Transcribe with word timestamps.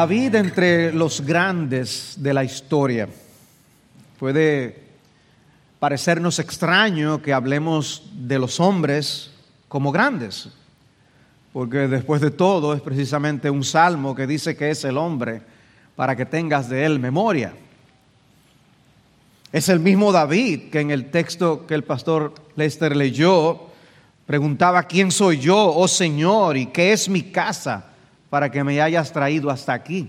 David 0.00 0.34
entre 0.36 0.94
los 0.94 1.20
grandes 1.20 2.14
de 2.16 2.32
la 2.32 2.42
historia. 2.42 3.06
Puede 4.18 4.82
parecernos 5.78 6.38
extraño 6.38 7.20
que 7.20 7.34
hablemos 7.34 8.04
de 8.14 8.38
los 8.38 8.60
hombres 8.60 9.30
como 9.68 9.92
grandes, 9.92 10.48
porque 11.52 11.86
después 11.86 12.22
de 12.22 12.30
todo 12.30 12.72
es 12.72 12.80
precisamente 12.80 13.50
un 13.50 13.62
salmo 13.62 14.14
que 14.14 14.26
dice 14.26 14.56
que 14.56 14.70
es 14.70 14.82
el 14.84 14.96
hombre 14.96 15.42
para 15.96 16.16
que 16.16 16.24
tengas 16.24 16.70
de 16.70 16.86
él 16.86 16.98
memoria. 16.98 17.52
Es 19.52 19.68
el 19.68 19.80
mismo 19.80 20.12
David 20.12 20.70
que 20.70 20.80
en 20.80 20.92
el 20.92 21.10
texto 21.10 21.66
que 21.66 21.74
el 21.74 21.84
pastor 21.84 22.32
Lester 22.56 22.96
leyó 22.96 23.66
preguntaba, 24.24 24.84
¿quién 24.84 25.10
soy 25.10 25.40
yo, 25.40 25.74
oh 25.76 25.88
Señor, 25.88 26.56
y 26.56 26.68
qué 26.68 26.94
es 26.94 27.06
mi 27.06 27.24
casa? 27.24 27.89
Para 28.30 28.50
que 28.50 28.64
me 28.64 28.80
hayas 28.80 29.12
traído 29.12 29.50
hasta 29.50 29.72
aquí. 29.74 30.08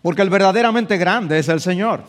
Porque 0.00 0.22
el 0.22 0.30
verdaderamente 0.30 0.96
grande 0.96 1.38
es 1.38 1.48
el 1.48 1.60
Señor. 1.60 2.02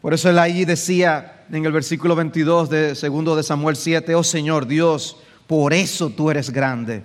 Por 0.00 0.12
eso 0.12 0.28
él 0.28 0.38
ahí 0.38 0.64
decía 0.66 1.44
en 1.50 1.64
el 1.64 1.72
versículo 1.72 2.14
22 2.14 2.68
de 2.68 2.94
segundo 2.94 3.34
de 3.34 3.42
Samuel 3.42 3.76
7, 3.76 4.14
oh 4.14 4.22
Señor 4.22 4.66
Dios, 4.66 5.16
por 5.46 5.72
eso 5.72 6.10
tú 6.10 6.30
eres 6.30 6.50
grande. 6.50 7.02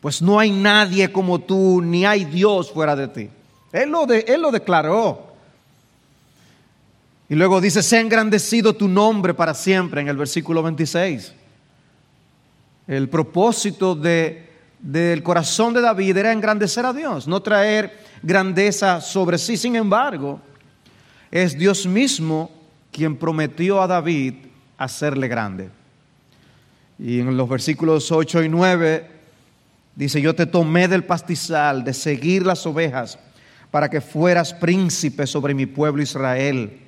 Pues 0.00 0.20
no 0.20 0.38
hay 0.38 0.50
nadie 0.50 1.10
como 1.10 1.40
tú, 1.40 1.80
ni 1.82 2.04
hay 2.04 2.26
Dios 2.26 2.70
fuera 2.70 2.94
de 2.94 3.08
ti. 3.08 3.30
Él 3.72 3.90
lo, 3.90 4.06
de, 4.06 4.24
él 4.28 4.42
lo 4.42 4.50
declaró. 4.50 5.34
Y 7.28 7.34
luego 7.34 7.60
dice, 7.60 7.82
sea 7.82 8.00
engrandecido 8.00 8.74
tu 8.74 8.86
nombre 8.86 9.34
para 9.34 9.52
siempre 9.52 10.00
en 10.00 10.08
el 10.08 10.16
versículo 10.16 10.62
26. 10.62 11.32
El 12.86 13.08
propósito 13.08 13.96
del 13.96 15.22
corazón 15.22 15.74
de 15.74 15.80
David 15.80 16.16
era 16.16 16.32
engrandecer 16.32 16.86
a 16.86 16.92
Dios, 16.92 17.26
no 17.26 17.40
traer 17.40 17.98
grandeza 18.22 19.00
sobre 19.00 19.38
sí. 19.38 19.56
Sin 19.56 19.74
embargo, 19.74 20.40
es 21.30 21.58
Dios 21.58 21.86
mismo 21.86 22.50
quien 22.92 23.16
prometió 23.16 23.82
a 23.82 23.86
David 23.86 24.34
hacerle 24.78 25.26
grande. 25.26 25.68
Y 26.98 27.20
en 27.20 27.36
los 27.36 27.48
versículos 27.48 28.10
8 28.10 28.44
y 28.44 28.48
9 28.48 29.10
dice, 29.94 30.20
yo 30.20 30.34
te 30.34 30.46
tomé 30.46 30.88
del 30.88 31.04
pastizal 31.04 31.84
de 31.84 31.92
seguir 31.92 32.46
las 32.46 32.64
ovejas 32.66 33.18
para 33.70 33.90
que 33.90 34.00
fueras 34.00 34.54
príncipe 34.54 35.26
sobre 35.26 35.54
mi 35.54 35.66
pueblo 35.66 36.02
Israel 36.02 36.85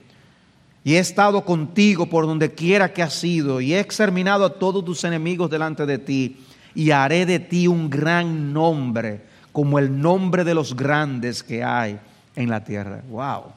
y 0.89 0.97
he 0.97 1.01
estado 1.01 1.45
contigo 1.45 2.07
por 2.07 2.25
donde 2.25 2.55
quiera 2.55 2.95
que 2.95 3.03
has 3.03 3.23
ido, 3.23 3.61
y 3.61 3.75
he 3.75 3.79
exterminado 3.79 4.47
a 4.47 4.55
todos 4.55 4.83
tus 4.83 5.05
enemigos 5.05 5.51
delante 5.51 5.85
de 5.85 5.99
ti, 5.99 6.39
y 6.75 6.93
haré 6.93 7.27
de 7.27 7.39
ti 7.39 7.69
un 7.69 7.91
gran 7.91 8.55
nombre, 8.55 9.21
como 9.53 9.79
el 9.79 10.01
nombre 10.01 10.45
de 10.45 10.55
los 10.55 10.75
grandes 10.75 11.43
que 11.43 11.63
hay 11.63 11.99
en 12.35 12.49
la 12.49 12.65
tierra. 12.65 13.03
¡Wow! 13.11 13.53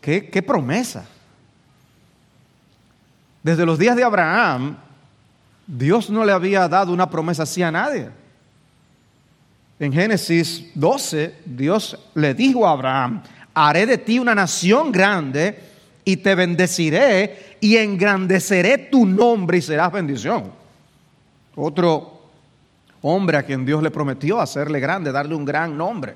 ¡Qué, 0.00 0.30
qué 0.30 0.40
promesa! 0.40 1.04
Desde 3.42 3.66
los 3.66 3.78
días 3.78 3.94
de 3.94 4.02
Abraham, 4.02 4.78
Dios 5.66 6.08
no 6.08 6.24
le 6.24 6.32
había 6.32 6.66
dado 6.66 6.94
una 6.94 7.10
promesa 7.10 7.42
así 7.42 7.62
a 7.62 7.70
nadie. 7.70 8.08
En 9.78 9.92
Génesis 9.92 10.70
12, 10.74 11.40
Dios 11.44 11.98
le 12.14 12.32
dijo 12.32 12.66
a 12.66 12.70
Abraham, 12.70 13.22
haré 13.52 13.84
de 13.84 13.98
ti 13.98 14.18
una 14.18 14.34
nación 14.34 14.92
grande 14.92 15.68
y 16.04 16.18
te 16.18 16.34
bendeciré 16.34 17.56
y 17.60 17.76
engrandeceré 17.76 18.78
tu 18.78 19.06
nombre 19.06 19.58
y 19.58 19.62
serás 19.62 19.92
bendición. 19.92 20.52
Otro 21.54 22.20
hombre 23.02 23.38
a 23.38 23.42
quien 23.42 23.64
Dios 23.64 23.82
le 23.82 23.90
prometió 23.90 24.40
hacerle 24.40 24.80
grande, 24.80 25.12
darle 25.12 25.34
un 25.34 25.44
gran 25.44 25.76
nombre. 25.76 26.14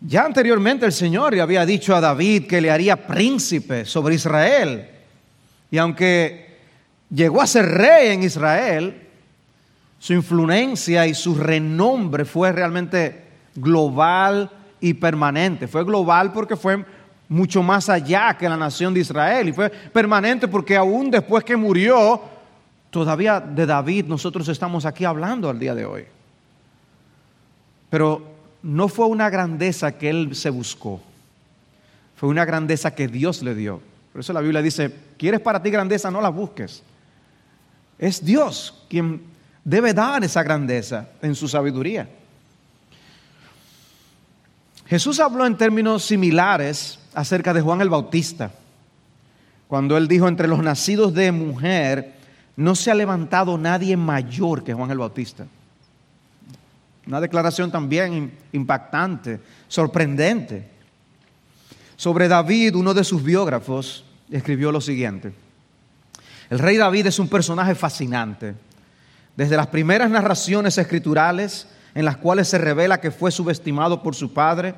Ya 0.00 0.24
anteriormente 0.24 0.86
el 0.86 0.92
Señor 0.92 1.34
le 1.34 1.42
había 1.42 1.66
dicho 1.66 1.94
a 1.94 2.00
David 2.00 2.46
que 2.46 2.60
le 2.60 2.70
haría 2.70 3.06
príncipe 3.06 3.84
sobre 3.84 4.14
Israel. 4.14 4.88
Y 5.70 5.76
aunque 5.76 6.58
llegó 7.10 7.42
a 7.42 7.46
ser 7.46 7.66
rey 7.66 8.12
en 8.12 8.22
Israel, 8.22 9.08
su 9.98 10.14
influencia 10.14 11.06
y 11.06 11.12
su 11.12 11.34
renombre 11.34 12.24
fue 12.24 12.50
realmente 12.50 13.24
global 13.54 14.50
y 14.80 14.94
permanente. 14.94 15.68
Fue 15.68 15.84
global 15.84 16.32
porque 16.32 16.56
fue 16.56 16.82
mucho 17.30 17.62
más 17.62 17.88
allá 17.88 18.36
que 18.36 18.48
la 18.48 18.56
nación 18.56 18.92
de 18.92 19.00
Israel 19.00 19.48
y 19.48 19.52
fue 19.52 19.70
permanente 19.70 20.48
porque 20.48 20.76
aún 20.76 21.12
después 21.12 21.44
que 21.44 21.56
murió, 21.56 22.20
todavía 22.90 23.38
de 23.38 23.66
David 23.66 24.06
nosotros 24.06 24.48
estamos 24.48 24.84
aquí 24.84 25.04
hablando 25.04 25.48
al 25.48 25.58
día 25.58 25.76
de 25.76 25.84
hoy. 25.84 26.04
Pero 27.88 28.34
no 28.64 28.88
fue 28.88 29.06
una 29.06 29.30
grandeza 29.30 29.96
que 29.96 30.10
él 30.10 30.34
se 30.34 30.50
buscó, 30.50 31.00
fue 32.16 32.28
una 32.28 32.44
grandeza 32.44 32.92
que 32.96 33.06
Dios 33.06 33.42
le 33.42 33.54
dio. 33.54 33.80
Por 34.12 34.22
eso 34.22 34.32
la 34.32 34.40
Biblia 34.40 34.60
dice, 34.60 34.92
¿quieres 35.16 35.40
para 35.40 35.62
ti 35.62 35.70
grandeza? 35.70 36.10
No 36.10 36.20
la 36.20 36.30
busques. 36.30 36.82
Es 37.96 38.24
Dios 38.24 38.84
quien 38.88 39.22
debe 39.62 39.94
dar 39.94 40.24
esa 40.24 40.42
grandeza 40.42 41.10
en 41.22 41.36
su 41.36 41.46
sabiduría. 41.46 42.08
Jesús 44.86 45.20
habló 45.20 45.46
en 45.46 45.56
términos 45.56 46.04
similares 46.04 46.99
acerca 47.14 47.52
de 47.52 47.60
Juan 47.60 47.80
el 47.80 47.88
Bautista, 47.88 48.52
cuando 49.68 49.96
él 49.96 50.08
dijo, 50.08 50.26
entre 50.26 50.48
los 50.48 50.62
nacidos 50.62 51.14
de 51.14 51.30
mujer, 51.30 52.14
no 52.56 52.74
se 52.74 52.90
ha 52.90 52.94
levantado 52.94 53.56
nadie 53.56 53.96
mayor 53.96 54.64
que 54.64 54.74
Juan 54.74 54.90
el 54.90 54.98
Bautista. 54.98 55.46
Una 57.06 57.20
declaración 57.20 57.70
también 57.70 58.32
impactante, 58.52 59.40
sorprendente. 59.68 60.68
Sobre 61.96 62.28
David, 62.28 62.74
uno 62.74 62.94
de 62.94 63.04
sus 63.04 63.22
biógrafos 63.22 64.04
escribió 64.30 64.72
lo 64.72 64.80
siguiente. 64.80 65.32
El 66.50 66.58
rey 66.58 66.76
David 66.76 67.06
es 67.06 67.18
un 67.18 67.28
personaje 67.28 67.74
fascinante. 67.74 68.54
Desde 69.36 69.56
las 69.56 69.68
primeras 69.68 70.10
narraciones 70.10 70.76
escriturales 70.78 71.68
en 71.94 72.04
las 72.04 72.16
cuales 72.16 72.48
se 72.48 72.58
revela 72.58 73.00
que 73.00 73.10
fue 73.10 73.30
subestimado 73.30 74.02
por 74.02 74.14
su 74.14 74.32
padre, 74.32 74.74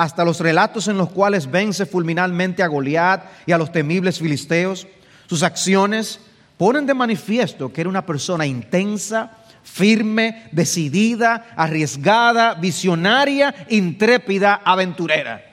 hasta 0.00 0.24
los 0.24 0.40
relatos 0.40 0.88
en 0.88 0.96
los 0.96 1.10
cuales 1.10 1.50
vence 1.50 1.84
fulminalmente 1.84 2.62
a 2.62 2.68
Goliat 2.68 3.22
y 3.44 3.52
a 3.52 3.58
los 3.58 3.70
temibles 3.70 4.18
filisteos. 4.18 4.86
Sus 5.26 5.42
acciones 5.42 6.20
ponen 6.56 6.86
de 6.86 6.94
manifiesto 6.94 7.70
que 7.70 7.82
era 7.82 7.90
una 7.90 8.06
persona 8.06 8.46
intensa, 8.46 9.30
firme, 9.62 10.48
decidida, 10.52 11.48
arriesgada, 11.54 12.54
visionaria, 12.54 13.54
intrépida, 13.68 14.62
aventurera. 14.64 15.44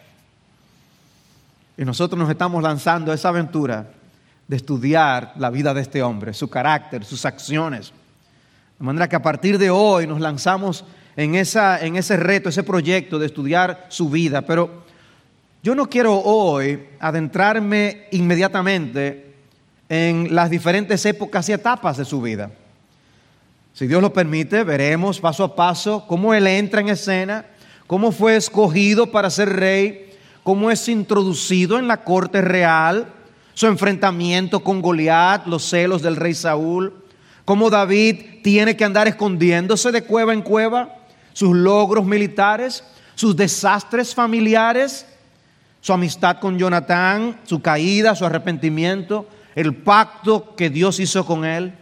Y 1.78 1.84
nosotros 1.84 2.18
nos 2.18 2.30
estamos 2.30 2.64
lanzando 2.64 3.12
a 3.12 3.16
esa 3.16 3.28
aventura 3.28 3.86
de 4.48 4.56
estudiar 4.56 5.34
la 5.36 5.50
vida 5.50 5.74
de 5.74 5.82
este 5.82 6.02
hombre, 6.02 6.34
su 6.34 6.50
carácter, 6.50 7.04
sus 7.04 7.26
acciones. 7.26 7.92
De 8.80 8.86
manera 8.86 9.10
que 9.10 9.18
a 9.18 9.22
partir 9.22 9.58
de 9.58 9.70
hoy 9.70 10.08
nos 10.08 10.22
lanzamos 10.22 10.86
en, 11.18 11.36
esa, 11.36 11.84
en 11.84 11.98
ese 11.98 12.16
reto, 12.16 12.48
ese 12.48 12.64
proyecto 12.64 13.20
de 13.20 13.26
estudiar 13.26 13.88
su 13.90 14.10
vida, 14.10 14.44
pero 14.44 14.84
yo 15.64 15.74
no 15.74 15.90
quiero 15.90 16.16
hoy 16.16 16.80
adentrarme 17.00 18.06
inmediatamente 18.12 19.34
en 19.90 20.34
las 20.34 20.52
diferentes 20.52 21.04
épocas 21.06 21.50
y 21.50 21.54
etapas 21.54 21.98
de 21.98 22.06
su 22.06 22.22
vida. 22.22 22.52
Si 23.74 23.88
Dios 23.88 24.02
lo 24.02 24.14
permite, 24.14 24.64
veremos 24.64 25.20
paso 25.20 25.44
a 25.44 25.56
paso 25.56 26.06
cómo 26.08 26.34
Él 26.34 26.46
entra 26.46 26.82
en 26.82 26.90
escena, 26.90 27.46
cómo 27.88 28.12
fue 28.12 28.36
escogido 28.36 29.12
para 29.12 29.32
ser 29.32 29.50
rey, 29.50 30.12
cómo 30.44 30.70
es 30.70 30.88
introducido 30.88 31.80
en 31.80 31.88
la 31.88 32.04
corte 32.04 32.42
real, 32.42 33.08
su 33.56 33.66
enfrentamiento 33.66 34.60
con 34.60 34.82
Goliat, 34.84 35.48
los 35.48 35.64
celos 35.68 36.04
del 36.04 36.16
rey 36.16 36.36
Saúl, 36.36 36.94
cómo 37.44 37.72
David 37.72 38.42
tiene 38.44 38.78
que 38.78 38.86
andar 38.86 39.08
escondiéndose 39.08 39.92
de 39.92 40.04
cueva 40.04 40.34
en 40.34 40.44
cueva, 40.44 40.97
sus 41.38 41.56
logros 41.56 42.04
militares, 42.04 42.84
sus 43.14 43.36
desastres 43.36 44.16
familiares, 44.16 45.06
su 45.82 45.94
amistad 45.94 46.40
con 46.40 46.58
Jonatán, 46.58 47.42
su 47.44 47.62
caída, 47.62 48.16
su 48.16 48.26
arrepentimiento, 48.26 49.30
el 49.54 49.76
pacto 49.76 50.56
que 50.56 50.72
Dios 50.72 51.00
hizo 51.00 51.24
con 51.28 51.46
él. 51.46 51.76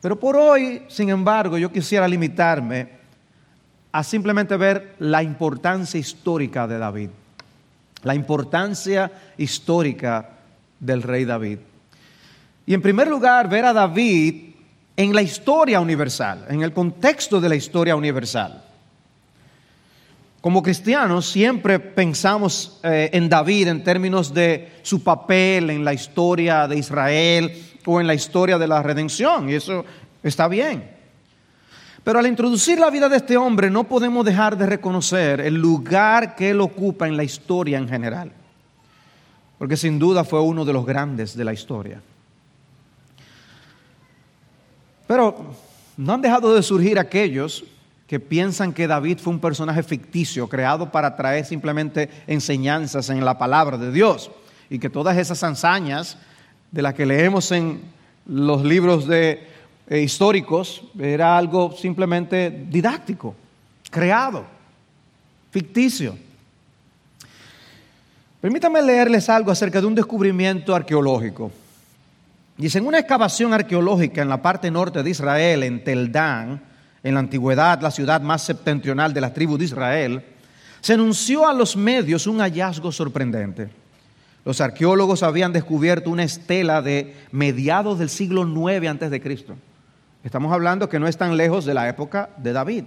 Pero 0.00 0.20
por 0.20 0.36
hoy, 0.36 0.84
sin 0.86 1.08
embargo, 1.08 1.58
yo 1.58 1.72
quisiera 1.72 2.06
limitarme 2.06 2.90
a 3.90 4.04
simplemente 4.04 4.56
ver 4.56 4.94
la 5.00 5.24
importancia 5.24 5.98
histórica 5.98 6.68
de 6.68 6.78
David, 6.78 7.10
la 8.04 8.14
importancia 8.14 9.10
histórica 9.36 10.28
del 10.78 11.02
rey 11.02 11.24
David. 11.24 11.58
Y 12.66 12.72
en 12.72 12.82
primer 12.82 13.08
lugar, 13.08 13.48
ver 13.48 13.64
a 13.64 13.72
David 13.72 14.49
en 15.00 15.14
la 15.14 15.22
historia 15.22 15.80
universal, 15.80 16.44
en 16.50 16.60
el 16.60 16.74
contexto 16.74 17.40
de 17.40 17.48
la 17.48 17.54
historia 17.54 17.96
universal. 17.96 18.62
Como 20.42 20.62
cristianos 20.62 21.24
siempre 21.26 21.80
pensamos 21.80 22.80
eh, 22.82 23.08
en 23.14 23.26
David 23.26 23.68
en 23.68 23.82
términos 23.82 24.34
de 24.34 24.80
su 24.82 25.02
papel 25.02 25.70
en 25.70 25.86
la 25.86 25.94
historia 25.94 26.68
de 26.68 26.76
Israel, 26.76 27.64
o 27.86 27.98
en 27.98 28.06
la 28.06 28.12
historia 28.12 28.58
de 28.58 28.68
la 28.68 28.82
redención, 28.82 29.48
y 29.48 29.54
eso 29.54 29.86
está 30.22 30.48
bien. 30.48 30.90
Pero 32.04 32.18
al 32.18 32.26
introducir 32.26 32.78
la 32.78 32.90
vida 32.90 33.08
de 33.08 33.16
este 33.16 33.38
hombre 33.38 33.70
no 33.70 33.84
podemos 33.84 34.22
dejar 34.22 34.58
de 34.58 34.66
reconocer 34.66 35.40
el 35.40 35.54
lugar 35.54 36.36
que 36.36 36.50
él 36.50 36.60
ocupa 36.60 37.08
en 37.08 37.16
la 37.16 37.24
historia 37.24 37.78
en 37.78 37.88
general, 37.88 38.32
porque 39.58 39.78
sin 39.78 39.98
duda 39.98 40.24
fue 40.24 40.42
uno 40.42 40.66
de 40.66 40.74
los 40.74 40.84
grandes 40.84 41.34
de 41.34 41.44
la 41.44 41.54
historia. 41.54 42.02
Pero 45.10 45.34
no 45.96 46.12
han 46.12 46.22
dejado 46.22 46.54
de 46.54 46.62
surgir 46.62 46.96
aquellos 46.96 47.64
que 48.06 48.20
piensan 48.20 48.72
que 48.72 48.86
David 48.86 49.18
fue 49.18 49.32
un 49.32 49.40
personaje 49.40 49.82
ficticio, 49.82 50.48
creado 50.48 50.92
para 50.92 51.16
traer 51.16 51.44
simplemente 51.44 52.08
enseñanzas 52.28 53.10
en 53.10 53.24
la 53.24 53.36
palabra 53.36 53.76
de 53.76 53.90
Dios, 53.90 54.30
y 54.70 54.78
que 54.78 54.88
todas 54.88 55.18
esas 55.18 55.42
hazañas 55.42 56.16
de 56.70 56.82
las 56.82 56.94
que 56.94 57.06
leemos 57.06 57.50
en 57.50 57.80
los 58.24 58.62
libros 58.62 59.08
de, 59.08 59.48
eh, 59.88 59.98
históricos 59.98 60.84
era 60.96 61.36
algo 61.36 61.72
simplemente 61.72 62.66
didáctico, 62.70 63.34
creado, 63.90 64.44
ficticio. 65.50 66.16
Permítanme 68.40 68.80
leerles 68.80 69.28
algo 69.28 69.50
acerca 69.50 69.80
de 69.80 69.88
un 69.88 69.94
descubrimiento 69.96 70.72
arqueológico. 70.72 71.50
Dice, 72.60 72.76
en 72.76 72.86
una 72.86 72.98
excavación 72.98 73.54
arqueológica 73.54 74.20
en 74.20 74.28
la 74.28 74.42
parte 74.42 74.70
norte 74.70 75.02
de 75.02 75.08
Israel, 75.08 75.62
en 75.62 75.82
Teldán, 75.82 76.60
en 77.02 77.14
la 77.14 77.20
antigüedad 77.20 77.80
la 77.80 77.90
ciudad 77.90 78.20
más 78.20 78.42
septentrional 78.42 79.14
de 79.14 79.22
la 79.22 79.32
tribu 79.32 79.56
de 79.56 79.64
Israel, 79.64 80.22
se 80.82 80.92
anunció 80.92 81.48
a 81.48 81.54
los 81.54 81.74
medios 81.74 82.26
un 82.26 82.40
hallazgo 82.40 82.92
sorprendente. 82.92 83.70
Los 84.44 84.60
arqueólogos 84.60 85.22
habían 85.22 85.54
descubierto 85.54 86.10
una 86.10 86.22
estela 86.22 86.82
de 86.82 87.16
mediados 87.32 87.98
del 87.98 88.10
siglo 88.10 88.42
IX 88.46 88.88
antes 88.88 89.10
de 89.10 89.22
Cristo. 89.22 89.56
Estamos 90.22 90.52
hablando 90.52 90.86
que 90.90 90.98
no 90.98 91.08
es 91.08 91.16
tan 91.16 91.38
lejos 91.38 91.64
de 91.64 91.72
la 91.72 91.88
época 91.88 92.28
de 92.36 92.52
David. 92.52 92.84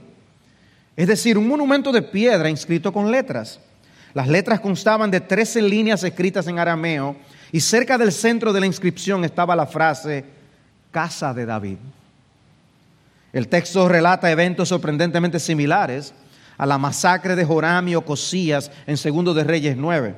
Es 0.95 1.07
decir, 1.07 1.35
un 1.35 1.47
monumento 1.47 1.91
de 1.91 2.03
piedra 2.03 2.47
inscrito 2.47 2.93
con 2.93 3.09
letras. 3.09 3.59
Las 4.13 4.27
letras 4.27 4.59
constaban 4.59 5.09
de 5.09 5.19
13 5.19 5.63
líneas 5.63 6.03
escritas 6.03 6.45
en 6.45 6.59
arameo 6.59 7.15
y 7.53 7.61
cerca 7.61 7.99
del 7.99 8.11
centro 8.11 8.51
de 8.51 8.59
la 8.59 8.65
inscripción 8.65 9.23
estaba 9.23 9.55
la 9.55 9.67
frase 9.67 10.25
Casa 10.89 11.35
de 11.35 11.45
David. 11.45 11.77
El 13.31 13.47
texto 13.47 13.87
relata 13.87 14.31
eventos 14.31 14.69
sorprendentemente 14.69 15.39
similares 15.39 16.15
a 16.57 16.65
la 16.65 16.79
masacre 16.79 17.35
de 17.35 17.45
Joram 17.45 17.87
y 17.87 17.95
Ocosías 17.95 18.71
en 18.87 18.97
Segundo 18.97 19.35
de 19.35 19.43
Reyes 19.43 19.77
9. 19.77 20.15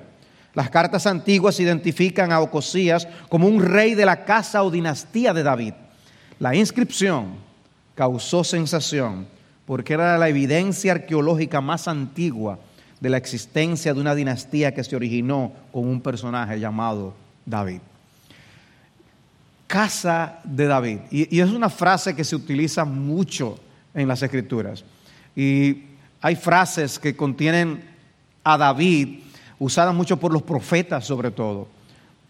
Las 0.53 0.69
cartas 0.69 1.05
antiguas 1.07 1.59
identifican 1.59 2.31
a 2.31 2.39
Ocosías 2.39 3.05
como 3.27 3.47
un 3.49 3.61
rey 3.61 3.95
de 3.95 4.05
la 4.05 4.23
casa 4.23 4.63
o 4.63 4.71
dinastía 4.71 5.33
de 5.33 5.43
David. 5.43 5.73
La 6.39 6.55
inscripción 6.55 7.35
causó 7.95 8.45
sensación 8.45 9.27
porque 9.65 9.93
era 9.93 10.17
la 10.17 10.29
evidencia 10.29 10.93
arqueológica 10.93 11.59
más 11.59 11.89
antigua 11.89 12.59
de 13.01 13.09
la 13.09 13.17
existencia 13.17 13.93
de 13.93 13.99
una 13.99 14.15
dinastía 14.15 14.73
que 14.73 14.85
se 14.85 14.95
originó 14.95 15.51
con 15.73 15.85
un 15.85 15.99
personaje 15.99 16.61
llamado 16.61 17.24
David 17.45 17.79
casa 19.75 20.39
de 20.43 20.67
David. 20.67 20.99
Y, 21.11 21.39
es 21.39 21.49
una 21.49 21.69
frase 21.69 22.15
que 22.15 22.23
se 22.23 22.35
utiliza 22.35 22.85
mucho 22.85 23.59
en 23.93 24.07
las 24.07 24.21
escrituras. 24.21 24.83
Y 25.35 25.83
hay 26.21 26.35
frases 26.35 26.99
que 26.99 27.15
contienen 27.15 27.83
a 28.43 28.57
David, 28.57 29.19
usadas 29.59 29.93
mucho 29.93 30.17
por 30.17 30.31
los 30.31 30.43
profetas 30.43 31.05
sobre 31.05 31.31
todo. 31.31 31.67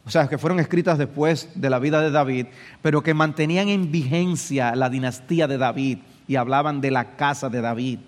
O 0.05 0.09
sea, 0.09 0.27
que 0.27 0.37
fueron 0.37 0.59
escritas 0.59 0.97
después 0.97 1.49
de 1.55 1.69
la 1.69 1.79
vida 1.79 2.01
de 2.01 2.11
David, 2.11 2.47
pero 2.81 3.01
que 3.01 3.13
mantenían 3.13 3.69
en 3.69 3.91
vigencia 3.91 4.75
la 4.75 4.89
dinastía 4.89 5.47
de 5.47 5.57
David 5.57 5.99
y 6.27 6.35
hablaban 6.35 6.79
de 6.79 6.91
la 6.91 7.15
casa 7.15 7.49
de 7.49 7.61
David. 7.61 7.99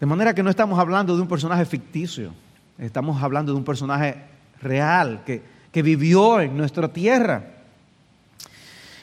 De 0.00 0.06
manera 0.06 0.34
que 0.34 0.42
no 0.42 0.50
estamos 0.50 0.78
hablando 0.78 1.14
de 1.14 1.22
un 1.22 1.28
personaje 1.28 1.64
ficticio, 1.64 2.32
estamos 2.78 3.22
hablando 3.22 3.52
de 3.52 3.58
un 3.58 3.64
personaje 3.64 4.16
real 4.60 5.22
que, 5.24 5.42
que 5.70 5.82
vivió 5.82 6.40
en 6.40 6.56
nuestra 6.56 6.92
tierra. 6.92 7.44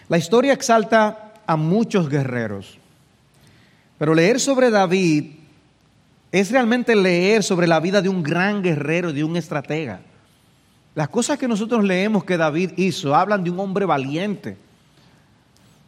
La 0.07 0.17
historia 0.17 0.53
exalta 0.53 1.33
a 1.45 1.55
muchos 1.55 2.09
guerreros, 2.09 2.77
pero 3.97 4.13
leer 4.13 4.39
sobre 4.39 4.69
David 4.69 5.31
es 6.31 6.51
realmente 6.51 6.95
leer 6.95 7.43
sobre 7.43 7.67
la 7.67 7.79
vida 7.79 8.01
de 8.01 8.09
un 8.09 8.21
gran 8.21 8.61
guerrero, 8.61 9.13
de 9.13 9.23
un 9.23 9.35
estratega. 9.35 10.01
Las 10.95 11.09
cosas 11.09 11.37
que 11.37 11.47
nosotros 11.47 11.83
leemos 11.83 12.23
que 12.23 12.37
David 12.37 12.71
hizo 12.77 13.15
hablan 13.15 13.43
de 13.43 13.49
un 13.49 13.59
hombre 13.59 13.85
valiente, 13.85 14.57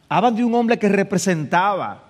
hablan 0.10 0.36
de 0.36 0.44
un 0.44 0.54
hombre 0.56 0.80
que 0.80 0.90
representaba 0.90 2.04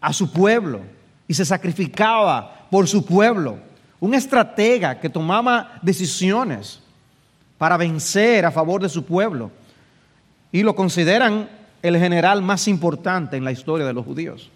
a 0.00 0.12
su 0.12 0.32
pueblo 0.32 0.80
y 1.28 1.34
se 1.34 1.44
sacrificaba 1.44 2.66
por 2.70 2.88
su 2.88 3.04
pueblo, 3.04 3.58
un 4.00 4.14
estratega 4.14 4.98
que 4.98 5.10
tomaba 5.10 5.78
decisiones 5.82 6.80
para 7.58 7.76
vencer 7.76 8.46
a 8.46 8.50
favor 8.50 8.80
de 8.80 8.88
su 8.88 9.04
pueblo. 9.04 9.50
Y 10.50 10.62
lo 10.62 10.74
consideran 10.74 11.48
el 11.82 11.98
general 11.98 12.42
más 12.42 12.66
importante 12.66 13.36
en 13.36 13.44
la 13.44 13.52
historia 13.52 13.86
de 13.86 13.92
los 13.92 14.04
judíos. 14.04 14.50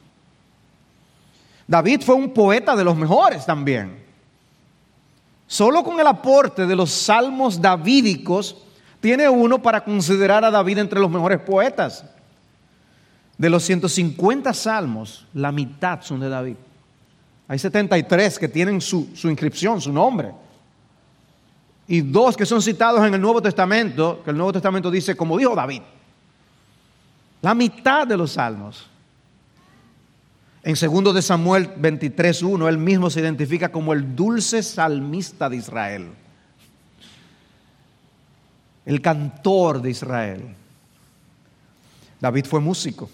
David 1.67 2.02
fue 2.02 2.14
un 2.14 2.32
poeta 2.32 2.75
de 2.75 2.85
los 2.85 2.96
mejores 2.96 3.46
también. 3.46 4.02
Solo 5.47 5.85
con 5.85 6.00
el 6.00 6.06
aporte 6.06 6.67
de 6.67 6.76
los 6.76 6.90
salmos 6.90 7.61
davídicos 7.61 8.56
tiene 9.00 9.29
uno 9.29 9.62
para 9.62 9.85
considerar 9.85 10.44
a 10.44 10.50
David 10.50 10.79
entre 10.79 11.00
los 11.00 11.11
mejores 11.11 11.40
poetas. 11.40 12.05
De 13.37 13.50
los 13.50 13.62
150 13.64 14.55
salmos, 14.55 15.26
la 15.35 15.52
mitad 15.52 16.00
son 16.02 16.20
de 16.20 16.29
David. 16.29 16.56
Hay 17.46 17.58
73 17.58 18.38
que 18.38 18.49
tienen 18.49 18.81
su, 18.81 19.08
inscripción, 19.25 19.81
su 19.81 19.93
nombre 19.93 20.32
y 21.87 22.00
dos 22.00 22.37
que 22.37 22.46
son 22.46 22.62
citados 22.62 23.06
en 23.06 23.12
el 23.12 23.20
Nuevo 23.20 23.43
Testamento, 23.43 24.23
que 24.25 24.31
el 24.31 24.37
Nuevo 24.37 24.52
Testamento 24.52 24.91
dice, 24.91 25.14
como 25.14 25.37
dijo 25.37 25.55
David, 25.55 25.82
la 27.43 27.55
mitad 27.55 28.06
de 28.06 28.17
los 28.17 28.32
salmos. 28.32 28.88
En 30.62 30.76
segundo 30.76 31.12
de 31.12 31.21
Samuel 31.21 31.75
23.1, 31.75 32.69
él 32.69 32.78
mismo 32.78 33.11
se 33.11 33.21
identifica 33.21 33.71
como 33.71 33.92
el 33.92 34.16
dulce 34.16 34.62
salmista 34.62 35.50
de 35.50 35.57
Israel, 35.57 36.09
el 38.87 39.02
cantor 39.02 39.83
de 39.83 39.90
Israel. 39.90 40.57
David 42.19 42.47
fue 42.47 42.61
músico. 42.61 43.11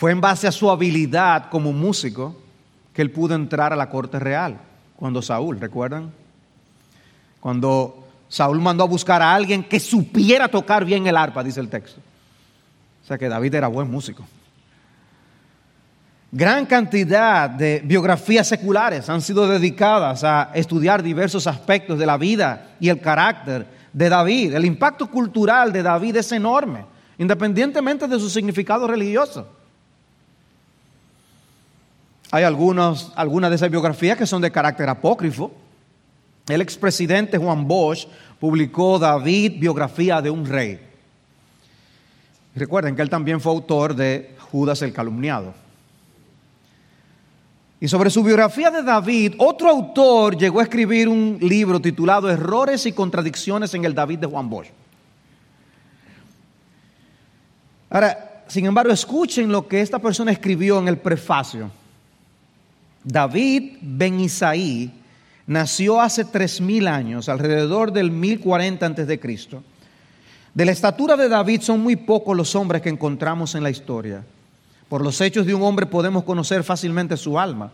Fue 0.00 0.12
en 0.12 0.20
base 0.22 0.48
a 0.48 0.52
su 0.52 0.70
habilidad 0.70 1.50
como 1.50 1.74
músico 1.74 2.34
que 2.94 3.02
él 3.02 3.10
pudo 3.10 3.34
entrar 3.34 3.74
a 3.74 3.76
la 3.76 3.90
corte 3.90 4.18
real, 4.18 4.58
cuando 4.96 5.20
Saúl, 5.20 5.60
¿recuerdan? 5.60 6.10
Cuando 7.38 8.08
Saúl 8.26 8.60
mandó 8.60 8.84
a 8.84 8.86
buscar 8.86 9.20
a 9.20 9.34
alguien 9.34 9.62
que 9.62 9.78
supiera 9.78 10.48
tocar 10.48 10.86
bien 10.86 11.06
el 11.06 11.18
arpa, 11.18 11.44
dice 11.44 11.60
el 11.60 11.68
texto. 11.68 12.00
O 13.04 13.06
sea 13.06 13.18
que 13.18 13.28
David 13.28 13.56
era 13.56 13.68
buen 13.68 13.90
músico. 13.90 14.24
Gran 16.32 16.64
cantidad 16.64 17.50
de 17.50 17.82
biografías 17.84 18.48
seculares 18.48 19.06
han 19.10 19.20
sido 19.20 19.46
dedicadas 19.46 20.24
a 20.24 20.50
estudiar 20.54 21.02
diversos 21.02 21.46
aspectos 21.46 21.98
de 21.98 22.06
la 22.06 22.16
vida 22.16 22.70
y 22.80 22.88
el 22.88 23.02
carácter 23.02 23.66
de 23.92 24.08
David. 24.08 24.54
El 24.54 24.64
impacto 24.64 25.10
cultural 25.10 25.70
de 25.70 25.82
David 25.82 26.16
es 26.16 26.32
enorme, 26.32 26.86
independientemente 27.18 28.08
de 28.08 28.18
su 28.18 28.30
significado 28.30 28.86
religioso. 28.86 29.59
Hay 32.32 32.44
algunas 32.44 33.12
de 33.50 33.54
esas 33.54 33.70
biografías 33.70 34.16
que 34.16 34.26
son 34.26 34.40
de 34.40 34.52
carácter 34.52 34.88
apócrifo, 34.88 35.52
el 36.48 36.60
expresidente 36.60 37.38
Juan 37.38 37.66
Bosch 37.66 38.06
publicó 38.38 38.98
David, 38.98 39.60
biografía 39.60 40.20
de 40.20 40.30
un 40.30 40.46
rey. 40.46 40.80
Recuerden 42.54 42.96
que 42.96 43.02
él 43.02 43.10
también 43.10 43.40
fue 43.40 43.52
autor 43.52 43.94
de 43.94 44.34
Judas 44.50 44.82
el 44.82 44.92
calumniado. 44.92 45.54
Y 47.80 47.88
sobre 47.88 48.10
su 48.10 48.22
biografía 48.22 48.70
de 48.70 48.82
David, 48.82 49.34
otro 49.38 49.70
autor 49.70 50.36
llegó 50.36 50.60
a 50.60 50.64
escribir 50.64 51.08
un 51.08 51.38
libro 51.40 51.80
titulado 51.80 52.28
Errores 52.28 52.84
y 52.86 52.92
contradicciones 52.92 53.72
en 53.74 53.84
el 53.84 53.94
David 53.94 54.18
de 54.18 54.26
Juan 54.26 54.50
Bosch. 54.50 54.68
Ahora, 57.88 58.44
sin 58.48 58.66
embargo, 58.66 58.92
escuchen 58.92 59.50
lo 59.50 59.66
que 59.66 59.80
esta 59.80 59.98
persona 59.98 60.32
escribió 60.32 60.78
en 60.78 60.88
el 60.88 60.98
prefacio. 60.98 61.70
David 63.04 63.78
Ben 63.80 64.20
Isaí 64.20 64.92
nació 65.46 66.00
hace 66.00 66.24
tres 66.24 66.60
mil 66.60 66.86
años, 66.86 67.28
alrededor 67.28 67.92
del 67.92 68.10
1040 68.10 68.84
antes 68.84 69.06
de 69.06 69.18
Cristo. 69.18 69.62
De 70.54 70.64
la 70.64 70.72
estatura 70.72 71.16
de 71.16 71.28
David 71.28 71.62
son 71.62 71.80
muy 71.80 71.96
pocos 71.96 72.36
los 72.36 72.54
hombres 72.54 72.82
que 72.82 72.88
encontramos 72.88 73.54
en 73.54 73.62
la 73.62 73.70
historia. 73.70 74.24
Por 74.88 75.02
los 75.02 75.20
hechos 75.20 75.46
de 75.46 75.54
un 75.54 75.62
hombre 75.62 75.86
podemos 75.86 76.24
conocer 76.24 76.64
fácilmente 76.64 77.16
su 77.16 77.38
alma. 77.38 77.72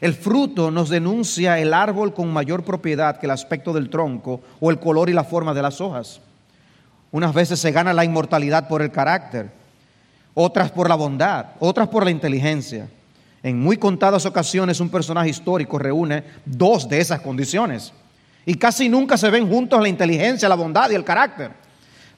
El 0.00 0.14
fruto 0.14 0.70
nos 0.70 0.90
denuncia 0.90 1.58
el 1.58 1.74
árbol 1.74 2.14
con 2.14 2.32
mayor 2.32 2.62
propiedad 2.62 3.18
que 3.18 3.26
el 3.26 3.32
aspecto 3.32 3.72
del 3.72 3.90
tronco 3.90 4.42
o 4.60 4.70
el 4.70 4.78
color 4.78 5.10
y 5.10 5.14
la 5.14 5.24
forma 5.24 5.54
de 5.54 5.62
las 5.62 5.80
hojas. 5.80 6.20
Unas 7.10 7.34
veces 7.34 7.58
se 7.58 7.72
gana 7.72 7.92
la 7.92 8.04
inmortalidad 8.04 8.68
por 8.68 8.82
el 8.82 8.92
carácter, 8.92 9.50
otras 10.34 10.70
por 10.70 10.88
la 10.88 10.94
bondad, 10.94 11.46
otras 11.58 11.88
por 11.88 12.04
la 12.04 12.10
inteligencia. 12.10 12.88
En 13.42 13.60
muy 13.60 13.76
contadas 13.76 14.26
ocasiones 14.26 14.80
un 14.80 14.88
personaje 14.88 15.30
histórico 15.30 15.78
reúne 15.78 16.24
dos 16.44 16.88
de 16.88 17.00
esas 17.00 17.20
condiciones. 17.20 17.92
Y 18.44 18.54
casi 18.54 18.88
nunca 18.88 19.16
se 19.16 19.30
ven 19.30 19.48
juntos 19.48 19.80
la 19.80 19.88
inteligencia, 19.88 20.48
la 20.48 20.54
bondad 20.54 20.90
y 20.90 20.94
el 20.94 21.04
carácter. 21.04 21.52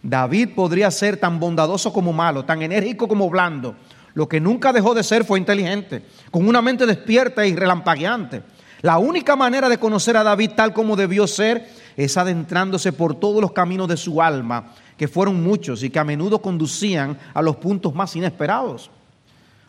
David 0.03 0.51
podría 0.55 0.91
ser 0.91 1.19
tan 1.19 1.39
bondadoso 1.39 1.93
como 1.93 2.13
malo, 2.13 2.45
tan 2.45 2.63
enérgico 2.63 3.07
como 3.07 3.29
blando. 3.29 3.75
Lo 4.15 4.29
que 4.29 4.41
nunca 4.41 4.73
dejó 4.73 4.95
de 4.95 5.03
ser 5.03 5.25
fue 5.25 5.39
inteligente, 5.39 6.03
con 6.31 6.49
una 6.49 6.63
mente 6.63 6.87
despierta 6.87 7.47
y 7.47 7.55
relampagueante. 7.55 8.43
La 8.83 8.99
única 8.99 9.37
manera 9.37 9.69
de 9.69 9.79
conocer 9.79 10.17
a 10.17 10.23
David 10.23 10.53
tal 10.57 10.73
como 10.73 10.97
debió 10.97 11.27
ser 11.27 11.69
es 11.97 12.17
adentrándose 12.17 12.93
por 12.93 13.15
todos 13.15 13.43
los 13.43 13.53
caminos 13.53 13.89
de 13.89 13.97
su 13.97 14.23
alma, 14.23 14.73
que 14.97 15.07
fueron 15.07 15.43
muchos 15.43 15.83
y 15.83 15.91
que 15.91 15.99
a 15.99 16.05
menudo 16.05 16.41
conducían 16.41 17.19
a 17.35 17.43
los 17.43 17.57
puntos 17.57 17.95
más 17.95 18.17
inesperados. 18.17 18.91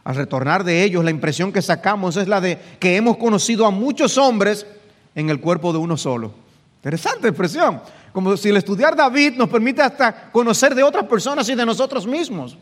Al 0.04 0.16
retornar 0.16 0.64
de 0.64 0.84
ellos, 0.84 1.04
la 1.04 1.12
impresión 1.12 1.52
que 1.52 1.62
sacamos 1.62 2.18
es 2.18 2.28
la 2.28 2.42
de 2.42 2.58
que 2.80 2.96
hemos 2.96 3.18
conocido 3.18 3.66
a 3.66 3.72
muchos 3.72 4.18
hombres 4.18 4.66
en 5.14 5.30
el 5.30 5.40
cuerpo 5.40 5.72
de 5.72 5.80
uno 5.80 5.98
solo. 5.98 6.34
Interesante 6.78 7.28
expresión. 7.28 7.82
Como 8.12 8.36
si 8.36 8.50
el 8.50 8.58
estudiar 8.58 8.96
David 8.96 9.34
nos 9.38 9.50
permite 9.50 9.82
hasta 9.82 10.32
conocer 10.32 10.74
de 10.74 10.84
otras 10.84 11.06
personas 11.06 11.48
y 11.50 11.56
de 11.56 11.66
nosotros 11.66 12.08
mismos. 12.08 12.58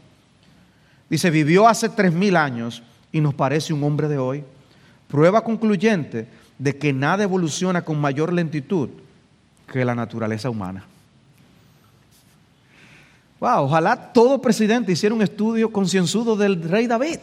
Dice, 1.09 1.29
vivió 1.29 1.67
hace 1.67 1.89
tres 1.89 2.13
mil 2.13 2.35
años 2.35 2.83
y 3.11 3.21
nos 3.21 3.33
parece 3.33 3.73
un 3.73 3.83
hombre 3.83 4.07
de 4.07 4.17
hoy. 4.17 4.43
Prueba 5.07 5.43
concluyente 5.43 6.27
de 6.57 6.77
que 6.77 6.93
nada 6.93 7.23
evoluciona 7.23 7.83
con 7.83 7.99
mayor 7.99 8.33
lentitud 8.33 8.89
que 9.71 9.85
la 9.85 9.95
naturaleza 9.95 10.49
humana. 10.49 10.85
Wow, 13.39 13.63
ojalá 13.63 14.11
todo 14.11 14.41
presidente 14.41 14.91
hiciera 14.91 15.15
un 15.15 15.21
estudio 15.21 15.71
concienzudo 15.71 16.35
del 16.35 16.61
rey 16.61 16.87
David, 16.87 17.19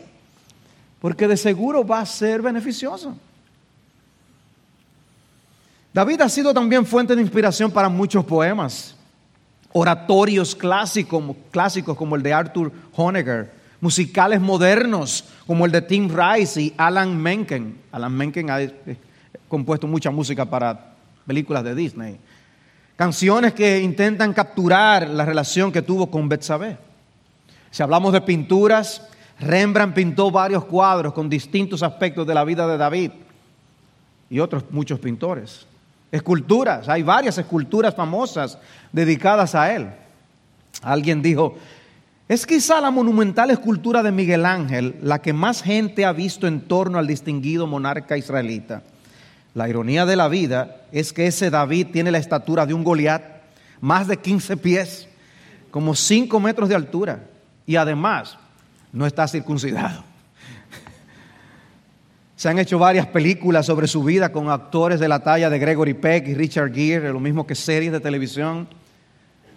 porque 1.01 1.29
de 1.29 1.37
seguro 1.37 1.87
va 1.87 2.01
a 2.01 2.07
ser 2.07 2.41
beneficioso. 2.41 3.15
David 5.93 6.23
ha 6.23 6.29
sido 6.29 6.53
también 6.55 6.85
fuente 6.87 7.15
de 7.15 7.23
inspiración 7.23 7.71
para 7.71 7.89
muchos 7.89 8.25
poemas, 8.25 8.95
oratorios 9.73 10.55
clásicos, 10.55 11.23
clásicos 11.51 11.97
como 11.97 12.17
el 12.17 12.23
de 12.23 12.33
Arthur 12.33 12.73
Honegger, 12.95 13.53
musicales 13.81 14.41
modernos 14.41 15.25
como 15.47 15.67
el 15.67 15.73
de 15.73 15.83
Tim 15.83 16.11
Rice 16.11 16.61
y 16.61 16.75
Alan 16.79 17.17
Menken. 17.17 17.79
Alan 17.93 18.13
Menken 18.13 18.51
ha 18.51 18.63
eh, 18.63 18.97
compuesto 19.49 19.87
mucha 19.87 20.11
música 20.11 20.45
para 20.47 20.95
películas 21.27 21.63
de 21.65 21.75
Disney. 21.75 22.19
Canciones 22.97 23.53
que 23.53 23.81
intentan 23.81 24.33
capturar 24.33 25.07
la 25.09 25.27
relación 25.27 25.71
que 25.71 25.83
tuvo 25.83 26.11
con 26.11 26.31
Betsabé. 26.31 26.79
Si 27.71 27.83
hablamos 27.83 28.15
de 28.15 28.23
pinturas, 28.23 29.07
Rembrandt 29.39 29.95
pintó 29.95 30.31
varios 30.31 30.65
cuadros 30.65 31.13
con 31.13 31.29
distintos 31.29 31.83
aspectos 31.83 32.27
de 32.27 32.33
la 32.33 32.43
vida 32.43 32.67
de 32.67 32.79
David 32.79 33.11
y 34.31 34.41
otros 34.41 34.65
muchos 34.71 34.99
pintores. 34.99 35.67
Esculturas, 36.11 36.89
hay 36.89 37.03
varias 37.03 37.37
esculturas 37.37 37.95
famosas 37.95 38.59
dedicadas 38.93 39.55
a 39.55 39.75
él. 39.75 39.91
Alguien 40.83 41.21
dijo, 41.21 41.57
es 42.29 42.47
quizá 42.47 42.81
la 42.81 42.91
monumental 42.91 43.51
escultura 43.51 44.03
de 44.03 44.11
Miguel 44.11 44.47
Ángel 44.47 44.97
la 45.03 45.21
que 45.21 45.35
más 45.35 45.63
gente 45.63 46.07
ha 46.07 46.13
visto 46.13 46.47
en 46.47 46.63
torno 46.63 46.99
al 46.99 47.07
distinguido 47.07 47.67
monarca 47.67 48.17
israelita. 48.17 48.83
La 49.57 49.71
ironía 49.71 50.05
de 50.05 50.17
la 50.17 50.29
vida 50.29 50.83
es 50.93 51.15
que 51.15 51.27
ese 51.27 51.49
David 51.49 51.87
tiene 51.91 52.11
la 52.11 52.19
estatura 52.19 52.67
de 52.67 52.75
un 52.75 52.85
Goliat, 52.85 53.23
más 53.81 54.07
de 54.07 54.19
15 54.19 54.59
pies, 54.59 55.09
como 55.71 55.95
5 55.95 56.39
metros 56.41 56.69
de 56.69 56.75
altura, 56.75 57.25
y 57.65 57.77
además 57.77 58.37
no 58.93 59.07
está 59.07 59.27
circuncidado. 59.27 60.05
Se 62.37 62.51
han 62.51 62.59
hecho 62.59 62.79
varias 62.79 63.07
películas 63.07 63.65
sobre 63.65 63.87
su 63.87 64.05
vida 64.05 64.31
con 64.31 64.51
actores 64.51 65.01
de 65.01 65.09
la 65.09 65.21
talla 65.21 65.49
de 65.49 65.59
Gregory 65.59 65.95
Peck 65.95 66.29
y 66.29 66.35
Richard 66.35 66.75
Gere, 66.75 67.11
lo 67.11 67.19
mismo 67.19 67.47
que 67.47 67.55
series 67.55 67.93
de 67.93 68.01
televisión. 68.01 68.69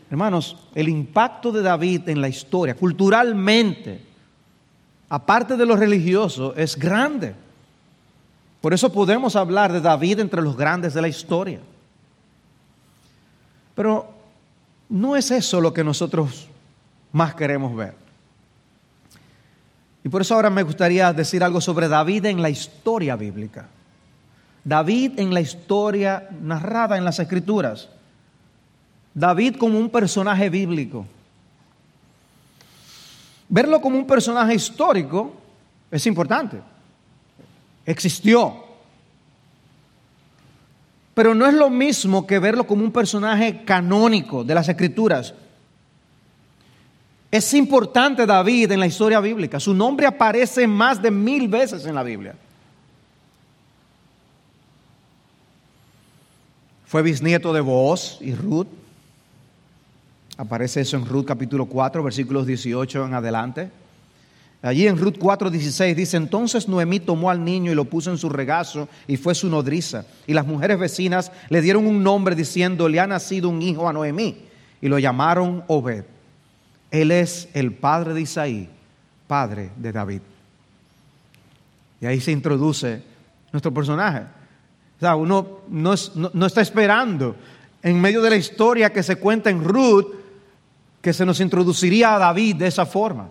Hermanos, 0.09 0.55
el 0.75 0.87
impacto 0.87 1.51
de 1.51 1.61
David 1.61 2.07
en 2.07 2.21
la 2.21 2.29
historia, 2.29 2.73
culturalmente, 2.73 3.99
aparte 5.09 5.57
de 5.57 5.65
lo 5.65 5.75
religioso, 5.75 6.55
es 6.55 6.77
grande. 6.77 7.35
Por 8.61 8.73
eso 8.73 8.91
podemos 8.91 9.35
hablar 9.35 9.71
de 9.71 9.81
David 9.81 10.19
entre 10.19 10.41
los 10.41 10.57
grandes 10.57 10.93
de 10.93 11.01
la 11.01 11.07
historia. 11.07 11.59
Pero 13.73 14.13
no 14.89 15.15
es 15.15 15.31
eso 15.31 15.61
lo 15.61 15.73
que 15.73 15.83
nosotros 15.83 16.47
más 17.13 17.35
queremos 17.35 17.75
ver. 17.75 17.95
Y 20.03 20.09
por 20.09 20.21
eso 20.21 20.35
ahora 20.35 20.49
me 20.49 20.63
gustaría 20.63 21.13
decir 21.13 21.43
algo 21.43 21.61
sobre 21.61 21.87
David 21.87 22.25
en 22.25 22.41
la 22.41 22.49
historia 22.49 23.15
bíblica. 23.15 23.67
David 24.63 25.19
en 25.19 25.33
la 25.33 25.41
historia 25.41 26.27
narrada 26.41 26.97
en 26.97 27.05
las 27.05 27.19
escrituras. 27.19 27.87
David 29.13 29.55
como 29.55 29.79
un 29.79 29.89
personaje 29.89 30.49
bíblico. 30.49 31.05
Verlo 33.47 33.81
como 33.81 33.97
un 33.97 34.05
personaje 34.05 34.53
histórico 34.53 35.33
es 35.89 36.05
importante 36.05 36.61
existió. 37.91 38.63
Pero 41.13 41.36
no 41.36 41.46
es 41.48 41.53
lo 41.53 41.69
mismo 41.69 42.25
que 42.25 42.39
verlo 42.39 42.65
como 42.65 42.84
un 42.84 42.91
personaje 42.91 43.63
canónico 43.65 44.43
de 44.43 44.55
las 44.55 44.69
escrituras. 44.69 45.34
Es 47.31 47.53
importante 47.53 48.25
David 48.25 48.72
en 48.72 48.79
la 48.79 48.88
historia 48.88 49.19
bíblica. 49.19 49.60
Su 49.60 49.74
nombre 49.74 50.08
aparece 50.08 50.65
más 50.65 51.01
de 51.01 51.12
mil 51.12 51.48
veces 51.48 51.86
en 51.86 51.96
la 51.96 52.03
Biblia. 52.03 52.36
Fue 56.86 57.01
bisnieto 57.01 57.53
de 57.53 57.62
Boaz 57.62 58.17
y 58.22 58.34
Ruth. 58.34 58.67
Aparece 60.38 60.81
eso 60.81 60.96
en 60.96 61.05
Ruth 61.05 61.25
capítulo 61.25 61.65
4, 61.65 62.01
versículos 62.01 62.48
18 62.48 63.05
en 63.05 63.13
adelante. 63.13 63.69
Allí 64.61 64.87
en 64.87 64.97
Ruth 64.97 65.17
4:16 65.17 65.95
dice, 65.95 66.17
entonces 66.17 66.67
Noemí 66.67 66.99
tomó 66.99 67.29
al 67.29 67.43
niño 67.43 67.71
y 67.71 67.75
lo 67.75 67.85
puso 67.85 68.11
en 68.11 68.17
su 68.17 68.27
regazo 68.27 68.89
y 69.07 69.15
fue 69.15 69.33
su 69.33 69.47
nodriza. 69.47 70.05
Y 70.27 70.33
las 70.33 70.45
mujeres 70.45 70.77
vecinas 70.77 71.31
le 71.49 71.61
dieron 71.61 71.87
un 71.87 72.03
nombre 72.03 72.35
diciendo, 72.35 72.89
le 72.89 72.99
ha 72.99 73.07
nacido 73.07 73.47
un 73.49 73.61
hijo 73.61 73.87
a 73.87 73.93
Noemí. 73.93 74.37
Y 74.81 74.87
lo 74.87 74.99
llamaron 74.99 75.63
Obed. 75.67 76.03
Él 76.91 77.11
es 77.11 77.47
el 77.53 77.73
padre 77.73 78.13
de 78.13 78.21
Isaí, 78.21 78.69
padre 79.27 79.71
de 79.77 79.91
David. 79.91 80.21
Y 82.01 82.05
ahí 82.05 82.19
se 82.19 82.31
introduce 82.31 83.01
nuestro 83.51 83.73
personaje. 83.73 84.21
O 84.97 84.99
sea, 84.99 85.15
uno 85.15 85.59
no, 85.69 85.93
no 86.33 86.45
está 86.45 86.61
esperando 86.61 87.35
en 87.81 87.99
medio 88.01 88.21
de 88.21 88.31
la 88.31 88.35
historia 88.35 88.91
que 88.91 89.03
se 89.03 89.15
cuenta 89.15 89.49
en 89.49 89.63
Ruth 89.63 90.07
que 91.01 91.13
se 91.13 91.25
nos 91.25 91.39
introduciría 91.39 92.15
a 92.15 92.19
David 92.19 92.57
de 92.57 92.67
esa 92.67 92.85
forma. 92.85 93.29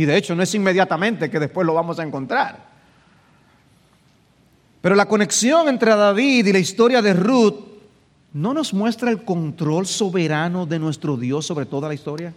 Y 0.00 0.06
de 0.06 0.16
hecho 0.16 0.34
no 0.34 0.42
es 0.42 0.54
inmediatamente 0.54 1.28
que 1.28 1.38
después 1.38 1.66
lo 1.66 1.74
vamos 1.74 1.98
a 1.98 2.02
encontrar. 2.02 2.56
Pero 4.80 4.94
la 4.94 5.04
conexión 5.04 5.68
entre 5.68 5.94
David 5.94 6.46
y 6.46 6.52
la 6.54 6.58
historia 6.58 7.02
de 7.02 7.12
Ruth 7.12 7.56
no 8.32 8.54
nos 8.54 8.72
muestra 8.72 9.10
el 9.10 9.26
control 9.26 9.86
soberano 9.86 10.64
de 10.64 10.78
nuestro 10.78 11.18
Dios 11.18 11.44
sobre 11.44 11.66
toda 11.66 11.86
la 11.88 11.92
historia. 11.92 12.32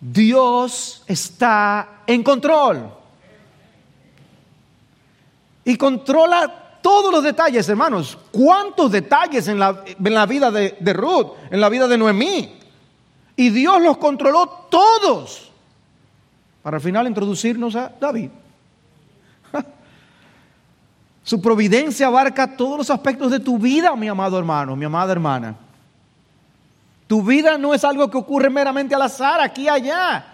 Dios 0.00 1.04
está 1.06 2.00
en 2.06 2.22
control. 2.22 2.88
Y 5.66 5.76
controla 5.76 6.78
todos 6.80 7.12
los 7.12 7.22
detalles, 7.22 7.68
hermanos. 7.68 8.16
¿Cuántos 8.30 8.90
detalles 8.90 9.48
en 9.48 9.58
la, 9.58 9.84
en 10.02 10.14
la 10.14 10.24
vida 10.24 10.50
de, 10.50 10.78
de 10.80 10.92
Ruth, 10.94 11.32
en 11.50 11.60
la 11.60 11.68
vida 11.68 11.86
de 11.86 11.98
Noemí? 11.98 12.56
Y 13.36 13.50
Dios 13.50 13.82
los 13.82 13.98
controló 13.98 14.48
todos 14.70 15.52
para 16.62 16.78
al 16.78 16.82
final 16.82 17.06
introducirnos 17.06 17.76
a 17.76 17.92
David. 18.00 18.30
Su 21.22 21.40
providencia 21.40 22.08
abarca 22.08 22.56
todos 22.56 22.78
los 22.78 22.90
aspectos 22.90 23.30
de 23.30 23.38
tu 23.38 23.56
vida, 23.56 23.94
mi 23.94 24.08
amado 24.08 24.36
hermano, 24.36 24.74
mi 24.74 24.84
amada 24.84 25.12
hermana. 25.12 25.54
Tu 27.06 27.22
vida 27.22 27.56
no 27.56 27.72
es 27.72 27.84
algo 27.84 28.10
que 28.10 28.18
ocurre 28.18 28.50
meramente 28.50 28.94
al 28.94 29.02
azar, 29.02 29.40
aquí 29.40 29.62
y 29.62 29.68
allá. 29.68 30.26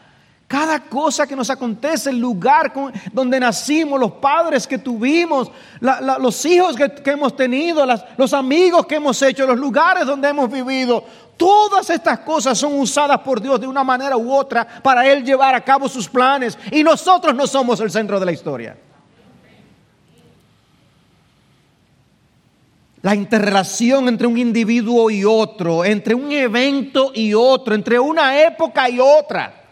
Cada 0.53 0.81
cosa 0.81 1.27
que 1.27 1.35
nos 1.35 1.49
acontece, 1.49 2.11
el 2.11 2.19
lugar 2.19 2.73
donde 3.13 3.41
nacimos, 3.41 3.99
los 3.99 4.13
padres 4.13 4.67
que 4.67 4.77
tuvimos, 4.77 5.51
los 5.81 6.45
hijos 6.45 6.77
que, 6.77 7.11
hemos 7.11 7.35
tenido, 7.35 7.87
los 8.19 8.35
amigos 8.35 8.87
que 8.87 8.97
hemos 8.97 9.21
hecho, 9.23 9.47
los 9.47 9.59
lugares 9.59 10.07
donde 10.07 10.29
hemos 10.29 10.51
vivido, 10.51 11.05
todas 11.37 11.91
estas 11.91 12.21
cosas 12.21 12.57
son 12.59 12.79
usadas 12.79 13.19
por 13.21 13.41
Dios 13.41 13.61
de 13.61 13.67
una 13.67 13.85
manera 13.85 14.17
u 14.17 14.33
otra 14.33 14.67
para 14.83 15.07
Él 15.11 15.25
llevar 15.25 15.55
a 15.55 15.65
cabo 15.65 15.89
sus 15.89 16.09
planes. 16.09 16.59
Y 16.71 16.83
nosotros 16.83 17.35
no 17.35 17.47
somos 17.47 17.81
el 17.81 17.91
centro 17.91 18.19
de 18.21 18.27
la 18.27 18.33
historia. 18.33 18.77
la 23.03 23.17
interrelación 23.17 24.09
entre 24.09 24.29
un 24.29 24.39
individuo 24.39 25.11
y 25.11 25.25
otro, 25.25 25.85
entre 25.85 26.15
un 26.15 26.31
evento 26.31 27.11
y 27.13 27.35
otro, 27.35 27.75
entre 27.75 27.99
una 27.99 28.41
época 28.43 28.89
y 28.89 29.01
otra. 29.01 29.63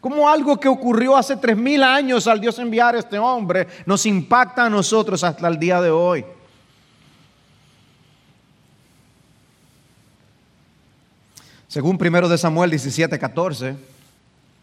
Como 0.00 0.28
algo 0.28 0.58
que 0.58 0.68
ocurrió 0.68 1.16
hace 1.16 1.36
tres 1.36 1.56
mil 1.56 1.82
años 1.82 2.28
al 2.28 2.40
Dios 2.40 2.56
enviar 2.60 2.94
a 2.94 3.00
este 3.00 3.18
hombre 3.18 3.66
nos 3.84 4.06
impacta 4.06 4.66
a 4.66 4.70
nosotros 4.70 5.24
hasta 5.24 5.48
el 5.48 5.58
día 5.58 5.80
de 5.80 5.90
hoy. 5.90 6.24
Según 11.78 11.96
1 11.96 12.28
de 12.28 12.36
Samuel 12.36 12.70
17, 12.70 13.16
14, 13.20 13.76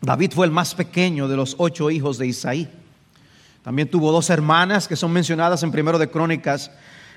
David 0.02 0.34
fue 0.36 0.46
el 0.48 0.52
más 0.52 0.76
pequeño 0.76 1.30
de 1.30 1.38
los 1.38 1.56
ocho 1.60 1.90
hijos 1.90 2.18
de 2.18 2.28
Isaí. 2.28 2.70
También 3.64 3.90
tuvo 3.90 4.12
dos 4.12 4.30
hermanas 4.30 4.86
que 4.86 4.98
son 4.98 5.14
mencionadas 5.14 5.64
en 5.64 5.72
primero 5.72 5.98
de 5.98 6.10
Crónicas 6.10 6.72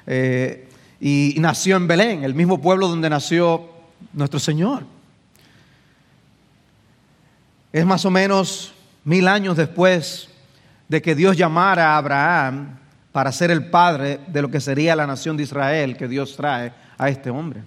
eh, 0.07 0.69
y 1.00 1.35
nació 1.40 1.76
en 1.76 1.88
Belén, 1.88 2.23
el 2.23 2.33
mismo 2.33 2.61
pueblo 2.61 2.87
donde 2.87 3.11
nació 3.11 3.69
nuestro 4.12 4.38
Señor. 4.38 4.85
Es 7.73 7.85
más 7.85 8.05
o 8.05 8.11
menos 8.12 8.75
mil 9.02 9.26
años 9.26 9.57
después 9.57 10.28
de 10.87 11.02
que 11.02 11.17
Dios 11.17 11.37
llamara 11.37 11.95
a 11.95 11.97
Abraham 11.97 12.78
para 13.11 13.33
ser 13.33 13.50
el 13.50 13.69
padre 13.69 14.21
de 14.28 14.43
lo 14.43 14.49
que 14.49 14.61
sería 14.61 14.95
la 14.95 15.09
nación 15.09 15.37
de 15.37 15.43
Israel 15.43 15.97
que 15.97 16.07
Dios 16.07 16.37
trae 16.37 16.73
a 16.97 17.09
este 17.09 17.31
hombre. 17.31 17.64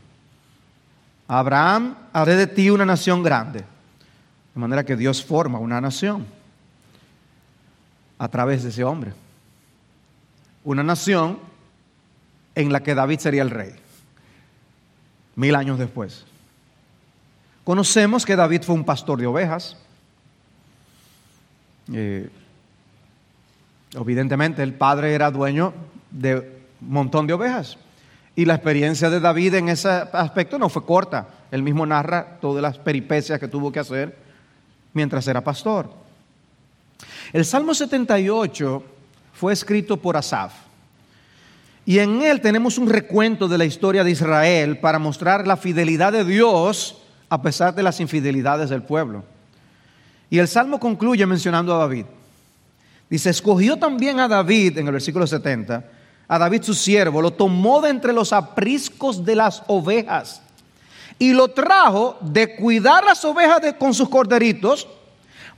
Abraham, 1.34 1.96
haré 2.12 2.36
de 2.36 2.46
ti 2.46 2.70
una 2.70 2.86
nación 2.86 3.24
grande. 3.24 3.60
De 4.54 4.60
manera 4.60 4.84
que 4.84 4.98
Dios 4.98 5.24
forma 5.24 5.60
una 5.60 5.80
nación 5.80 6.26
a 8.18 8.28
través 8.28 8.64
de 8.64 8.70
ese 8.70 8.84
hombre. 8.84 9.14
Una 10.66 10.84
nación 10.84 11.40
en 12.54 12.74
la 12.74 12.84
que 12.84 12.96
David 12.96 13.20
sería 13.20 13.44
el 13.44 13.50
rey, 13.50 13.74
mil 15.38 15.56
años 15.56 15.80
después. 15.80 16.26
Conocemos 17.64 18.26
que 18.26 18.36
David 18.36 18.64
fue 18.64 18.76
un 18.76 18.84
pastor 18.84 19.18
de 19.18 19.28
ovejas. 19.28 19.78
Eh, 21.94 22.30
evidentemente 23.94 24.64
el 24.64 24.74
padre 24.74 25.14
era 25.14 25.32
dueño 25.32 25.74
de 26.12 26.62
un 26.82 26.90
montón 26.90 27.26
de 27.26 27.32
ovejas. 27.32 27.78
Y 28.36 28.46
la 28.46 28.56
experiencia 28.56 29.10
de 29.10 29.20
David 29.20 29.56
en 29.56 29.70
ese 29.70 29.90
aspecto 29.90 30.58
no 30.58 30.70
fue 30.70 30.86
corta. 30.86 31.28
Él 31.52 31.64
mismo 31.64 31.86
narra 31.86 32.38
todas 32.40 32.62
las 32.62 32.78
peripecias 32.78 33.40
que 33.40 33.48
tuvo 33.48 33.72
que 33.72 33.80
hacer 33.80 34.16
mientras 34.94 35.28
era 35.28 35.44
pastor. 35.44 35.92
El 37.34 37.46
Salmo 37.46 37.74
78 37.74 38.84
fue 39.34 39.54
escrito 39.54 39.98
por 39.98 40.18
Asaf. 40.18 40.54
Y 41.86 42.00
en 42.00 42.22
él 42.22 42.42
tenemos 42.42 42.78
un 42.78 42.90
recuento 42.90 43.48
de 43.48 43.58
la 43.58 43.66
historia 43.66 44.04
de 44.04 44.12
Israel 44.12 44.78
para 44.78 45.00
mostrar 45.00 45.48
la 45.48 45.58
fidelidad 45.58 46.14
de 46.14 46.24
Dios 46.24 47.02
a 47.28 47.42
pesar 47.42 47.74
de 47.74 47.84
las 47.84 48.00
infidelidades 48.00 48.70
del 48.70 48.84
pueblo. 48.84 49.24
Y 50.30 50.38
el 50.38 50.48
Salmo 50.48 50.80
concluye 50.80 51.26
mencionando 51.26 51.76
a 51.76 51.80
David. 51.80 52.06
Dice, 53.10 53.30
escogió 53.30 53.78
también 53.78 54.20
a 54.20 54.28
David, 54.28 54.78
en 54.78 54.88
el 54.88 54.94
versículo 54.94 55.28
70, 55.28 55.84
a 56.32 56.40
David 56.40 56.64
su 56.64 56.74
siervo, 56.74 57.22
lo 57.22 57.32
tomó 57.32 57.82
de 57.82 57.90
entre 57.90 58.14
los 58.14 58.32
apriscos 58.32 59.26
de 59.26 59.36
las 59.36 59.64
ovejas 59.68 60.42
y 61.20 61.34
lo 61.34 61.50
trajo 61.50 62.18
de 62.22 62.56
cuidar 62.56 63.04
las 63.04 63.26
ovejas 63.26 63.60
con 63.78 63.94
sus 63.94 64.08
corderitos 64.08 64.88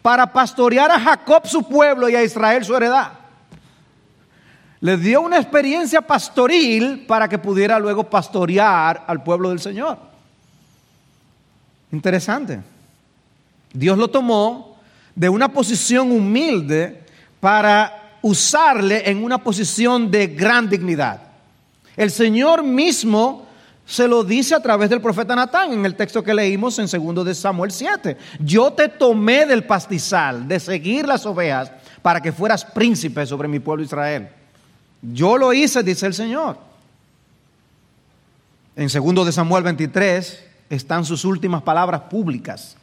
para 0.02 0.34
pastorear 0.34 0.90
a 0.90 1.00
Jacob 1.00 1.46
su 1.46 1.62
pueblo 1.62 2.10
y 2.10 2.16
a 2.16 2.24
Israel 2.24 2.66
su 2.66 2.76
heredad. 2.76 3.12
Le 4.82 4.98
dio 4.98 5.22
una 5.22 5.38
experiencia 5.38 6.02
pastoril 6.02 7.06
para 7.06 7.30
que 7.30 7.38
pudiera 7.38 7.78
luego 7.78 8.10
pastorear 8.10 9.04
al 9.06 9.22
pueblo 9.22 9.52
del 9.52 9.60
Señor. 9.60 10.00
Interesante. 11.92 12.62
Dios 13.72 13.96
lo 13.96 14.08
tomó 14.08 14.76
de 15.14 15.30
una 15.30 15.50
posición 15.50 16.12
humilde 16.12 17.04
para 17.40 18.03
usarle 18.24 19.10
en 19.10 19.24
una 19.24 19.38
posición 19.38 20.10
de 20.10 20.28
gran 20.28 20.68
dignidad. 20.70 21.22
El 21.96 22.10
Señor 22.10 22.64
mismo 22.64 23.46
se 23.86 24.08
lo 24.08 24.24
dice 24.24 24.56
a 24.56 24.62
través 24.62 24.90
del 24.90 25.02
profeta 25.02 25.36
Natán 25.36 25.74
en 25.74 25.86
el 25.86 25.96
texto 25.96 26.24
que 26.24 26.34
leímos 26.34 26.80
en 26.80 26.88
2 26.88 27.26
de 27.26 27.36
Samuel 27.36 27.72
7. 27.72 28.18
Yo 28.40 28.72
te 28.72 28.88
tomé 28.88 29.46
del 29.46 29.66
pastizal, 29.66 30.48
de 30.48 30.60
seguir 30.60 31.06
las 31.06 31.26
ovejas, 31.26 31.72
para 32.02 32.22
que 32.22 32.32
fueras 32.32 32.66
príncipe 32.66 33.26
sobre 33.26 33.48
mi 33.48 33.60
pueblo 33.60 33.84
Israel. 33.84 34.30
Yo 35.02 35.38
lo 35.38 35.52
hice, 35.52 35.84
dice 35.84 36.08
el 36.08 36.14
Señor. 36.14 36.58
En 38.76 38.88
2 38.88 39.26
de 39.26 39.32
Samuel 39.32 39.64
23 39.64 40.46
están 40.70 41.04
sus 41.04 41.26
últimas 41.26 41.62
palabras 41.62 42.02
públicas, 42.10 42.78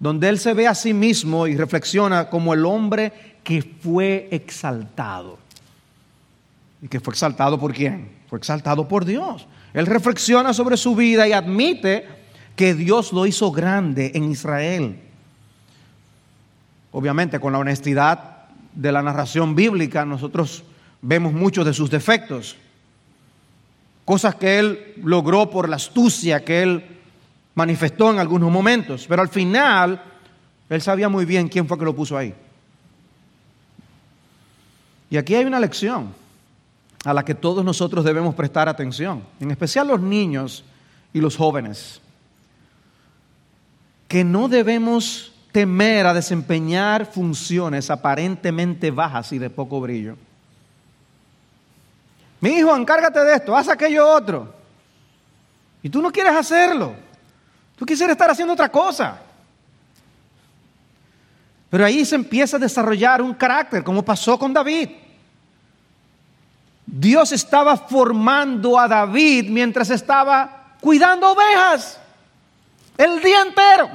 donde 0.00 0.30
él 0.30 0.38
se 0.38 0.54
ve 0.54 0.66
a 0.66 0.74
sí 0.74 0.94
mismo 0.94 1.46
y 1.46 1.56
reflexiona 1.56 2.30
como 2.30 2.54
el 2.54 2.64
hombre 2.64 3.27
que 3.48 3.62
fue 3.62 4.28
exaltado. 4.30 5.38
¿Y 6.82 6.88
que 6.88 7.00
fue 7.00 7.12
exaltado 7.12 7.58
por 7.58 7.72
quién? 7.72 8.10
Fue 8.28 8.38
exaltado 8.38 8.86
por 8.86 9.06
Dios. 9.06 9.46
Él 9.72 9.86
reflexiona 9.86 10.52
sobre 10.52 10.76
su 10.76 10.94
vida 10.94 11.26
y 11.26 11.32
admite 11.32 12.06
que 12.54 12.74
Dios 12.74 13.10
lo 13.10 13.24
hizo 13.24 13.50
grande 13.50 14.12
en 14.14 14.30
Israel. 14.30 14.98
Obviamente, 16.92 17.40
con 17.40 17.54
la 17.54 17.58
honestidad 17.60 18.48
de 18.74 18.92
la 18.92 19.00
narración 19.00 19.54
bíblica, 19.54 20.04
nosotros 20.04 20.62
vemos 21.00 21.32
muchos 21.32 21.64
de 21.64 21.72
sus 21.72 21.88
defectos. 21.88 22.54
Cosas 24.04 24.34
que 24.34 24.58
él 24.58 24.92
logró 25.02 25.48
por 25.48 25.70
la 25.70 25.76
astucia 25.76 26.44
que 26.44 26.62
él 26.62 26.84
manifestó 27.54 28.10
en 28.10 28.18
algunos 28.18 28.52
momentos. 28.52 29.06
Pero 29.08 29.22
al 29.22 29.30
final, 29.30 30.02
él 30.68 30.82
sabía 30.82 31.08
muy 31.08 31.24
bien 31.24 31.48
quién 31.48 31.66
fue 31.66 31.78
que 31.78 31.86
lo 31.86 31.96
puso 31.96 32.14
ahí. 32.14 32.34
Y 35.10 35.16
aquí 35.16 35.34
hay 35.34 35.44
una 35.44 35.60
lección 35.60 36.14
a 37.04 37.14
la 37.14 37.24
que 37.24 37.34
todos 37.34 37.64
nosotros 37.64 38.04
debemos 38.04 38.34
prestar 38.34 38.68
atención, 38.68 39.22
en 39.40 39.50
especial 39.50 39.88
los 39.88 40.00
niños 40.00 40.64
y 41.12 41.20
los 41.20 41.36
jóvenes, 41.36 42.00
que 44.08 44.24
no 44.24 44.48
debemos 44.48 45.32
temer 45.52 46.06
a 46.06 46.14
desempeñar 46.14 47.06
funciones 47.06 47.90
aparentemente 47.90 48.90
bajas 48.90 49.32
y 49.32 49.38
de 49.38 49.50
poco 49.50 49.80
brillo. 49.80 50.16
Mi 52.40 52.50
hijo, 52.50 52.76
encárgate 52.76 53.20
de 53.20 53.34
esto, 53.34 53.56
haz 53.56 53.68
aquello 53.68 54.08
otro. 54.08 54.54
Y 55.82 55.88
tú 55.88 56.02
no 56.02 56.10
quieres 56.12 56.34
hacerlo. 56.34 56.94
Tú 57.76 57.86
quisieras 57.86 58.14
estar 58.14 58.30
haciendo 58.30 58.54
otra 58.54 58.68
cosa. 58.70 59.18
Pero 61.70 61.84
ahí 61.84 62.04
se 62.04 62.14
empieza 62.14 62.56
a 62.56 62.60
desarrollar 62.60 63.20
un 63.20 63.34
carácter, 63.34 63.84
como 63.84 64.02
pasó 64.02 64.38
con 64.38 64.52
David. 64.52 64.88
Dios 66.86 67.32
estaba 67.32 67.76
formando 67.76 68.78
a 68.78 68.88
David 68.88 69.50
mientras 69.50 69.90
estaba 69.90 70.74
cuidando 70.80 71.32
ovejas. 71.32 72.00
El 72.96 73.22
día 73.22 73.42
entero. 73.42 73.90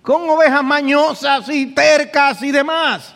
Con 0.00 0.28
ovejas 0.30 0.64
mañosas 0.64 1.48
y 1.50 1.66
tercas 1.66 2.42
y 2.42 2.50
demás. 2.50 3.14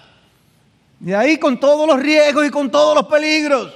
Y 1.05 1.13
ahí 1.13 1.39
con 1.39 1.59
todos 1.59 1.87
los 1.87 1.99
riesgos 1.99 2.47
y 2.47 2.51
con 2.51 2.71
todos 2.71 2.95
los 2.95 3.07
peligros. 3.07 3.75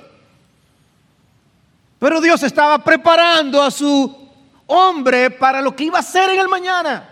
Pero 1.99 2.21
Dios 2.21 2.43
estaba 2.43 2.79
preparando 2.79 3.63
a 3.63 3.71
su 3.71 4.29
hombre 4.67 5.31
para 5.31 5.63
lo 5.63 5.75
que 5.75 5.85
iba 5.85 5.99
a 5.99 6.01
hacer 6.01 6.31
en 6.31 6.41
el 6.41 6.49
mañana. 6.49 7.12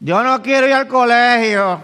Yo 0.00 0.22
no 0.22 0.40
quiero 0.42 0.66
ir 0.66 0.72
al 0.72 0.86
colegio. 0.86 1.80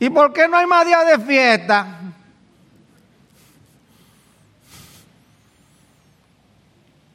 ¿Y 0.00 0.10
por 0.10 0.32
qué 0.32 0.46
no 0.48 0.56
hay 0.56 0.66
más 0.66 0.86
días 0.86 1.06
de 1.06 1.18
fiesta? 1.24 2.00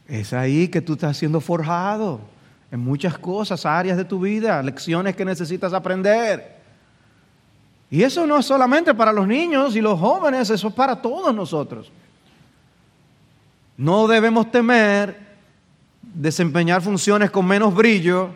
Es 0.08 0.34
ahí 0.34 0.68
que 0.68 0.82
tú 0.82 0.94
estás 0.94 1.18
siendo 1.18 1.40
forjado 1.40 2.20
en 2.72 2.80
muchas 2.80 3.18
cosas, 3.18 3.66
áreas 3.66 3.98
de 3.98 4.06
tu 4.06 4.20
vida, 4.20 4.62
lecciones 4.62 5.16
que 5.16 5.24
necesitas 5.24 5.74
aprender. 5.74 6.62
Y 7.90 8.04
eso 8.04 8.28
no 8.28 8.38
es 8.38 8.46
solamente 8.46 8.94
para 8.94 9.14
los 9.14 9.28
niños 9.28 9.76
y 9.76 9.82
los 9.82 10.00
jóvenes, 10.00 10.50
eso 10.50 10.68
es 10.68 10.74
para 10.74 11.02
todos 11.02 11.34
nosotros. 11.34 11.92
No 13.78 14.08
debemos 14.08 14.52
temer 14.52 15.18
desempeñar 16.02 16.82
funciones 16.82 17.32
con 17.32 17.46
menos 17.48 17.74
brillo 17.74 18.30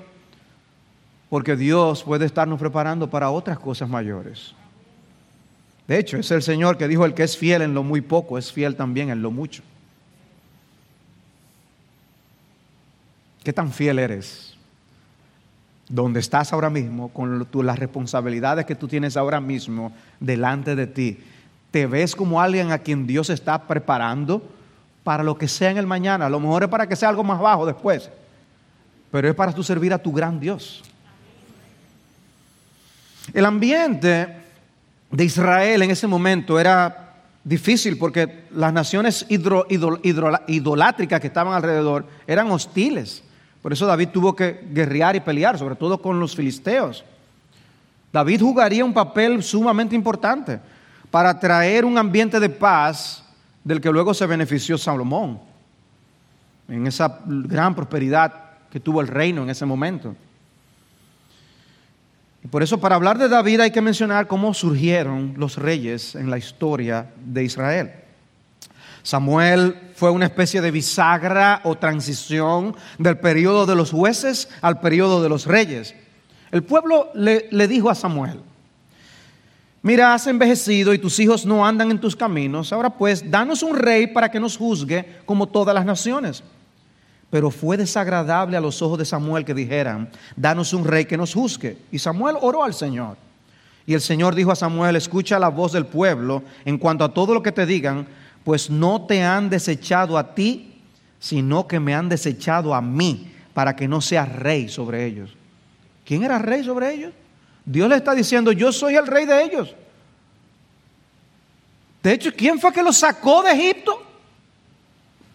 porque 1.30 1.56
Dios 1.56 2.04
puede 2.04 2.26
estarnos 2.26 2.60
preparando 2.60 3.10
para 3.10 3.30
otras 3.30 3.60
cosas 3.60 3.90
mayores. 3.90 4.56
De 5.88 6.00
hecho, 6.00 6.18
es 6.18 6.32
el 6.32 6.42
Señor 6.42 6.78
que 6.78 6.88
dijo, 6.88 7.06
el 7.06 7.14
que 7.14 7.24
es 7.24 7.38
fiel 7.38 7.62
en 7.62 7.74
lo 7.74 7.84
muy 7.84 8.02
poco, 8.02 8.38
es 8.38 8.52
fiel 8.52 8.76
también 8.76 9.10
en 9.10 9.22
lo 9.22 9.32
mucho. 9.32 9.62
¿Qué 13.44 13.54
tan 13.54 13.72
fiel 13.72 14.00
eres 14.00 14.58
donde 15.90 16.20
estás 16.20 16.52
ahora 16.52 16.70
mismo, 16.70 17.10
con 17.10 17.48
las 17.66 17.80
responsabilidades 17.80 18.66
que 18.66 18.76
tú 18.76 18.88
tienes 18.88 19.16
ahora 19.16 19.40
mismo 19.40 19.94
delante 20.20 20.76
de 20.76 20.88
ti, 20.88 21.18
te 21.72 21.88
ves 21.88 22.16
como 22.16 22.42
alguien 22.42 22.72
a 22.72 22.80
quien 22.80 23.08
Dios 23.08 23.30
está 23.30 23.68
preparando 23.68 24.42
para 25.08 25.24
lo 25.24 25.38
que 25.38 25.48
sea 25.48 25.72
en 25.72 25.78
el 25.78 25.88
mañana. 25.88 26.26
A 26.26 26.30
lo 26.30 26.38
mejor 26.38 26.64
es 26.64 26.70
para 26.70 26.86
que 26.86 26.98
sea 26.98 27.08
algo 27.08 27.24
más 27.24 27.40
bajo 27.40 27.66
después, 27.66 28.10
pero 29.10 29.30
es 29.30 29.36
para 29.36 29.54
tú 29.54 29.64
servir 29.64 29.94
a 29.94 29.98
tu 29.98 30.12
gran 30.12 30.38
Dios. 30.38 30.84
El 33.34 33.46
ambiente 33.46 34.28
de 35.10 35.24
Israel 35.24 35.82
en 35.82 35.92
ese 35.92 36.08
momento 36.08 36.60
era 36.60 37.14
difícil 37.42 37.98
porque 37.98 38.48
las 38.52 38.74
naciones 38.74 39.26
idolátricas 39.30 41.22
que 41.22 41.28
estaban 41.28 41.54
alrededor 41.54 42.06
eran 42.28 42.52
hostiles. 42.52 43.24
Por 43.62 43.72
eso 43.72 43.86
David 43.86 44.10
tuvo 44.10 44.36
que 44.36 44.68
guerrear 44.74 45.16
y 45.16 45.22
pelear, 45.22 45.58
sobre 45.58 45.78
todo 45.78 46.02
con 46.02 46.20
los 46.20 46.36
filisteos. 46.36 47.06
David 48.12 48.42
jugaría 48.42 48.84
un 48.84 48.94
papel 48.94 49.42
sumamente 49.42 49.96
importante 49.96 50.60
para 51.10 51.40
traer 51.40 51.86
un 51.86 51.98
ambiente 51.98 52.42
de 52.42 52.50
paz 52.50 53.24
del 53.68 53.82
que 53.82 53.92
luego 53.92 54.14
se 54.14 54.26
benefició 54.26 54.78
Salomón, 54.78 55.42
en 56.70 56.88
esa 56.88 57.20
gran 57.26 57.76
prosperidad 57.76 58.34
que 58.72 58.80
tuvo 58.80 59.02
el 59.02 59.10
reino 59.10 59.44
en 59.44 59.50
ese 59.50 59.66
momento. 59.66 60.16
Y 62.46 62.48
por 62.48 62.64
eso 62.64 62.80
para 62.80 62.96
hablar 62.96 63.18
de 63.18 63.28
David 63.28 63.60
hay 63.60 63.72
que 63.72 63.82
mencionar 63.82 64.28
cómo 64.28 64.54
surgieron 64.54 65.34
los 65.36 65.58
reyes 65.58 66.16
en 66.16 66.30
la 66.30 66.38
historia 66.38 67.12
de 67.26 67.44
Israel. 67.44 67.92
Samuel 69.04 69.76
fue 69.96 70.12
una 70.12 70.28
especie 70.28 70.62
de 70.62 70.72
bisagra 70.72 71.60
o 71.66 71.76
transición 71.76 72.74
del 72.98 73.18
periodo 73.18 73.66
de 73.66 73.76
los 73.76 73.92
jueces 73.92 74.48
al 74.62 74.80
periodo 74.80 75.22
de 75.22 75.28
los 75.28 75.46
reyes. 75.46 75.94
El 76.52 76.64
pueblo 76.64 77.10
le, 77.16 77.50
le 77.52 77.68
dijo 77.68 77.90
a 77.90 77.96
Samuel, 77.96 78.40
mira, 79.88 80.14
has 80.14 80.28
envejecido 80.28 80.94
y 80.94 81.00
tus 81.00 81.18
hijos 81.18 81.46
no 81.46 81.66
andan 81.66 81.92
en 81.92 82.00
tus 82.00 82.14
caminos, 82.14 82.74
ahora 82.74 82.90
pues, 82.90 83.32
danos 83.32 83.64
un 83.64 83.74
rey 83.74 84.08
para 84.08 84.30
que 84.30 84.38
nos 84.38 84.58
juzgue 84.58 85.22
como 85.26 85.48
todas 85.48 85.74
las 85.74 85.86
naciones. 85.86 86.44
Pero 87.30 87.50
fue 87.50 87.78
desagradable 87.78 88.58
a 88.58 88.62
los 88.62 88.82
ojos 88.82 89.00
de 89.00 89.06
Samuel 89.06 89.46
que 89.46 89.54
dijeran, 89.54 90.10
danos 90.36 90.74
un 90.74 90.84
rey 90.84 91.06
que 91.06 91.16
nos 91.16 91.34
juzgue. 91.34 91.78
Y 91.90 92.00
Samuel 92.00 92.36
oró 92.42 92.66
al 92.66 92.74
Señor. 92.74 93.16
Y 93.86 93.94
el 93.94 94.02
Señor 94.02 94.36
dijo 94.36 94.52
a 94.52 94.58
Samuel, 94.58 94.98
escucha 94.98 95.40
la 95.40 95.48
voz 95.48 95.72
del 95.72 95.86
pueblo 95.86 96.44
en 96.66 96.78
cuanto 96.78 97.06
a 97.06 97.14
todo 97.14 97.34
lo 97.34 97.42
que 97.42 97.54
te 97.54 97.66
digan, 97.66 98.08
pues 98.44 98.70
no 98.70 99.06
te 99.06 99.24
han 99.24 99.50
desechado 99.50 100.18
a 100.18 100.36
ti, 100.36 100.82
sino 101.20 101.66
que 101.66 101.80
me 101.80 101.96
han 101.96 102.10
desechado 102.10 102.76
a 102.76 102.82
mí, 102.82 103.32
para 103.54 103.76
que 103.76 103.88
no 103.88 104.02
seas 104.02 104.34
rey 104.34 104.68
sobre 104.68 105.06
ellos. 105.06 105.34
¿Quién 106.06 106.24
era 106.24 106.40
rey 106.40 106.64
sobre 106.64 106.94
ellos? 106.94 107.14
Dios 107.68 107.90
le 107.90 107.98
está 107.98 108.16
diciendo, 108.16 108.54
yo 108.54 108.72
soy 108.72 108.96
el 108.96 109.06
rey 109.06 109.26
de 109.26 109.44
ellos. 109.44 109.76
De 112.02 112.14
hecho, 112.14 112.32
¿quién 112.34 112.62
fue 112.62 112.72
que 112.72 112.82
los 112.82 112.96
sacó 112.96 113.44
de 113.44 113.52
Egipto? 113.52 114.02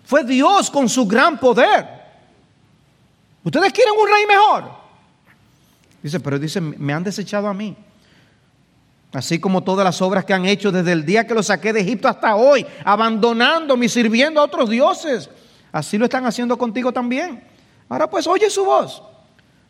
Fue 0.06 0.24
Dios 0.24 0.70
con 0.70 0.88
su 0.88 1.06
gran 1.06 1.38
poder. 1.38 1.86
¿Ustedes 3.44 3.70
quieren 3.70 3.92
un 4.00 4.08
rey 4.08 4.24
mejor? 4.26 4.72
Dice, 6.02 6.20
pero 6.20 6.38
dice, 6.38 6.58
me 6.62 6.94
han 6.94 7.04
desechado 7.04 7.48
a 7.48 7.52
mí. 7.52 7.76
Así 9.12 9.38
como 9.38 9.62
todas 9.62 9.84
las 9.84 10.00
obras 10.00 10.24
que 10.24 10.32
han 10.32 10.46
hecho 10.46 10.72
desde 10.72 10.92
el 10.92 11.04
día 11.04 11.26
que 11.26 11.34
los 11.34 11.48
saqué 11.48 11.70
de 11.74 11.80
Egipto 11.80 12.08
hasta 12.08 12.34
hoy, 12.34 12.64
abandonándome 12.82 13.84
y 13.84 13.88
sirviendo 13.90 14.40
a 14.40 14.44
otros 14.44 14.70
dioses. 14.70 15.28
Así 15.70 15.98
lo 15.98 16.06
están 16.06 16.24
haciendo 16.24 16.56
contigo 16.56 16.92
también. 16.92 17.44
Ahora 17.90 18.08
pues 18.08 18.26
oye 18.26 18.48
su 18.48 18.64
voz. 18.64 19.02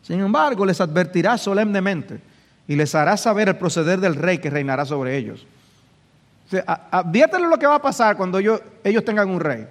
Sin 0.01 0.21
embargo, 0.21 0.65
les 0.65 0.79
advertirá 0.79 1.37
solemnemente 1.37 2.31
y 2.67 2.75
les 2.75 2.95
hará 2.95 3.17
saber 3.17 3.49
el 3.49 3.57
proceder 3.57 3.99
del 3.99 4.15
rey 4.15 4.37
que 4.37 4.49
reinará 4.49 4.85
sobre 4.85 5.17
ellos. 5.17 5.45
Adviértele 6.91 7.47
lo 7.47 7.57
que 7.57 7.67
va 7.67 7.75
a 7.75 7.81
pasar 7.81 8.15
cuando 8.15 8.37
ellos, 8.37 8.61
ellos 8.83 9.03
tengan 9.03 9.29
un 9.29 9.39
rey. 9.39 9.67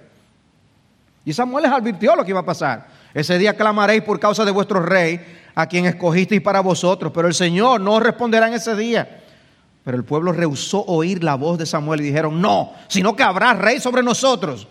Y 1.25 1.33
Samuel 1.33 1.63
les 1.63 1.71
advirtió 1.71 2.15
lo 2.15 2.23
que 2.23 2.31
iba 2.31 2.41
a 2.41 2.45
pasar. 2.45 2.87
Ese 3.13 3.37
día 3.37 3.55
clamaréis 3.55 4.03
por 4.03 4.19
causa 4.19 4.43
de 4.43 4.51
vuestro 4.51 4.81
rey, 4.81 5.19
a 5.55 5.67
quien 5.67 5.85
escogisteis 5.85 6.41
para 6.41 6.61
vosotros, 6.61 7.11
pero 7.13 7.27
el 7.27 7.33
Señor 7.33 7.79
no 7.79 7.99
responderá 7.99 8.47
en 8.47 8.55
ese 8.55 8.75
día. 8.75 9.21
Pero 9.83 9.97
el 9.97 10.03
pueblo 10.03 10.31
rehusó 10.31 10.83
oír 10.85 11.23
la 11.23 11.35
voz 11.35 11.57
de 11.57 11.65
Samuel 11.65 12.01
y 12.01 12.05
dijeron, 12.05 12.41
no, 12.41 12.73
sino 12.87 13.15
que 13.15 13.23
habrá 13.23 13.53
rey 13.53 13.79
sobre 13.79 14.01
nosotros, 14.01 14.67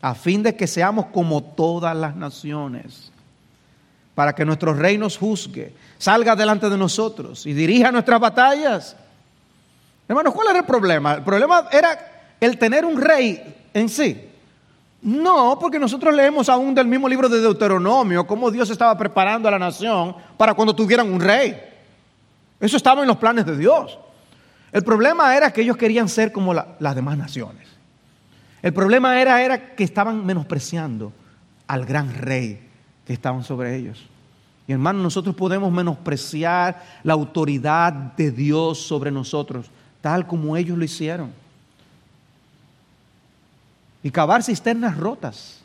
a 0.00 0.14
fin 0.14 0.42
de 0.42 0.54
que 0.54 0.66
seamos 0.66 1.06
como 1.06 1.42
todas 1.42 1.96
las 1.96 2.14
naciones, 2.14 3.10
para 4.14 4.34
que 4.34 4.44
nuestro 4.44 4.74
rey 4.74 4.98
nos 4.98 5.16
juzgue, 5.16 5.72
salga 5.98 6.36
delante 6.36 6.68
de 6.68 6.76
nosotros 6.76 7.46
y 7.46 7.52
dirija 7.52 7.92
nuestras 7.92 8.20
batallas. 8.20 8.96
Hermanos, 10.08 10.34
¿cuál 10.34 10.48
era 10.48 10.58
el 10.58 10.64
problema? 10.64 11.14
El 11.14 11.22
problema 11.22 11.68
era 11.70 12.34
el 12.40 12.58
tener 12.58 12.84
un 12.84 13.00
rey 13.00 13.68
en 13.72 13.88
sí. 13.88 14.26
No, 15.02 15.56
porque 15.58 15.78
nosotros 15.78 16.14
leemos 16.14 16.48
aún 16.48 16.74
del 16.74 16.86
mismo 16.86 17.08
libro 17.08 17.28
de 17.28 17.40
Deuteronomio 17.40 18.26
cómo 18.26 18.50
Dios 18.50 18.68
estaba 18.68 18.96
preparando 18.98 19.48
a 19.48 19.52
la 19.52 19.58
nación 19.58 20.14
para 20.36 20.52
cuando 20.54 20.74
tuvieran 20.74 21.10
un 21.10 21.20
rey. 21.20 21.58
Eso 22.58 22.76
estaba 22.76 23.00
en 23.00 23.08
los 23.08 23.16
planes 23.16 23.46
de 23.46 23.56
Dios. 23.56 23.98
El 24.72 24.82
problema 24.82 25.34
era 25.36 25.52
que 25.52 25.62
ellos 25.62 25.76
querían 25.76 26.08
ser 26.08 26.32
como 26.32 26.52
las 26.52 26.94
demás 26.94 27.16
naciones. 27.16 27.66
El 28.62 28.74
problema 28.74 29.20
era, 29.20 29.42
era 29.42 29.74
que 29.74 29.84
estaban 29.84 30.24
menospreciando 30.26 31.12
al 31.66 31.86
gran 31.86 32.14
rey 32.14 32.69
estaban 33.12 33.44
sobre 33.44 33.76
ellos. 33.76 34.02
Y 34.66 34.72
hermanos, 34.72 35.02
nosotros 35.02 35.34
podemos 35.34 35.72
menospreciar 35.72 36.82
la 37.02 37.14
autoridad 37.14 37.92
de 37.92 38.30
Dios 38.30 38.78
sobre 38.78 39.10
nosotros, 39.10 39.66
tal 40.00 40.26
como 40.26 40.56
ellos 40.56 40.78
lo 40.78 40.84
hicieron 40.84 41.30
y 44.02 44.10
cavar 44.10 44.42
cisternas 44.42 44.96
rotas 44.96 45.60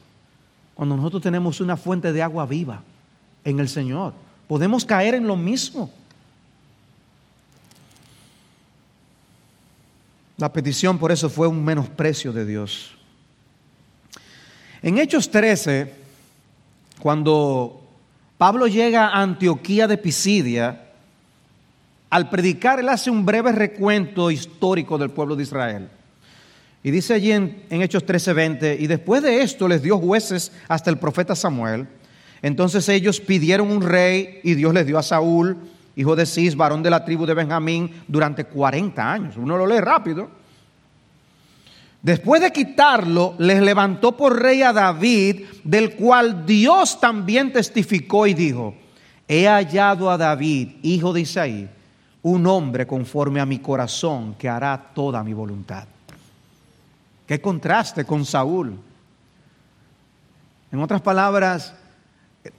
cuando 0.73 0.95
nosotros 0.95 1.23
tenemos 1.23 1.61
una 1.61 1.77
fuente 1.77 2.11
de 2.11 2.21
agua 2.21 2.45
viva 2.45 2.81
en 3.43 3.59
el 3.59 3.69
Señor. 3.69 4.13
Podemos 4.47 4.83
caer 4.83 5.15
en 5.15 5.25
lo 5.25 5.35
mismo. 5.35 5.89
La 10.37 10.51
petición 10.51 10.97
por 10.97 11.13
eso 11.13 11.29
fue 11.29 11.47
un 11.47 11.63
menosprecio 11.63 12.33
de 12.33 12.45
Dios. 12.45 12.91
En 14.81 14.97
Hechos 14.97 15.31
13, 15.31 16.04
cuando 17.05 17.83
Pablo 18.39 18.65
llega 18.65 19.09
a 19.09 19.21
Antioquía 19.21 19.87
de 19.87 19.95
Pisidia, 19.95 20.87
al 22.09 22.31
predicar 22.31 22.79
él 22.79 22.89
hace 22.89 23.11
un 23.11 23.23
breve 23.23 23.51
recuento 23.51 24.31
histórico 24.31 24.97
del 24.97 25.11
pueblo 25.11 25.35
de 25.35 25.43
Israel. 25.43 25.87
Y 26.81 26.89
dice 26.89 27.13
allí 27.13 27.31
en, 27.31 27.63
Hechos 27.69 28.07
13:20, 28.07 28.77
y 28.79 28.87
después 28.87 29.21
de 29.21 29.43
esto 29.43 29.67
les 29.67 29.83
dio 29.83 29.99
jueces 29.99 30.51
hasta 30.67 30.89
el 30.89 30.97
profeta 30.97 31.35
Samuel. 31.35 31.87
Entonces 32.41 32.89
ellos 32.89 33.21
pidieron 33.21 33.69
un 33.69 33.83
rey 33.83 34.39
y 34.41 34.55
Dios 34.55 34.73
les 34.73 34.87
dio 34.87 34.97
a 34.97 35.03
Saúl, 35.03 35.57
hijo 35.95 36.15
de 36.15 36.25
Cis, 36.25 36.55
varón 36.55 36.81
de 36.81 36.89
la 36.89 37.05
tribu 37.05 37.27
de 37.27 37.35
Benjamín, 37.35 37.91
durante 38.07 38.45
40 38.45 39.11
años. 39.13 39.37
Uno 39.37 39.57
lo 39.57 39.67
lee 39.67 39.79
rápido. 39.79 40.27
Después 42.05 42.39
de 42.39 42.51
quitarlo, 42.51 43.33
les 43.39 43.63
levantó 43.63 44.15
por 44.15 44.39
rey 44.39 44.61
a 44.61 44.71
David, 44.71 45.41
del 45.63 45.95
cual 45.95 46.45
Dios 46.45 46.99
también 47.01 47.51
testificó 47.51 48.27
y 48.27 48.35
dijo, 48.35 48.75
he 49.27 49.47
hallado 49.47 50.11
a 50.11 50.15
David, 50.15 50.73
hijo 50.83 51.13
de 51.13 51.21
Isaí, 51.21 51.67
un 52.21 52.45
hombre 52.45 52.85
conforme 52.85 53.39
a 53.39 53.45
mi 53.47 53.57
corazón 53.57 54.35
que 54.35 54.47
hará 54.47 54.91
toda 54.93 55.23
mi 55.23 55.33
voluntad. 55.33 55.87
Qué 57.25 57.41
contraste 57.41 58.05
con 58.05 58.23
Saúl. 58.23 58.77
En 60.71 60.79
otras 60.79 61.01
palabras, 61.01 61.73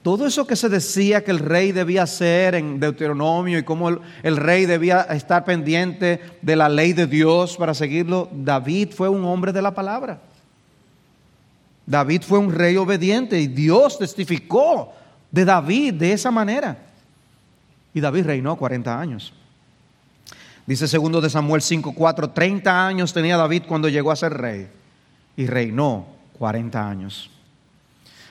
todo 0.01 0.27
eso 0.27 0.45
que 0.45 0.57
se 0.57 0.67
decía 0.67 1.23
que 1.23 1.31
el 1.31 1.39
rey 1.39 1.71
debía 1.71 2.03
hacer 2.03 2.55
en 2.55 2.79
Deuteronomio 2.79 3.57
y 3.57 3.63
cómo 3.63 3.89
el, 3.89 4.37
rey 4.37 4.65
debía 4.65 5.01
estar 5.03 5.45
pendiente 5.45 6.19
de 6.41 6.55
la 6.57 6.67
ley 6.67 6.91
de 6.91 7.07
Dios 7.07 7.55
para 7.55 7.73
seguirlo, 7.73 8.29
David 8.33 8.89
fue 8.91 9.07
un 9.07 9.23
hombre 9.23 9.53
de 9.53 9.61
la 9.61 9.73
palabra. 9.73 10.19
David 11.85 12.23
fue 12.23 12.37
un 12.37 12.51
rey 12.51 12.75
obediente 12.75 13.39
y 13.39 13.47
Dios 13.47 13.97
testificó 13.97 14.91
de 15.31 15.45
David 15.45 15.93
de 15.93 16.11
esa 16.11 16.31
manera. 16.31 16.77
Y 17.93 18.01
David 18.01 18.25
reinó 18.25 18.57
40 18.57 18.99
años. 18.99 19.33
Dice 20.65 20.85
segundo 20.89 21.21
de 21.21 21.29
Samuel 21.29 21.61
5:4, 21.61 22.33
30 22.33 22.87
años 22.87 23.13
tenía 23.13 23.37
David 23.37 23.63
cuando 23.65 23.87
llegó 23.87 24.11
a 24.11 24.17
ser 24.17 24.33
rey 24.33 24.67
y 25.37 25.47
reinó 25.47 26.07
40 26.37 26.89
años. 26.89 27.31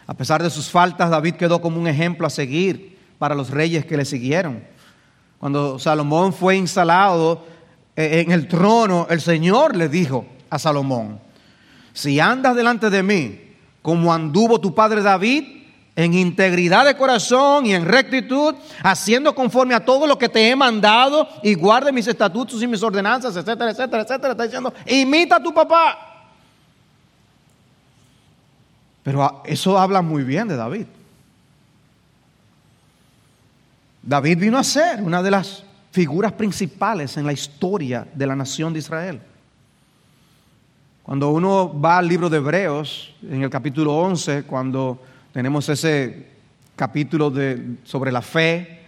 A 0.07 0.15
pesar 0.15 0.43
de 0.43 0.51
sus 0.51 0.71
faltas, 0.71 1.11
David 1.11 1.35
quedó 1.35 1.61
como 1.61 1.81
un 1.81 1.89
ejemplo 1.89 2.27
a 2.27 2.31
seguir 2.31 2.99
para 3.19 3.35
los 3.35 3.51
reyes 3.51 3.85
que 3.85 3.97
le 3.97 4.05
siguieron. 4.05 4.63
Cuando 5.39 5.79
Salomón 5.79 6.33
fue 6.33 6.57
instalado 6.57 7.45
eh, 7.97 8.25
en 8.25 8.33
el 8.33 8.49
trono, 8.49 9.07
el 9.11 9.21
Señor 9.21 9.77
le 9.77 9.89
dijo 9.89 10.27
a 10.49 10.59
Salomón, 10.59 11.19
si 11.93 12.21
andas 12.21 12.55
delante 12.55 12.91
de 12.91 13.03
mí 13.03 13.41
como 13.83 14.13
anduvo 14.13 14.61
tu 14.61 14.75
padre 14.75 15.03
David, 15.03 15.57
en 15.97 16.13
integridad 16.13 16.85
de 16.85 16.97
corazón 16.97 17.65
y 17.65 17.73
en 17.73 17.87
rectitud, 17.87 18.55
haciendo 18.83 19.35
conforme 19.35 19.75
a 19.75 19.85
todo 19.85 20.07
lo 20.07 20.19
que 20.19 20.29
te 20.29 20.51
he 20.51 20.55
mandado 20.55 21.27
y 21.43 21.55
guarde 21.55 21.91
mis 21.91 22.07
estatutos 22.07 22.63
y 22.63 22.67
mis 22.67 22.83
ordenanzas, 22.83 23.35
etcétera, 23.35 23.71
etcétera, 23.71 24.03
etcétera. 24.03 24.33
Está 24.33 24.45
diciendo, 24.45 24.75
imita 24.87 25.37
a 25.37 25.43
tu 25.43 25.55
papá. 25.55 26.06
Pero 29.07 29.41
eso 29.45 29.79
habla 29.79 30.03
muy 30.03 30.25
bien 30.25 30.49
de 30.49 30.57
David. 30.57 30.87
David 34.03 34.37
vino 34.37 34.59
a 34.59 34.65
ser 34.65 35.01
una 35.01 35.23
de 35.23 35.31
las 35.31 35.63
figuras 35.93 36.33
principales 36.33 37.17
en 37.17 37.25
la 37.25 37.33
historia 37.33 38.05
de 38.13 38.27
la 38.27 38.35
nación 38.35 38.73
de 38.73 38.81
Israel. 38.81 39.21
Cuando 41.05 41.31
uno 41.31 41.81
va 41.81 41.99
al 41.99 42.09
libro 42.09 42.29
de 42.29 42.39
Hebreos, 42.39 43.15
en 43.23 43.45
el 43.45 43.49
capítulo 43.49 43.97
11, 43.97 44.43
cuando 44.43 45.01
tenemos 45.33 45.69
ese 45.69 46.27
capítulo 46.75 47.31
de, 47.31 47.77
sobre 47.85 48.11
la 48.11 48.23
fe, 48.23 48.81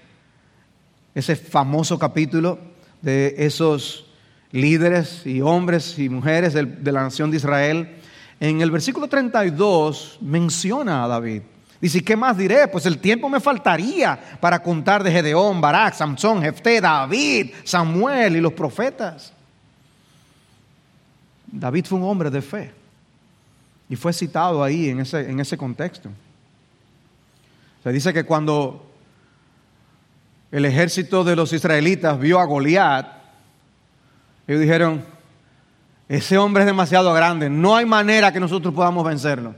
ese 1.14 1.36
famoso 1.36 1.96
capítulo 1.96 2.58
de 3.02 3.36
esos 3.38 4.06
líderes 4.50 5.24
y 5.24 5.42
hombres 5.42 5.96
y 5.96 6.08
mujeres 6.08 6.54
de, 6.54 6.64
de 6.64 6.90
la 6.90 7.02
nación 7.02 7.30
de 7.30 7.36
Israel. 7.36 7.97
En 8.40 8.60
el 8.60 8.70
versículo 8.70 9.08
32 9.08 10.18
menciona 10.20 11.04
a 11.04 11.08
David. 11.08 11.42
Dice, 11.80 12.02
¿qué 12.02 12.16
más 12.16 12.36
diré? 12.36 12.66
Pues 12.68 12.86
el 12.86 12.98
tiempo 12.98 13.28
me 13.28 13.40
faltaría 13.40 14.18
para 14.40 14.60
contar 14.62 15.02
de 15.02 15.12
Gedeón, 15.12 15.60
Barak, 15.60 15.94
Samson, 15.94 16.42
Jefté, 16.42 16.80
David, 16.80 17.52
Samuel 17.64 18.36
y 18.36 18.40
los 18.40 18.52
profetas. 18.52 19.32
David 21.46 21.86
fue 21.86 21.98
un 21.98 22.04
hombre 22.04 22.30
de 22.30 22.42
fe 22.42 22.72
y 23.88 23.96
fue 23.96 24.12
citado 24.12 24.62
ahí 24.62 24.88
en 24.88 25.00
ese, 25.00 25.30
en 25.30 25.40
ese 25.40 25.56
contexto. 25.56 26.10
Se 27.82 27.92
dice 27.92 28.12
que 28.12 28.24
cuando 28.24 28.84
el 30.50 30.64
ejército 30.64 31.24
de 31.24 31.36
los 31.36 31.52
israelitas 31.52 32.18
vio 32.18 32.40
a 32.40 32.44
Goliat, 32.44 33.06
ellos 34.46 34.60
dijeron, 34.60 35.04
ese 36.08 36.38
hombre 36.38 36.62
es 36.62 36.66
demasiado 36.66 37.12
grande, 37.12 37.50
no 37.50 37.76
hay 37.76 37.84
manera 37.84 38.32
que 38.32 38.40
nosotros 38.40 38.72
podamos 38.72 39.04
vencerlo. 39.04 39.54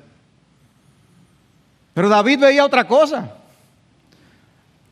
Pero 1.94 2.08
David 2.08 2.40
veía 2.40 2.64
otra 2.64 2.86
cosa. 2.86 3.36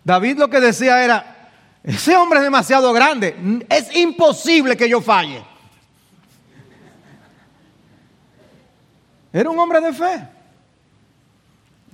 David 0.04 0.38
lo 0.38 0.48
que 0.48 0.60
decía 0.60 1.02
era, 1.02 1.50
ese 1.82 2.16
hombre 2.16 2.38
es 2.38 2.44
demasiado 2.44 2.92
grande, 2.92 3.64
es 3.68 3.94
imposible 3.96 4.76
que 4.76 4.88
yo 4.88 5.00
falle. 5.00 5.42
Era 9.32 9.50
un 9.50 9.58
hombre 9.58 9.80
de 9.80 9.92
fe. 9.92 10.28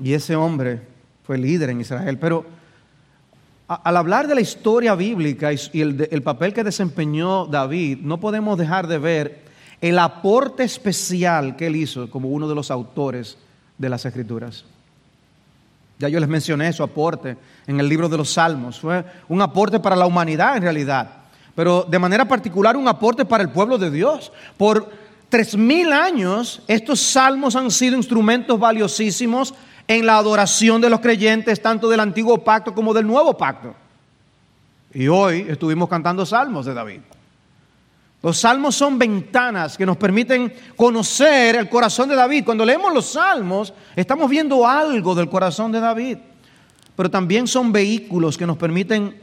Y 0.02 0.12
ese 0.12 0.36
hombre 0.36 0.80
fue 1.24 1.38
líder 1.38 1.70
en 1.70 1.80
Israel. 1.80 2.18
Pero 2.18 2.44
al 3.66 3.96
hablar 3.96 4.28
de 4.28 4.34
la 4.34 4.40
historia 4.40 4.94
bíblica 4.94 5.50
y 5.52 5.80
el, 5.80 6.22
papel 6.22 6.52
que 6.52 6.64
desempeñó 6.64 7.46
David, 7.46 7.98
no 8.02 8.20
podemos 8.20 8.58
dejar 8.58 8.86
de 8.86 8.98
ver 8.98 9.43
el 9.84 9.98
aporte 9.98 10.64
especial 10.64 11.56
que 11.56 11.66
él 11.66 11.76
hizo 11.76 12.08
como 12.08 12.30
uno 12.30 12.48
de 12.48 12.54
los 12.54 12.70
autores 12.70 13.36
de 13.76 13.90
las 13.90 14.06
Escrituras. 14.06 14.64
Ya 15.98 16.08
yo 16.08 16.18
les 16.20 16.28
mencioné 16.28 16.72
su 16.72 16.82
aporte 16.82 17.36
en 17.66 17.78
el 17.78 17.86
libro 17.86 18.08
de 18.08 18.16
los 18.16 18.32
Salmos. 18.32 18.80
Fue 18.80 19.04
un 19.28 19.42
aporte 19.42 19.78
para 19.78 19.94
la 19.94 20.06
humanidad 20.06 20.56
en 20.56 20.62
realidad, 20.62 21.10
pero 21.54 21.82
de 21.86 21.98
manera 21.98 22.26
particular 22.26 22.78
un 22.78 22.88
aporte 22.88 23.26
para 23.26 23.42
el 23.42 23.50
pueblo 23.50 23.76
de 23.76 23.90
Dios. 23.90 24.32
Por 24.56 24.90
tres 25.28 25.54
mil 25.54 25.92
años 25.92 26.62
estos 26.66 26.98
salmos 27.00 27.54
han 27.54 27.70
sido 27.70 27.94
instrumentos 27.94 28.58
valiosísimos 28.58 29.52
en 29.86 30.06
la 30.06 30.16
adoración 30.16 30.80
de 30.80 30.88
los 30.88 31.00
creyentes, 31.00 31.60
tanto 31.60 31.90
del 31.90 32.00
antiguo 32.00 32.42
pacto 32.42 32.74
como 32.74 32.94
del 32.94 33.06
nuevo 33.06 33.36
pacto. 33.36 33.74
Y 34.94 35.08
hoy 35.08 35.44
estuvimos 35.46 35.90
cantando 35.90 36.24
salmos 36.24 36.64
de 36.64 36.72
David. 36.72 37.00
Los 38.24 38.38
salmos 38.38 38.74
son 38.74 38.98
ventanas 38.98 39.76
que 39.76 39.84
nos 39.84 39.98
permiten 39.98 40.50
conocer 40.76 41.56
el 41.56 41.68
corazón 41.68 42.08
de 42.08 42.14
David. 42.14 42.42
Cuando 42.42 42.64
leemos 42.64 42.90
los 42.90 43.12
salmos, 43.12 43.74
estamos 43.94 44.30
viendo 44.30 44.66
algo 44.66 45.14
del 45.14 45.28
corazón 45.28 45.70
de 45.70 45.78
David. 45.78 46.16
Pero 46.96 47.10
también 47.10 47.46
son 47.46 47.70
vehículos 47.70 48.38
que 48.38 48.46
nos 48.46 48.56
permiten 48.56 49.14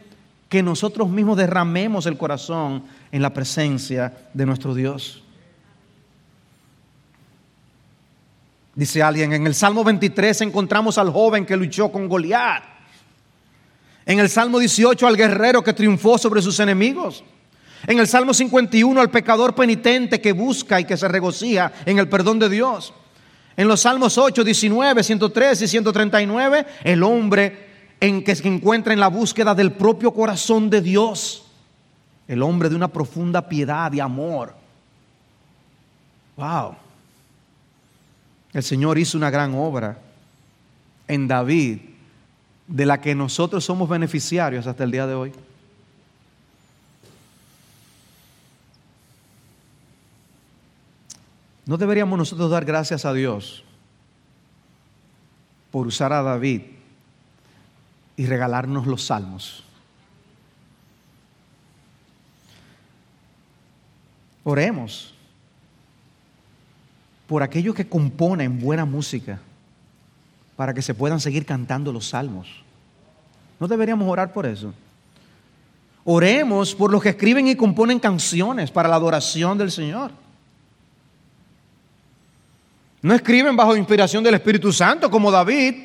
que 0.47 0.61
nosotros 0.61 1.09
mismos 1.09 1.35
derramemos 1.35 2.05
el 2.05 2.15
corazón 2.15 2.83
en 3.11 3.23
la 3.23 3.33
presencia 3.33 4.29
de 4.35 4.45
nuestro 4.45 4.75
Dios. 4.75 5.23
Dice 8.75 9.01
alguien, 9.01 9.33
en 9.33 9.47
el 9.47 9.55
Salmo 9.55 9.83
23 9.83 10.41
encontramos 10.41 10.99
al 10.99 11.09
joven 11.09 11.47
que 11.47 11.57
luchó 11.57 11.91
con 11.91 12.07
Goliat. 12.07 12.63
En 14.05 14.19
el 14.19 14.29
Salmo 14.29 14.59
18 14.59 15.07
al 15.07 15.17
guerrero 15.17 15.63
que 15.63 15.73
triunfó 15.73 16.19
sobre 16.19 16.43
sus 16.43 16.59
enemigos. 16.59 17.23
En 17.87 17.99
el 17.99 18.07
Salmo 18.07 18.33
51 18.33 19.01
al 19.01 19.09
pecador 19.09 19.55
penitente 19.55 20.21
que 20.21 20.33
busca 20.33 20.79
y 20.79 20.85
que 20.85 20.97
se 20.97 21.07
regocija 21.07 21.71
en 21.85 21.99
el 21.99 22.07
perdón 22.07 22.39
de 22.39 22.49
Dios. 22.49 22.93
En 23.57 23.67
los 23.67 23.81
Salmos 23.81 24.17
8, 24.17 24.43
19, 24.43 25.03
103 25.03 25.61
y 25.61 25.67
139, 25.67 26.65
el 26.83 27.03
hombre 27.03 27.69
en 27.99 28.23
que 28.23 28.35
se 28.35 28.47
encuentra 28.47 28.93
en 28.93 28.99
la 28.99 29.07
búsqueda 29.07 29.53
del 29.53 29.71
propio 29.71 30.13
corazón 30.13 30.69
de 30.69 30.81
Dios. 30.81 31.45
El 32.27 32.41
hombre 32.43 32.69
de 32.69 32.75
una 32.75 32.87
profunda 32.87 33.47
piedad 33.47 33.91
y 33.93 33.99
amor. 33.99 34.55
Wow. 36.37 36.75
El 38.53 38.63
Señor 38.63 38.97
hizo 38.97 39.17
una 39.17 39.29
gran 39.29 39.53
obra 39.53 39.97
en 41.07 41.27
David, 41.27 41.79
de 42.67 42.85
la 42.85 43.01
que 43.01 43.13
nosotros 43.13 43.65
somos 43.65 43.89
beneficiarios 43.89 44.65
hasta 44.65 44.83
el 44.83 44.91
día 44.91 45.05
de 45.05 45.13
hoy. 45.13 45.31
¿No 51.65 51.77
deberíamos 51.77 52.17
nosotros 52.17 52.49
dar 52.49 52.65
gracias 52.65 53.05
a 53.05 53.13
Dios 53.13 53.63
por 55.71 55.87
usar 55.87 56.11
a 56.11 56.21
David 56.21 56.61
y 58.17 58.25
regalarnos 58.25 58.87
los 58.87 59.05
salmos? 59.05 59.63
Oremos 64.43 65.13
por 67.27 67.43
aquellos 67.43 67.75
que 67.75 67.87
componen 67.87 68.59
buena 68.59 68.85
música 68.85 69.39
para 70.55 70.73
que 70.73 70.81
se 70.81 70.93
puedan 70.93 71.19
seguir 71.19 71.45
cantando 71.45 71.93
los 71.93 72.09
salmos. 72.09 72.47
¿No 73.59 73.67
deberíamos 73.67 74.09
orar 74.09 74.33
por 74.33 74.45
eso? 74.45 74.73
Oremos 76.03 76.73
por 76.73 76.91
los 76.91 77.01
que 77.01 77.09
escriben 77.09 77.47
y 77.47 77.55
componen 77.55 77.99
canciones 77.99 78.71
para 78.71 78.89
la 78.89 78.95
adoración 78.95 79.57
del 79.57 79.71
Señor. 79.71 80.11
No 83.01 83.13
escriben 83.13 83.55
bajo 83.55 83.75
inspiración 83.75 84.23
del 84.23 84.35
Espíritu 84.35 84.71
Santo 84.71 85.09
como 85.09 85.31
David, 85.31 85.75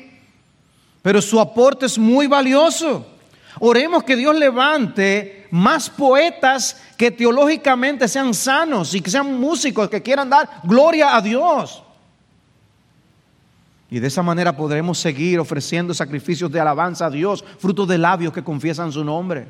pero 1.01 1.21
su 1.21 1.39
aporte 1.39 1.87
es 1.87 1.97
muy 1.97 2.27
valioso. 2.27 3.05
Oremos 3.59 4.03
que 4.03 4.15
Dios 4.15 4.35
levante 4.35 5.47
más 5.49 5.89
poetas 5.89 6.79
que 6.95 7.09
teológicamente 7.09 8.07
sean 8.07 8.33
sanos 8.33 8.93
y 8.93 9.01
que 9.01 9.09
sean 9.09 9.39
músicos 9.39 9.89
que 9.89 10.03
quieran 10.03 10.29
dar 10.29 10.47
gloria 10.63 11.15
a 11.15 11.21
Dios. 11.21 11.83
Y 13.89 13.99
de 13.99 14.07
esa 14.07 14.21
manera 14.21 14.55
podremos 14.55 14.99
seguir 14.99 15.39
ofreciendo 15.39 15.93
sacrificios 15.93 16.51
de 16.51 16.59
alabanza 16.59 17.05
a 17.05 17.09
Dios, 17.09 17.43
frutos 17.57 17.87
de 17.87 17.97
labios 17.97 18.33
que 18.33 18.43
confiesan 18.43 18.91
su 18.91 19.03
nombre. 19.03 19.47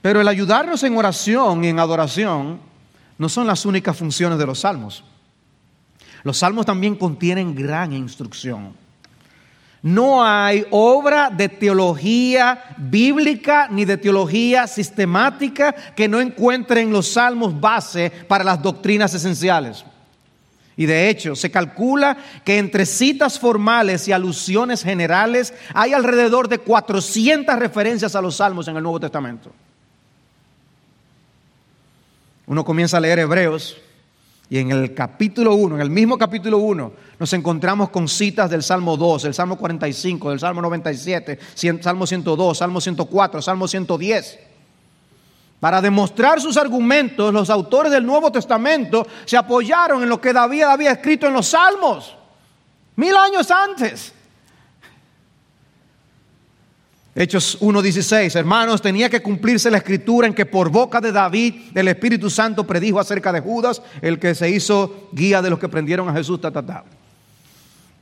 Pero 0.00 0.20
el 0.20 0.28
ayudarnos 0.28 0.82
en 0.82 0.96
oración 0.96 1.62
y 1.62 1.68
en 1.68 1.78
adoración 1.78 2.58
no 3.18 3.28
son 3.28 3.46
las 3.46 3.64
únicas 3.64 3.96
funciones 3.96 4.38
de 4.38 4.46
los 4.46 4.60
salmos. 4.60 5.04
Los 6.22 6.38
salmos 6.38 6.66
también 6.66 6.96
contienen 6.96 7.54
gran 7.54 7.92
instrucción. 7.92 8.74
No 9.82 10.24
hay 10.24 10.66
obra 10.70 11.30
de 11.30 11.48
teología 11.48 12.74
bíblica 12.76 13.68
ni 13.70 13.84
de 13.84 13.96
teología 13.96 14.66
sistemática 14.66 15.72
que 15.94 16.08
no 16.08 16.20
encuentre 16.20 16.80
en 16.80 16.90
los 16.90 17.08
salmos 17.12 17.60
base 17.60 18.10
para 18.26 18.42
las 18.42 18.60
doctrinas 18.60 19.14
esenciales. 19.14 19.84
Y 20.76 20.86
de 20.86 21.08
hecho, 21.08 21.34
se 21.36 21.50
calcula 21.50 22.16
que 22.44 22.58
entre 22.58 22.84
citas 22.84 23.38
formales 23.38 24.08
y 24.08 24.12
alusiones 24.12 24.82
generales 24.82 25.54
hay 25.72 25.94
alrededor 25.94 26.48
de 26.48 26.58
400 26.58 27.58
referencias 27.58 28.14
a 28.14 28.20
los 28.20 28.36
salmos 28.36 28.68
en 28.68 28.76
el 28.76 28.82
Nuevo 28.82 29.00
Testamento. 29.00 29.52
Uno 32.46 32.64
comienza 32.64 32.98
a 32.98 33.00
leer 33.00 33.18
Hebreos 33.18 33.76
y 34.48 34.58
en 34.58 34.70
el 34.70 34.94
capítulo 34.94 35.54
1, 35.54 35.74
en 35.74 35.80
el 35.80 35.90
mismo 35.90 36.16
capítulo 36.16 36.58
1, 36.58 36.92
nos 37.18 37.32
encontramos 37.32 37.90
con 37.90 38.06
citas 38.06 38.48
del 38.48 38.62
Salmo 38.62 38.96
2, 38.96 39.24
el 39.24 39.34
Salmo 39.34 39.58
45, 39.58 40.30
del 40.30 40.38
Salmo 40.38 40.62
97, 40.62 41.38
Salmo 41.80 42.06
102, 42.06 42.56
Salmo 42.56 42.80
104, 42.80 43.42
Salmo 43.42 43.66
110. 43.66 44.38
Para 45.58 45.80
demostrar 45.80 46.40
sus 46.40 46.56
argumentos, 46.56 47.32
los 47.32 47.50
autores 47.50 47.90
del 47.90 48.06
Nuevo 48.06 48.30
Testamento 48.30 49.04
se 49.24 49.36
apoyaron 49.36 50.04
en 50.04 50.08
lo 50.08 50.20
que 50.20 50.32
David 50.32 50.62
había 50.62 50.92
escrito 50.92 51.26
en 51.26 51.32
los 51.32 51.48
Salmos. 51.48 52.14
Mil 52.94 53.16
años 53.16 53.50
antes. 53.50 54.12
Hechos 57.18 57.58
1.16, 57.62 58.36
hermanos, 58.36 58.82
tenía 58.82 59.08
que 59.08 59.22
cumplirse 59.22 59.70
la 59.70 59.78
escritura 59.78 60.26
en 60.26 60.34
que 60.34 60.44
por 60.44 60.68
boca 60.68 61.00
de 61.00 61.12
David 61.12 61.54
el 61.74 61.88
Espíritu 61.88 62.28
Santo 62.28 62.66
predijo 62.66 63.00
acerca 63.00 63.32
de 63.32 63.40
Judas, 63.40 63.80
el 64.02 64.18
que 64.18 64.34
se 64.34 64.50
hizo 64.50 65.08
guía 65.12 65.40
de 65.40 65.48
los 65.48 65.58
que 65.58 65.66
prendieron 65.66 66.10
a 66.10 66.12
Jesús. 66.12 66.38
Ta, 66.42 66.50
ta, 66.50 66.84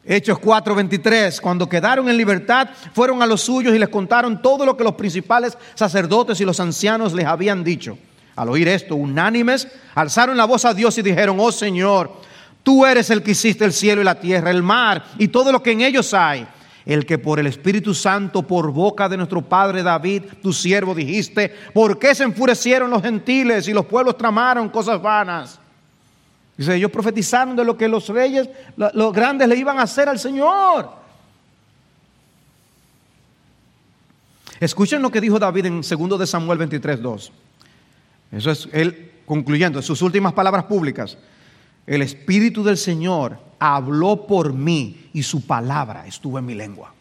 Hechos 0.04 0.40
4:23, 0.40 1.40
cuando 1.40 1.68
quedaron 1.68 2.08
en 2.08 2.16
libertad, 2.16 2.70
fueron 2.92 3.22
a 3.22 3.26
los 3.26 3.42
suyos 3.42 3.72
y 3.72 3.78
les 3.78 3.88
contaron 3.88 4.42
todo 4.42 4.66
lo 4.66 4.76
que 4.76 4.82
los 4.82 4.96
principales 4.96 5.56
sacerdotes 5.76 6.40
y 6.40 6.44
los 6.44 6.58
ancianos 6.58 7.12
les 7.12 7.26
habían 7.26 7.62
dicho. 7.62 7.96
Al 8.34 8.48
oír 8.48 8.66
esto, 8.66 8.96
unánimes, 8.96 9.68
alzaron 9.94 10.36
la 10.36 10.44
voz 10.44 10.64
a 10.64 10.74
Dios 10.74 10.98
y 10.98 11.02
dijeron, 11.02 11.36
oh 11.38 11.52
Señor, 11.52 12.10
tú 12.64 12.84
eres 12.84 13.10
el 13.10 13.22
que 13.22 13.30
hiciste 13.30 13.64
el 13.64 13.72
cielo 13.72 14.00
y 14.00 14.04
la 14.04 14.18
tierra, 14.18 14.50
el 14.50 14.64
mar 14.64 15.04
y 15.18 15.28
todo 15.28 15.52
lo 15.52 15.62
que 15.62 15.70
en 15.70 15.82
ellos 15.82 16.12
hay 16.14 16.48
el 16.86 17.06
que 17.06 17.18
por 17.18 17.40
el 17.40 17.46
Espíritu 17.46 17.94
Santo, 17.94 18.42
por 18.42 18.70
boca 18.70 19.08
de 19.08 19.16
nuestro 19.16 19.42
Padre 19.42 19.82
David, 19.82 20.24
tu 20.42 20.52
siervo, 20.52 20.94
dijiste, 20.94 21.52
¿por 21.72 21.98
qué 21.98 22.14
se 22.14 22.24
enfurecieron 22.24 22.90
los 22.90 23.02
gentiles 23.02 23.68
y 23.68 23.72
los 23.72 23.86
pueblos 23.86 24.18
tramaron 24.18 24.68
cosas 24.68 25.00
vanas? 25.00 25.58
Dice, 26.56 26.76
ellos 26.76 26.90
profetizaron 26.90 27.56
de 27.56 27.64
lo 27.64 27.76
que 27.76 27.88
los 27.88 28.08
reyes, 28.08 28.48
los 28.76 29.12
grandes 29.12 29.48
le 29.48 29.56
iban 29.56 29.78
a 29.78 29.82
hacer 29.82 30.08
al 30.08 30.18
Señor. 30.18 30.90
Escuchen 34.60 35.02
lo 35.02 35.10
que 35.10 35.20
dijo 35.20 35.38
David 35.38 35.66
en 35.66 35.80
2 35.80 36.18
de 36.18 36.26
Samuel 36.26 36.58
23, 36.58 37.02
2. 37.02 37.32
Eso 38.32 38.50
es 38.50 38.68
él 38.72 39.12
concluyendo, 39.26 39.80
sus 39.82 40.00
últimas 40.02 40.32
palabras 40.32 40.64
públicas. 40.64 41.18
El 41.86 42.02
Espíritu 42.02 42.62
del 42.62 42.76
Señor 42.76 43.38
habló 43.64 44.26
por 44.26 44.52
mí 44.52 45.08
y 45.14 45.22
su 45.22 45.46
palabra 45.46 46.06
estuvo 46.06 46.38
en 46.38 46.44
mi 46.44 46.54
lengua. 46.54 46.92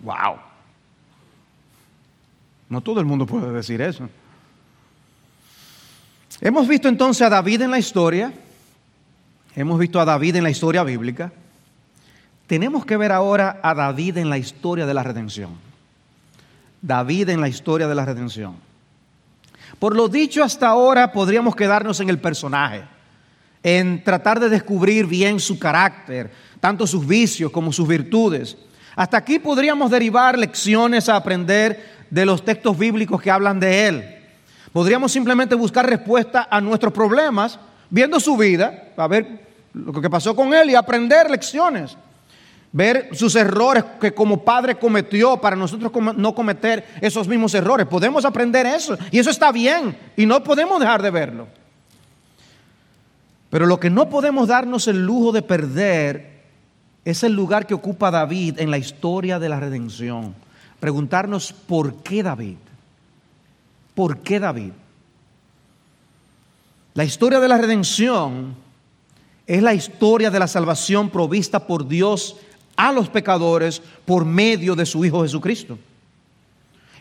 Wow. 0.00 0.36
No 2.68 2.80
todo 2.80 2.98
el 2.98 3.06
mundo 3.06 3.24
puede 3.24 3.52
decir 3.52 3.80
eso. 3.80 4.08
Hemos 6.40 6.66
visto 6.66 6.88
entonces 6.88 7.22
a 7.22 7.30
David 7.30 7.62
en 7.62 7.70
la 7.70 7.78
historia. 7.78 8.32
Hemos 9.54 9.78
visto 9.78 10.00
a 10.00 10.04
David 10.04 10.36
en 10.36 10.42
la 10.42 10.50
historia 10.50 10.82
bíblica. 10.82 11.32
Tenemos 12.48 12.84
que 12.84 12.96
ver 12.96 13.12
ahora 13.12 13.60
a 13.62 13.74
David 13.74 14.18
en 14.18 14.28
la 14.28 14.38
historia 14.38 14.86
de 14.86 14.94
la 14.94 15.04
redención. 15.04 15.50
David 16.82 17.28
en 17.28 17.40
la 17.40 17.48
historia 17.48 17.86
de 17.86 17.94
la 17.94 18.04
redención. 18.04 18.56
Por 19.78 19.94
lo 19.94 20.08
dicho 20.08 20.42
hasta 20.42 20.68
ahora 20.68 21.12
podríamos 21.12 21.54
quedarnos 21.54 22.00
en 22.00 22.08
el 22.08 22.18
personaje 22.18 22.95
en 23.66 24.04
tratar 24.04 24.38
de 24.38 24.48
descubrir 24.48 25.06
bien 25.06 25.40
su 25.40 25.58
carácter, 25.58 26.30
tanto 26.60 26.86
sus 26.86 27.04
vicios 27.04 27.50
como 27.50 27.72
sus 27.72 27.88
virtudes. 27.88 28.56
Hasta 28.94 29.16
aquí 29.16 29.40
podríamos 29.40 29.90
derivar 29.90 30.38
lecciones 30.38 31.08
a 31.08 31.16
aprender 31.16 31.84
de 32.08 32.24
los 32.24 32.44
textos 32.44 32.78
bíblicos 32.78 33.20
que 33.20 33.28
hablan 33.28 33.58
de 33.58 33.88
él. 33.88 34.16
Podríamos 34.72 35.10
simplemente 35.10 35.56
buscar 35.56 35.84
respuesta 35.84 36.46
a 36.48 36.60
nuestros 36.60 36.92
problemas, 36.92 37.58
viendo 37.90 38.20
su 38.20 38.36
vida, 38.36 38.92
a 38.96 39.08
ver 39.08 39.44
lo 39.74 40.00
que 40.00 40.08
pasó 40.08 40.36
con 40.36 40.54
él 40.54 40.70
y 40.70 40.76
aprender 40.76 41.28
lecciones. 41.28 41.96
Ver 42.70 43.08
sus 43.14 43.34
errores 43.34 43.82
que 44.00 44.14
como 44.14 44.44
padre 44.44 44.76
cometió 44.76 45.38
para 45.38 45.56
nosotros 45.56 45.90
no 46.16 46.34
cometer 46.36 46.86
esos 47.00 47.26
mismos 47.26 47.52
errores. 47.52 47.88
Podemos 47.88 48.24
aprender 48.24 48.64
eso 48.64 48.96
y 49.10 49.18
eso 49.18 49.30
está 49.30 49.50
bien 49.50 49.98
y 50.16 50.24
no 50.24 50.44
podemos 50.44 50.78
dejar 50.78 51.02
de 51.02 51.10
verlo. 51.10 51.48
Pero 53.56 53.64
lo 53.64 53.80
que 53.80 53.88
no 53.88 54.10
podemos 54.10 54.48
darnos 54.48 54.86
el 54.86 55.06
lujo 55.06 55.32
de 55.32 55.40
perder 55.40 56.42
es 57.06 57.22
el 57.22 57.32
lugar 57.32 57.66
que 57.66 57.72
ocupa 57.72 58.10
David 58.10 58.60
en 58.60 58.70
la 58.70 58.76
historia 58.76 59.38
de 59.38 59.48
la 59.48 59.58
redención. 59.58 60.34
Preguntarnos 60.78 61.54
por 61.54 62.02
qué 62.02 62.22
David. 62.22 62.58
¿Por 63.94 64.18
qué 64.18 64.40
David? 64.40 64.72
La 66.92 67.04
historia 67.04 67.40
de 67.40 67.48
la 67.48 67.56
redención 67.56 68.54
es 69.46 69.62
la 69.62 69.72
historia 69.72 70.30
de 70.30 70.38
la 70.38 70.48
salvación 70.48 71.08
provista 71.08 71.66
por 71.66 71.88
Dios 71.88 72.36
a 72.76 72.92
los 72.92 73.08
pecadores 73.08 73.80
por 74.04 74.26
medio 74.26 74.76
de 74.76 74.84
su 74.84 75.02
Hijo 75.02 75.22
Jesucristo. 75.22 75.78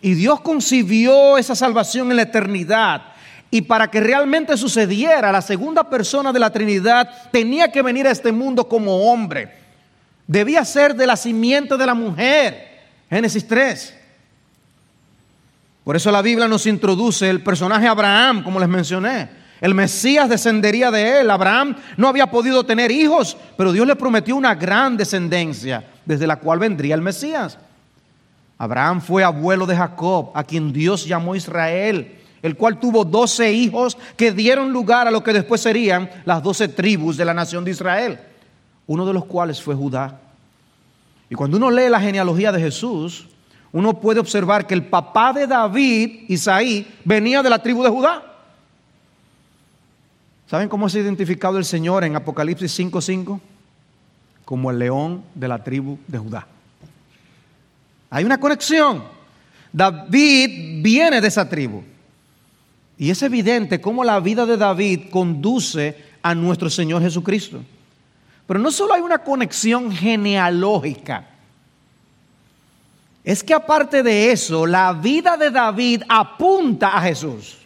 Y 0.01 0.13
Dios 0.13 0.39
concibió 0.39 1.37
esa 1.37 1.53
salvación 1.53 2.11
en 2.11 2.15
la 2.15 2.23
eternidad 2.23 3.14
y 3.55 3.61
para 3.61 3.89
que 3.89 4.01
realmente 4.01 4.57
sucediera, 4.57 5.31
la 5.31 5.41
segunda 5.41 5.89
persona 5.89 6.33
de 6.33 6.39
la 6.39 6.49
Trinidad 6.49 7.09
tenía 7.31 7.71
que 7.71 7.81
venir 7.81 8.05
a 8.05 8.11
este 8.11 8.33
mundo 8.33 8.67
como 8.67 9.09
hombre. 9.09 9.49
Debía 10.27 10.65
ser 10.65 10.93
de 10.93 11.07
la 11.07 11.15
simiente 11.15 11.77
de 11.77 11.85
la 11.85 11.93
mujer. 11.93 12.81
Génesis 13.09 13.47
3. 13.47 13.95
Por 15.85 15.95
eso 15.95 16.11
la 16.11 16.21
Biblia 16.21 16.49
nos 16.49 16.65
introduce 16.65 17.29
el 17.29 17.43
personaje 17.43 17.87
Abraham, 17.87 18.43
como 18.43 18.59
les 18.59 18.67
mencioné. 18.67 19.29
El 19.61 19.73
Mesías 19.73 20.27
descendería 20.27 20.91
de 20.91 21.21
él. 21.21 21.31
Abraham 21.31 21.77
no 21.95 22.09
había 22.09 22.29
podido 22.29 22.65
tener 22.65 22.91
hijos, 22.91 23.37
pero 23.55 23.71
Dios 23.71 23.87
le 23.87 23.95
prometió 23.95 24.35
una 24.35 24.53
gran 24.53 24.97
descendencia, 24.97 25.85
desde 26.03 26.27
la 26.27 26.35
cual 26.35 26.59
vendría 26.59 26.93
el 26.93 27.01
Mesías. 27.01 27.57
Abraham 28.57 28.99
fue 28.99 29.23
abuelo 29.23 29.65
de 29.65 29.77
Jacob, 29.77 30.31
a 30.33 30.43
quien 30.43 30.73
Dios 30.73 31.05
llamó 31.05 31.37
Israel 31.37 32.19
el 32.45 32.55
cual 32.55 32.79
tuvo 32.79 33.03
doce 33.03 33.51
hijos 33.51 33.97
que 34.15 34.31
dieron 34.31 34.71
lugar 34.71 35.07
a 35.07 35.11
lo 35.11 35.23
que 35.23 35.33
después 35.33 35.61
serían 35.61 36.07
las 36.25 36.43
doce 36.43 36.67
tribus 36.67 37.17
de 37.17 37.25
la 37.25 37.33
nación 37.33 37.65
de 37.65 37.71
Israel, 37.71 38.19
uno 38.85 39.03
de 39.03 39.13
los 39.13 39.25
cuales 39.25 39.59
fue 39.59 39.73
Judá. 39.73 40.21
Y 41.27 41.33
cuando 41.33 41.57
uno 41.57 41.71
lee 41.71 41.89
la 41.89 41.99
genealogía 41.99 42.51
de 42.51 42.61
Jesús, 42.61 43.27
uno 43.71 43.99
puede 43.99 44.19
observar 44.19 44.67
que 44.67 44.75
el 44.75 44.85
papá 44.85 45.33
de 45.33 45.47
David, 45.47 46.25
Isaí, 46.27 46.87
venía 47.03 47.41
de 47.41 47.49
la 47.49 47.63
tribu 47.63 47.81
de 47.81 47.89
Judá. 47.89 48.23
¿Saben 50.45 50.69
cómo 50.69 50.85
es 50.85 50.93
identificado 50.93 51.57
el 51.57 51.65
Señor 51.65 52.03
en 52.03 52.15
Apocalipsis 52.15 52.71
5:5? 52.79 53.41
Como 54.45 54.69
el 54.69 54.77
león 54.77 55.23
de 55.33 55.47
la 55.47 55.63
tribu 55.63 55.97
de 56.07 56.19
Judá. 56.19 56.45
Hay 58.11 58.23
una 58.23 58.39
conexión. 58.39 59.03
David 59.73 60.83
viene 60.83 61.19
de 61.19 61.27
esa 61.27 61.49
tribu. 61.49 61.94
Y 62.97 63.09
es 63.09 63.21
evidente 63.21 63.81
cómo 63.81 64.03
la 64.03 64.19
vida 64.19 64.45
de 64.45 64.57
David 64.57 65.09
conduce 65.11 65.97
a 66.21 66.33
nuestro 66.33 66.69
Señor 66.69 67.01
Jesucristo. 67.01 67.61
Pero 68.47 68.59
no 68.59 68.71
solo 68.71 68.93
hay 68.93 69.01
una 69.01 69.19
conexión 69.19 69.91
genealógica, 69.91 71.27
es 73.23 73.43
que 73.43 73.55
aparte 73.55 74.03
de 74.03 74.31
eso, 74.31 74.67
la 74.67 74.93
vida 74.93 75.35
de 75.35 75.49
David 75.49 76.03
apunta 76.07 76.95
a 76.95 77.01
Jesús. 77.01 77.57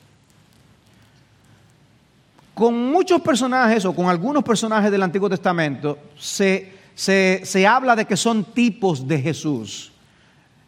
Con 2.54 2.92
muchos 2.92 3.22
personajes 3.22 3.84
o 3.84 3.94
con 3.94 4.08
algunos 4.08 4.42
personajes 4.44 4.90
del 4.90 5.04
Antiguo 5.04 5.30
Testamento 5.30 6.00
se, 6.18 6.74
se 6.96 7.68
habla 7.68 7.94
de 7.96 8.06
que 8.06 8.16
son 8.16 8.46
tipos 8.46 9.06
de 9.06 9.22
Jesús. 9.22 9.92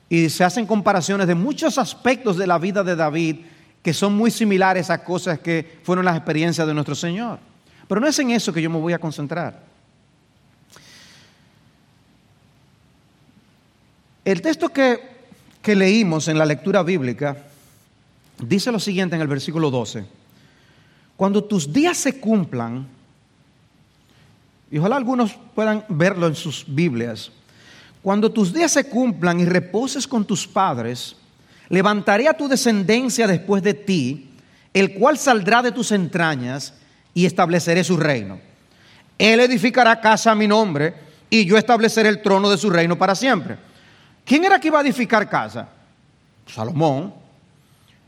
Y 0.09 0.29
se 0.29 0.43
hacen 0.43 0.65
comparaciones 0.65 1.25
de 1.25 1.35
muchos 1.35 1.77
aspectos 1.77 2.35
de 2.35 2.47
la 2.47 2.59
vida 2.59 2.83
de 2.83 2.97
David 2.97 3.37
que 3.83 3.93
son 3.93 4.13
muy 4.13 4.31
similares 4.31 4.89
a 4.89 5.03
cosas 5.03 5.39
que 5.39 5.79
fueron 5.83 6.05
las 6.05 6.15
experiencias 6.15 6.67
de 6.67 6.73
nuestro 6.73 6.95
Señor. 6.95 7.39
Pero 7.87 7.99
no 7.99 8.07
es 8.07 8.17
en 8.19 8.31
eso 8.31 8.53
que 8.53 8.61
yo 8.61 8.69
me 8.69 8.79
voy 8.79 8.93
a 8.93 8.99
concentrar. 8.99 9.63
El 14.23 14.41
texto 14.41 14.69
que, 14.69 14.99
que 15.61 15.75
leímos 15.75 16.27
en 16.27 16.37
la 16.37 16.45
lectura 16.45 16.83
bíblica 16.83 17.37
dice 18.39 18.71
lo 18.71 18.79
siguiente 18.79 19.15
en 19.15 19.21
el 19.21 19.27
versículo 19.27 19.71
12. 19.71 20.05
Cuando 21.17 21.43
tus 21.43 21.71
días 21.71 21.97
se 21.97 22.19
cumplan, 22.19 22.87
y 24.71 24.77
ojalá 24.77 24.95
algunos 24.95 25.37
puedan 25.53 25.83
verlo 25.89 26.27
en 26.27 26.35
sus 26.35 26.63
Biblias, 26.67 27.31
cuando 28.01 28.31
tus 28.31 28.53
días 28.53 28.71
se 28.71 28.85
cumplan 28.85 29.39
y 29.39 29.45
reposes 29.45 30.07
con 30.07 30.25
tus 30.25 30.47
padres, 30.47 31.15
levantaré 31.71 32.27
a 32.27 32.33
tu 32.33 32.47
descendencia 32.47 33.25
después 33.25 33.63
de 33.63 33.73
ti, 33.73 34.29
el 34.73 34.93
cual 34.93 35.17
saldrá 35.17 35.61
de 35.61 35.71
tus 35.71 35.91
entrañas 35.91 36.73
y 37.13 37.25
estableceré 37.25 37.83
su 37.83 37.97
reino. 37.97 38.39
Él 39.17 39.39
edificará 39.39 39.99
casa 39.99 40.31
a 40.31 40.35
mi 40.35 40.47
nombre 40.47 40.93
y 41.29 41.45
yo 41.45 41.57
estableceré 41.57 42.09
el 42.09 42.21
trono 42.21 42.49
de 42.49 42.57
su 42.57 42.69
reino 42.69 42.97
para 42.97 43.15
siempre. 43.15 43.57
¿Quién 44.25 44.43
era 44.43 44.59
que 44.59 44.67
iba 44.67 44.79
a 44.79 44.81
edificar 44.81 45.29
casa? 45.29 45.69
Salomón. 46.45 47.13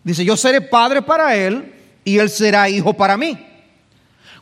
Dice, 0.03 0.26
yo 0.26 0.36
seré 0.36 0.59
padre 0.59 1.01
para 1.01 1.34
él 1.34 1.74
y 2.03 2.18
él 2.18 2.30
será 2.30 2.68
hijo 2.68 2.93
para 2.93 3.16
mí. 3.16 3.47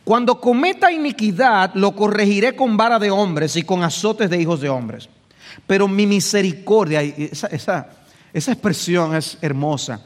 Cuando 0.02 0.40
cometa 0.40 0.90
iniquidad, 0.90 1.70
lo 1.74 1.94
corregiré 1.94 2.56
con 2.56 2.76
vara 2.76 2.98
de 2.98 3.12
hombres 3.12 3.54
y 3.54 3.62
con 3.62 3.84
azotes 3.84 4.28
de 4.28 4.40
hijos 4.40 4.60
de 4.60 4.68
hombres. 4.68 5.08
Pero 5.68 5.86
mi 5.86 6.08
misericordia, 6.08 7.02
esa, 7.02 7.88
esa 8.32 8.52
expresión 8.52 9.14
es 9.14 9.38
hermosa. 9.40 10.00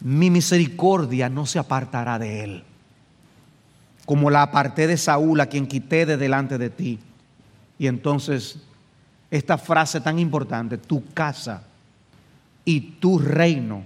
Mi 0.00 0.30
misericordia 0.30 1.28
no 1.28 1.46
se 1.46 1.58
apartará 1.58 2.18
de 2.18 2.44
él, 2.44 2.64
como 4.04 4.30
la 4.30 4.42
aparté 4.42 4.86
de 4.86 4.96
Saúl, 4.96 5.40
a 5.40 5.46
quien 5.46 5.66
quité 5.66 6.04
de 6.06 6.16
delante 6.16 6.58
de 6.58 6.70
ti. 6.70 6.98
Y 7.78 7.86
entonces, 7.86 8.58
esta 9.30 9.58
frase 9.58 10.00
tan 10.00 10.18
importante, 10.18 10.76
tu 10.76 11.04
casa 11.12 11.62
y 12.64 12.80
tu 12.80 13.18
reino 13.18 13.84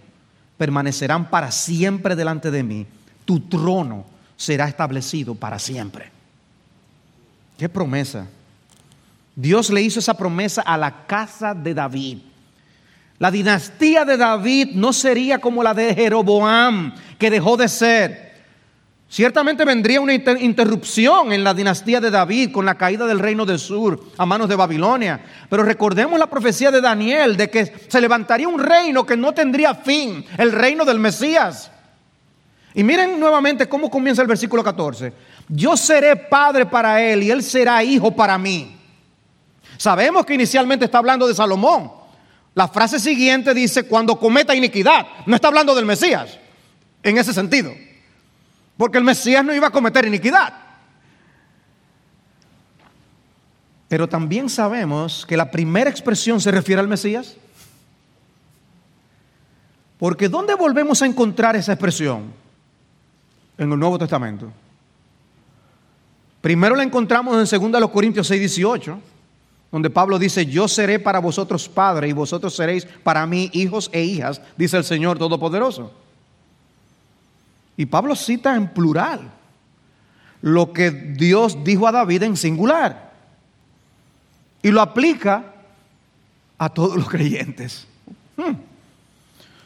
permanecerán 0.56 1.30
para 1.30 1.50
siempre 1.50 2.16
delante 2.16 2.50
de 2.50 2.62
mí, 2.62 2.86
tu 3.24 3.40
trono 3.40 4.06
será 4.36 4.68
establecido 4.68 5.34
para 5.34 5.58
siempre. 5.58 6.10
Qué 7.58 7.68
promesa. 7.68 8.26
Dios 9.34 9.70
le 9.70 9.82
hizo 9.82 9.98
esa 9.98 10.14
promesa 10.14 10.62
a 10.62 10.76
la 10.76 11.06
casa 11.06 11.54
de 11.54 11.74
David. 11.74 12.18
La 13.18 13.30
dinastía 13.30 14.04
de 14.04 14.16
David 14.16 14.70
no 14.74 14.92
sería 14.92 15.38
como 15.38 15.62
la 15.62 15.72
de 15.72 15.94
Jeroboam, 15.94 16.94
que 17.18 17.30
dejó 17.30 17.56
de 17.56 17.68
ser. 17.68 18.26
Ciertamente 19.08 19.64
vendría 19.64 20.00
una 20.00 20.12
interrupción 20.12 21.32
en 21.32 21.44
la 21.44 21.54
dinastía 21.54 22.00
de 22.00 22.10
David 22.10 22.50
con 22.50 22.66
la 22.66 22.74
caída 22.74 23.06
del 23.06 23.20
reino 23.20 23.46
del 23.46 23.58
sur 23.58 24.02
a 24.18 24.26
manos 24.26 24.48
de 24.48 24.56
Babilonia. 24.56 25.20
Pero 25.48 25.62
recordemos 25.62 26.18
la 26.18 26.26
profecía 26.26 26.70
de 26.70 26.80
Daniel 26.80 27.36
de 27.36 27.48
que 27.48 27.72
se 27.88 28.00
levantaría 28.00 28.48
un 28.48 28.58
reino 28.58 29.06
que 29.06 29.16
no 29.16 29.32
tendría 29.32 29.74
fin, 29.74 30.24
el 30.36 30.52
reino 30.52 30.84
del 30.84 30.98
Mesías. 30.98 31.70
Y 32.74 32.82
miren 32.82 33.18
nuevamente 33.18 33.68
cómo 33.68 33.88
comienza 33.88 34.20
el 34.20 34.28
versículo 34.28 34.62
14. 34.62 35.12
Yo 35.48 35.76
seré 35.76 36.16
padre 36.16 36.66
para 36.66 37.00
él 37.00 37.22
y 37.22 37.30
él 37.30 37.42
será 37.42 37.82
hijo 37.82 38.10
para 38.10 38.36
mí. 38.36 38.76
Sabemos 39.78 40.26
que 40.26 40.34
inicialmente 40.34 40.84
está 40.84 40.98
hablando 40.98 41.26
de 41.28 41.34
Salomón. 41.34 42.05
La 42.56 42.68
frase 42.68 42.98
siguiente 42.98 43.52
dice 43.52 43.82
cuando 43.82 44.18
cometa 44.18 44.54
iniquidad. 44.54 45.06
No 45.26 45.36
está 45.36 45.48
hablando 45.48 45.74
del 45.74 45.84
Mesías 45.84 46.38
en 47.02 47.18
ese 47.18 47.34
sentido. 47.34 47.70
Porque 48.78 48.96
el 48.96 49.04
Mesías 49.04 49.44
no 49.44 49.54
iba 49.54 49.66
a 49.66 49.70
cometer 49.70 50.06
iniquidad. 50.06 50.54
Pero 53.88 54.08
también 54.08 54.48
sabemos 54.48 55.26
que 55.26 55.36
la 55.36 55.50
primera 55.50 55.90
expresión 55.90 56.40
se 56.40 56.50
refiere 56.50 56.80
al 56.80 56.88
Mesías. 56.88 57.36
Porque 59.98 60.30
¿dónde 60.30 60.54
volvemos 60.54 61.02
a 61.02 61.06
encontrar 61.06 61.56
esa 61.56 61.74
expresión? 61.74 62.32
En 63.58 63.70
el 63.70 63.78
Nuevo 63.78 63.98
Testamento. 63.98 64.50
Primero 66.40 66.74
la 66.74 66.84
encontramos 66.84 67.52
en 67.52 67.72
2 67.72 67.90
Corintios 67.90 68.26
6, 68.26 68.40
18, 68.40 68.98
donde 69.70 69.90
Pablo 69.90 70.18
dice, 70.18 70.46
yo 70.46 70.68
seré 70.68 70.98
para 70.98 71.18
vosotros 71.18 71.68
padre 71.68 72.08
y 72.08 72.12
vosotros 72.12 72.54
seréis 72.54 72.86
para 73.02 73.26
mí 73.26 73.50
hijos 73.52 73.90
e 73.92 74.02
hijas, 74.02 74.40
dice 74.56 74.76
el 74.76 74.84
Señor 74.84 75.18
Todopoderoso. 75.18 75.92
Y 77.76 77.86
Pablo 77.86 78.16
cita 78.16 78.54
en 78.54 78.68
plural 78.68 79.32
lo 80.40 80.72
que 80.72 80.90
Dios 80.90 81.62
dijo 81.64 81.86
a 81.86 81.92
David 81.92 82.22
en 82.22 82.36
singular. 82.36 83.12
Y 84.62 84.70
lo 84.70 84.80
aplica 84.80 85.52
a 86.58 86.68
todos 86.68 86.96
los 86.96 87.08
creyentes. 87.08 87.86
Hmm. 88.36 88.54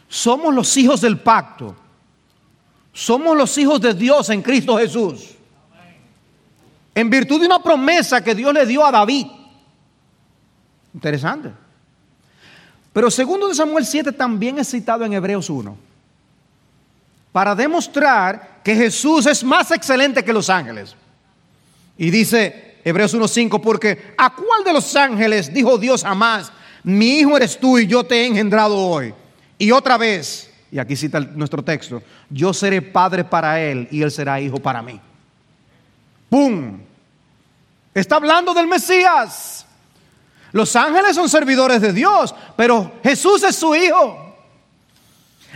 Somos 0.08 0.54
los 0.54 0.76
hijos 0.76 1.00
del 1.00 1.18
pacto. 1.18 1.76
Somos 2.92 3.36
los 3.36 3.56
hijos 3.58 3.80
de 3.80 3.94
Dios 3.94 4.28
en 4.30 4.42
Cristo 4.42 4.76
Jesús. 4.76 5.36
En 6.94 7.08
virtud 7.08 7.40
de 7.40 7.46
una 7.46 7.62
promesa 7.62 8.22
que 8.22 8.34
Dios 8.34 8.52
le 8.52 8.66
dio 8.66 8.84
a 8.84 8.90
David. 8.90 9.26
Interesante. 10.94 11.50
Pero 12.92 13.10
segundo 13.10 13.48
de 13.48 13.54
Samuel 13.54 13.86
7 13.86 14.12
también 14.12 14.58
es 14.58 14.68
citado 14.68 15.04
en 15.04 15.12
Hebreos 15.12 15.48
1 15.48 15.76
para 17.32 17.54
demostrar 17.54 18.60
que 18.64 18.74
Jesús 18.74 19.26
es 19.26 19.44
más 19.44 19.70
excelente 19.70 20.24
que 20.24 20.32
los 20.32 20.50
ángeles. 20.50 20.96
Y 21.96 22.10
dice 22.10 22.78
Hebreos 22.84 23.14
1.5, 23.14 23.60
porque 23.60 24.14
¿a 24.16 24.34
cuál 24.34 24.64
de 24.64 24.72
los 24.72 24.96
ángeles 24.96 25.52
dijo 25.52 25.78
Dios 25.78 26.02
jamás, 26.02 26.50
mi 26.82 27.18
hijo 27.18 27.36
eres 27.36 27.58
tú 27.58 27.78
y 27.78 27.86
yo 27.86 28.04
te 28.04 28.22
he 28.22 28.26
engendrado 28.26 28.76
hoy? 28.76 29.14
Y 29.58 29.70
otra 29.70 29.96
vez, 29.96 30.50
y 30.72 30.78
aquí 30.78 30.96
cita 30.96 31.20
nuestro 31.20 31.62
texto, 31.62 32.02
yo 32.28 32.52
seré 32.52 32.82
padre 32.82 33.22
para 33.22 33.60
él 33.60 33.86
y 33.90 34.02
él 34.02 34.10
será 34.10 34.40
hijo 34.40 34.58
para 34.58 34.82
mí. 34.82 35.00
¡Pum! 36.28 36.78
Está 37.94 38.16
hablando 38.16 38.54
del 38.54 38.66
Mesías. 38.66 39.66
Los 40.52 40.74
ángeles 40.76 41.14
son 41.14 41.28
servidores 41.28 41.80
de 41.80 41.92
Dios, 41.92 42.34
pero 42.56 42.92
Jesús 43.02 43.42
es 43.42 43.56
su 43.56 43.74
hijo. 43.74 44.36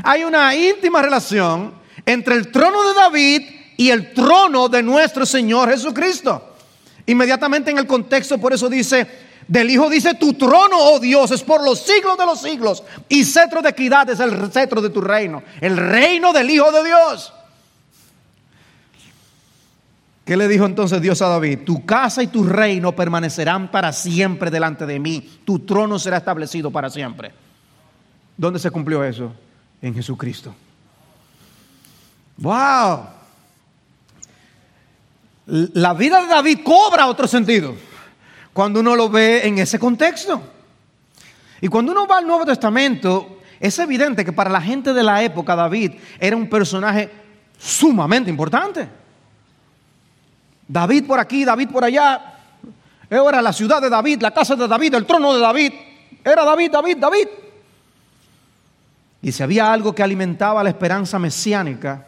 Hay 0.02 0.24
una 0.24 0.54
íntima 0.54 1.02
relación 1.02 1.74
entre 2.04 2.34
el 2.34 2.50
trono 2.50 2.82
de 2.88 2.94
David 2.94 3.42
y 3.76 3.90
el 3.90 4.12
trono 4.12 4.68
de 4.68 4.82
nuestro 4.82 5.26
Señor 5.26 5.70
Jesucristo. 5.70 6.54
Inmediatamente 7.06 7.70
en 7.70 7.78
el 7.78 7.86
contexto, 7.86 8.38
por 8.38 8.52
eso 8.52 8.68
dice, 8.68 9.06
del 9.46 9.70
Hijo 9.70 9.90
dice, 9.90 10.14
tu 10.14 10.34
trono, 10.34 10.76
oh 10.78 10.98
Dios, 10.98 11.30
es 11.30 11.42
por 11.42 11.62
los 11.62 11.80
siglos 11.80 12.16
de 12.16 12.24
los 12.24 12.40
siglos, 12.40 12.82
y 13.08 13.24
cetro 13.24 13.60
de 13.60 13.70
equidad 13.70 14.08
es 14.08 14.20
el 14.20 14.50
cetro 14.50 14.80
de 14.80 14.90
tu 14.90 15.00
reino, 15.00 15.42
el 15.60 15.76
reino 15.76 16.32
del 16.32 16.48
Hijo 16.50 16.72
de 16.72 16.84
Dios. 16.84 17.32
¿Qué 20.24 20.36
le 20.36 20.48
dijo 20.48 20.64
entonces 20.64 21.02
Dios 21.02 21.20
a 21.22 21.28
David? 21.28 21.60
Tu 21.66 21.84
casa 21.84 22.22
y 22.22 22.28
tu 22.28 22.44
reino 22.44 22.96
permanecerán 22.96 23.70
para 23.70 23.92
siempre 23.92 24.50
delante 24.50 24.86
de 24.86 24.98
mí, 24.98 25.40
tu 25.44 25.60
trono 25.60 25.98
será 25.98 26.16
establecido 26.16 26.70
para 26.70 26.88
siempre. 26.88 27.32
¿Dónde 28.36 28.58
se 28.58 28.70
cumplió 28.70 29.04
eso? 29.04 29.32
en 29.84 29.94
Jesucristo. 29.94 30.54
¡Wow! 32.38 33.06
La 35.46 35.92
vida 35.92 36.22
de 36.22 36.28
David 36.28 36.60
cobra 36.64 37.06
otro 37.06 37.28
sentido 37.28 37.74
cuando 38.54 38.80
uno 38.80 38.96
lo 38.96 39.10
ve 39.10 39.46
en 39.46 39.58
ese 39.58 39.78
contexto. 39.78 40.42
Y 41.60 41.68
cuando 41.68 41.92
uno 41.92 42.06
va 42.06 42.18
al 42.18 42.26
Nuevo 42.26 42.46
Testamento, 42.46 43.40
es 43.60 43.78
evidente 43.78 44.24
que 44.24 44.32
para 44.32 44.48
la 44.48 44.60
gente 44.62 44.94
de 44.94 45.02
la 45.02 45.22
época 45.22 45.54
David 45.54 45.92
era 46.18 46.34
un 46.34 46.48
personaje 46.48 47.10
sumamente 47.58 48.30
importante. 48.30 48.88
David 50.66 51.06
por 51.06 51.18
aquí, 51.18 51.44
David 51.44 51.68
por 51.70 51.84
allá. 51.84 52.34
Era 53.08 53.42
la 53.42 53.52
ciudad 53.52 53.80
de 53.80 53.90
David, 53.90 54.22
la 54.22 54.32
casa 54.32 54.56
de 54.56 54.66
David, 54.66 54.94
el 54.94 55.06
trono 55.06 55.34
de 55.34 55.40
David. 55.40 55.72
Era 56.24 56.44
David, 56.44 56.70
David, 56.70 56.96
David. 56.98 57.28
Y 59.22 59.32
si 59.32 59.42
había 59.42 59.72
algo 59.72 59.94
que 59.94 60.02
alimentaba 60.02 60.62
la 60.62 60.70
esperanza 60.70 61.18
mesiánica, 61.18 62.06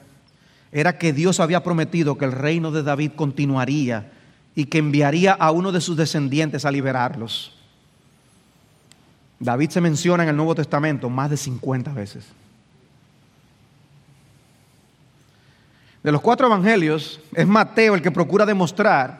era 0.72 0.98
que 0.98 1.12
Dios 1.12 1.40
había 1.40 1.62
prometido 1.62 2.18
que 2.18 2.24
el 2.24 2.32
reino 2.32 2.70
de 2.70 2.82
David 2.82 3.12
continuaría 3.16 4.12
y 4.54 4.66
que 4.66 4.78
enviaría 4.78 5.32
a 5.32 5.50
uno 5.50 5.72
de 5.72 5.80
sus 5.80 5.96
descendientes 5.96 6.64
a 6.64 6.70
liberarlos. 6.70 7.52
David 9.38 9.70
se 9.70 9.80
menciona 9.80 10.22
en 10.22 10.30
el 10.30 10.36
Nuevo 10.36 10.54
Testamento 10.54 11.11
más 11.11 11.30
de 11.30 11.36
50 11.36 11.92
veces. 11.92 12.26
De 16.07 16.12
los 16.12 16.20
cuatro 16.20 16.46
evangelios, 16.46 17.18
es 17.34 17.48
Mateo 17.48 17.96
el 17.96 18.00
que 18.00 18.12
procura 18.12 18.46
demostrar 18.46 19.18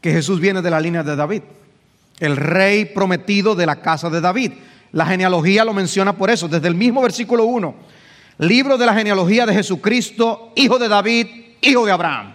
que 0.00 0.10
Jesús 0.10 0.40
viene 0.40 0.62
de 0.62 0.70
la 0.70 0.80
línea 0.80 1.02
de 1.02 1.14
David, 1.14 1.42
el 2.18 2.38
rey 2.38 2.86
prometido 2.86 3.54
de 3.54 3.66
la 3.66 3.82
casa 3.82 4.08
de 4.08 4.22
David. 4.22 4.52
La 4.92 5.04
genealogía 5.04 5.62
lo 5.62 5.74
menciona 5.74 6.14
por 6.14 6.30
eso, 6.30 6.48
desde 6.48 6.68
el 6.68 6.74
mismo 6.74 7.02
versículo 7.02 7.44
1. 7.44 7.74
Libro 8.38 8.78
de 8.78 8.86
la 8.86 8.94
genealogía 8.94 9.44
de 9.44 9.52
Jesucristo, 9.52 10.52
hijo 10.56 10.78
de 10.78 10.88
David, 10.88 11.26
hijo 11.60 11.84
de 11.84 11.92
Abraham. 11.92 12.34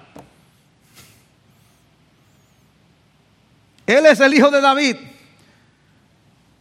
Él 3.88 4.06
es 4.06 4.20
el 4.20 4.32
hijo 4.36 4.52
de 4.52 4.62
David. 4.62 4.96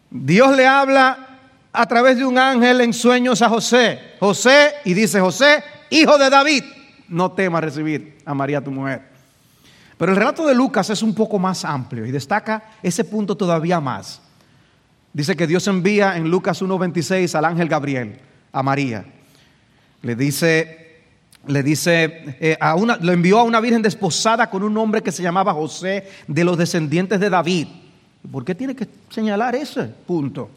Dios 0.09 0.57
le 0.57 0.67
habla 0.67 1.37
a 1.71 1.85
través 1.85 2.17
de 2.17 2.25
un 2.25 2.39
ángel 2.39 2.81
en 2.81 2.95
sueños 2.95 3.43
a 3.43 3.51
José. 3.51 4.15
José, 4.21 4.77
y 4.87 4.95
dice 4.95 5.21
José, 5.21 5.63
hijo 5.91 6.17
de 6.17 6.31
David, 6.31 6.65
no 7.11 7.33
temas 7.33 7.63
recibir 7.63 8.19
a 8.25 8.33
María 8.33 8.63
tu 8.63 8.71
mujer. 8.71 9.03
Pero 9.99 10.13
el 10.13 10.19
relato 10.19 10.47
de 10.47 10.55
Lucas 10.55 10.89
es 10.89 11.03
un 11.03 11.15
poco 11.15 11.39
más 11.39 11.65
amplio 11.65 12.07
y 12.07 12.11
destaca 12.11 12.63
ese 12.83 13.05
punto 13.05 13.37
todavía 13.37 13.81
más. 13.81 14.23
Dice 15.13 15.37
que 15.37 15.47
Dios 15.47 15.67
envía 15.67 16.17
en 16.17 16.31
Lucas 16.31 16.63
1.26 16.63 17.35
al 17.35 17.45
ángel 17.45 17.69
Gabriel, 17.69 18.19
a 18.53 18.63
María. 18.63 19.05
Le 20.03 20.15
dice, 20.15 21.03
le 21.47 21.63
dice, 21.63 22.37
eh, 22.41 22.57
a 22.61 22.77
una, 22.77 22.97
lo 22.97 23.13
envió 23.13 23.41
a 23.41 23.43
una 23.43 23.61
virgen 23.61 23.83
desposada 23.83 24.49
con 24.49 24.63
un 24.63 24.77
hombre 24.79 25.03
que 25.03 25.13
se 25.13 25.23
llamaba 25.23 25.53
José, 25.53 26.09
de 26.27 26.45
los 26.45 26.57
descendientes 26.57 27.21
de 27.21 27.29
David. 27.29 27.67
¿Por 28.31 28.45
qué 28.45 28.55
tiene 28.55 28.75
que 28.75 28.89
señalar 29.11 29.55
ese 29.55 29.85
punto? 29.85 30.51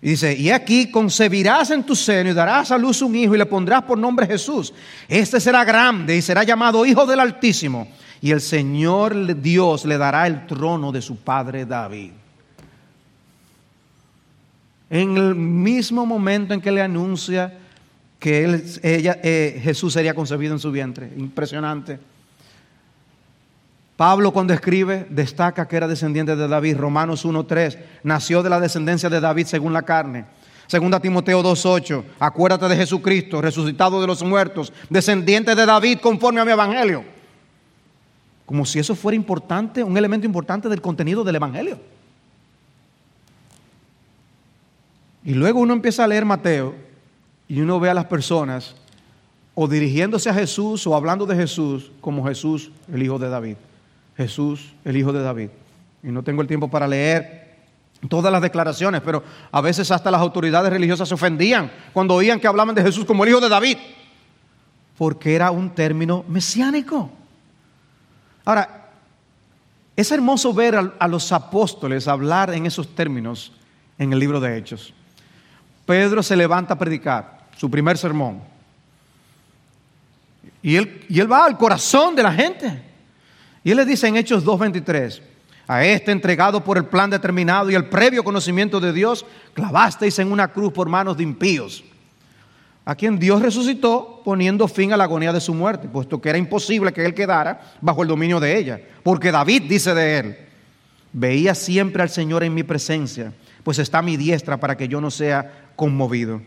Y 0.00 0.10
dice, 0.10 0.34
y 0.36 0.50
aquí 0.50 0.90
concebirás 0.90 1.70
en 1.70 1.84
tu 1.84 1.96
seno 1.96 2.30
y 2.30 2.34
darás 2.34 2.70
a 2.70 2.78
luz 2.78 3.02
un 3.02 3.16
hijo 3.16 3.34
y 3.34 3.38
le 3.38 3.46
pondrás 3.46 3.82
por 3.82 3.98
nombre 3.98 4.26
Jesús. 4.26 4.72
Este 5.08 5.40
será 5.40 5.64
grande 5.64 6.16
y 6.16 6.22
será 6.22 6.44
llamado 6.44 6.86
Hijo 6.86 7.04
del 7.04 7.20
Altísimo. 7.20 7.88
Y 8.20 8.30
el 8.30 8.40
Señor 8.40 9.40
Dios 9.40 9.84
le 9.84 9.98
dará 9.98 10.26
el 10.26 10.46
trono 10.46 10.92
de 10.92 11.02
su 11.02 11.16
padre 11.16 11.66
David 11.66 12.10
en 14.90 15.16
el 15.16 15.34
mismo 15.34 16.06
momento 16.06 16.54
en 16.54 16.60
que 16.60 16.72
le 16.72 16.80
anuncia 16.80 17.58
que 18.18 18.44
ella, 18.82 19.18
eh, 19.22 19.60
Jesús 19.62 19.92
sería 19.92 20.14
concebido 20.14 20.54
en 20.54 20.58
su 20.58 20.72
vientre. 20.72 21.12
Impresionante. 21.16 21.98
Pablo 23.98 24.32
cuando 24.32 24.54
escribe 24.54 25.08
destaca 25.10 25.66
que 25.66 25.76
era 25.76 25.88
descendiente 25.88 26.36
de 26.36 26.46
David, 26.46 26.76
Romanos 26.76 27.26
1.3, 27.26 27.76
nació 28.04 28.44
de 28.44 28.48
la 28.48 28.60
descendencia 28.60 29.10
de 29.10 29.18
David 29.18 29.46
según 29.46 29.72
la 29.72 29.82
carne. 29.82 30.24
Segunda 30.68 31.00
Timoteo 31.00 31.42
2.8, 31.42 32.04
acuérdate 32.20 32.68
de 32.68 32.76
Jesucristo, 32.76 33.42
resucitado 33.42 34.00
de 34.00 34.06
los 34.06 34.22
muertos, 34.22 34.72
descendiente 34.88 35.52
de 35.56 35.66
David 35.66 35.98
conforme 35.98 36.40
a 36.40 36.44
mi 36.44 36.52
evangelio. 36.52 37.02
Como 38.46 38.64
si 38.64 38.78
eso 38.78 38.94
fuera 38.94 39.16
importante, 39.16 39.82
un 39.82 39.96
elemento 39.96 40.26
importante 40.26 40.68
del 40.68 40.80
contenido 40.80 41.24
del 41.24 41.34
evangelio. 41.34 41.80
Y 45.24 45.34
luego 45.34 45.58
uno 45.58 45.74
empieza 45.74 46.04
a 46.04 46.06
leer 46.06 46.24
Mateo 46.24 46.76
y 47.48 47.60
uno 47.60 47.80
ve 47.80 47.90
a 47.90 47.94
las 47.94 48.04
personas 48.04 48.76
o 49.56 49.66
dirigiéndose 49.66 50.30
a 50.30 50.34
Jesús 50.34 50.86
o 50.86 50.94
hablando 50.94 51.26
de 51.26 51.34
Jesús 51.34 51.90
como 52.00 52.24
Jesús, 52.24 52.70
el 52.92 53.02
hijo 53.02 53.18
de 53.18 53.28
David. 53.28 53.56
Jesús, 54.18 54.74
el 54.84 54.96
hijo 54.96 55.12
de 55.12 55.22
David. 55.22 55.48
Y 56.02 56.08
no 56.08 56.24
tengo 56.24 56.42
el 56.42 56.48
tiempo 56.48 56.68
para 56.68 56.88
leer 56.88 57.56
todas 58.08 58.32
las 58.32 58.42
declaraciones, 58.42 59.00
pero 59.00 59.22
a 59.50 59.60
veces 59.60 59.90
hasta 59.92 60.10
las 60.10 60.20
autoridades 60.20 60.70
religiosas 60.72 61.08
se 61.08 61.14
ofendían 61.14 61.70
cuando 61.92 62.14
oían 62.14 62.40
que 62.40 62.48
hablaban 62.48 62.74
de 62.74 62.82
Jesús 62.82 63.04
como 63.04 63.22
el 63.22 63.30
hijo 63.30 63.40
de 63.40 63.48
David, 63.48 63.78
porque 64.98 65.36
era 65.36 65.52
un 65.52 65.70
término 65.70 66.24
mesiánico. 66.28 67.10
Ahora, 68.44 68.90
es 69.94 70.10
hermoso 70.10 70.52
ver 70.52 70.76
a, 70.98 71.08
los 71.08 71.30
apóstoles 71.30 72.08
hablar 72.08 72.52
en 72.52 72.66
esos 72.66 72.94
términos 72.94 73.52
en 73.98 74.12
el 74.12 74.18
libro 74.18 74.40
de 74.40 74.56
Hechos. 74.56 74.92
Pedro 75.86 76.24
se 76.24 76.36
levanta 76.36 76.74
a 76.74 76.78
predicar 76.78 77.46
su 77.56 77.70
primer 77.70 77.96
sermón. 77.96 78.40
Y 80.60 80.74
él, 80.74 81.04
y 81.08 81.20
él 81.20 81.30
va 81.30 81.44
al 81.44 81.56
corazón 81.56 82.16
de 82.16 82.22
la 82.22 82.32
gente. 82.32 82.87
Y 83.64 83.70
él 83.70 83.76
le 83.76 83.84
dice 83.84 84.06
en 84.06 84.16
Hechos 84.16 84.44
2.23, 84.44 85.20
a 85.68 85.84
este 85.84 86.12
entregado 86.12 86.64
por 86.64 86.78
el 86.78 86.86
plan 86.86 87.10
determinado 87.10 87.70
y 87.70 87.74
el 87.74 87.86
previo 87.86 88.24
conocimiento 88.24 88.80
de 88.80 88.92
Dios, 88.92 89.26
clavasteis 89.52 90.18
en 90.18 90.32
una 90.32 90.48
cruz 90.48 90.72
por 90.72 90.88
manos 90.88 91.16
de 91.16 91.22
impíos, 91.22 91.84
a 92.86 92.94
quien 92.94 93.18
Dios 93.18 93.42
resucitó 93.42 94.22
poniendo 94.24 94.66
fin 94.66 94.94
a 94.94 94.96
la 94.96 95.04
agonía 95.04 95.32
de 95.32 95.42
su 95.42 95.52
muerte, 95.52 95.86
puesto 95.86 96.22
que 96.22 96.30
era 96.30 96.38
imposible 96.38 96.92
que 96.92 97.04
él 97.04 97.12
quedara 97.12 97.60
bajo 97.82 98.02
el 98.02 98.08
dominio 98.08 98.40
de 98.40 98.56
ella. 98.56 98.80
Porque 99.02 99.30
David 99.30 99.64
dice 99.68 99.92
de 99.92 100.18
él, 100.18 100.38
veía 101.12 101.54
siempre 101.54 102.02
al 102.02 102.08
Señor 102.08 102.44
en 102.44 102.54
mi 102.54 102.62
presencia, 102.62 103.34
pues 103.62 103.78
está 103.78 103.98
a 103.98 104.02
mi 104.02 104.16
diestra 104.16 104.56
para 104.56 104.76
que 104.76 104.88
yo 104.88 105.02
no 105.02 105.10
sea 105.10 105.68
conmovido. 105.76 106.40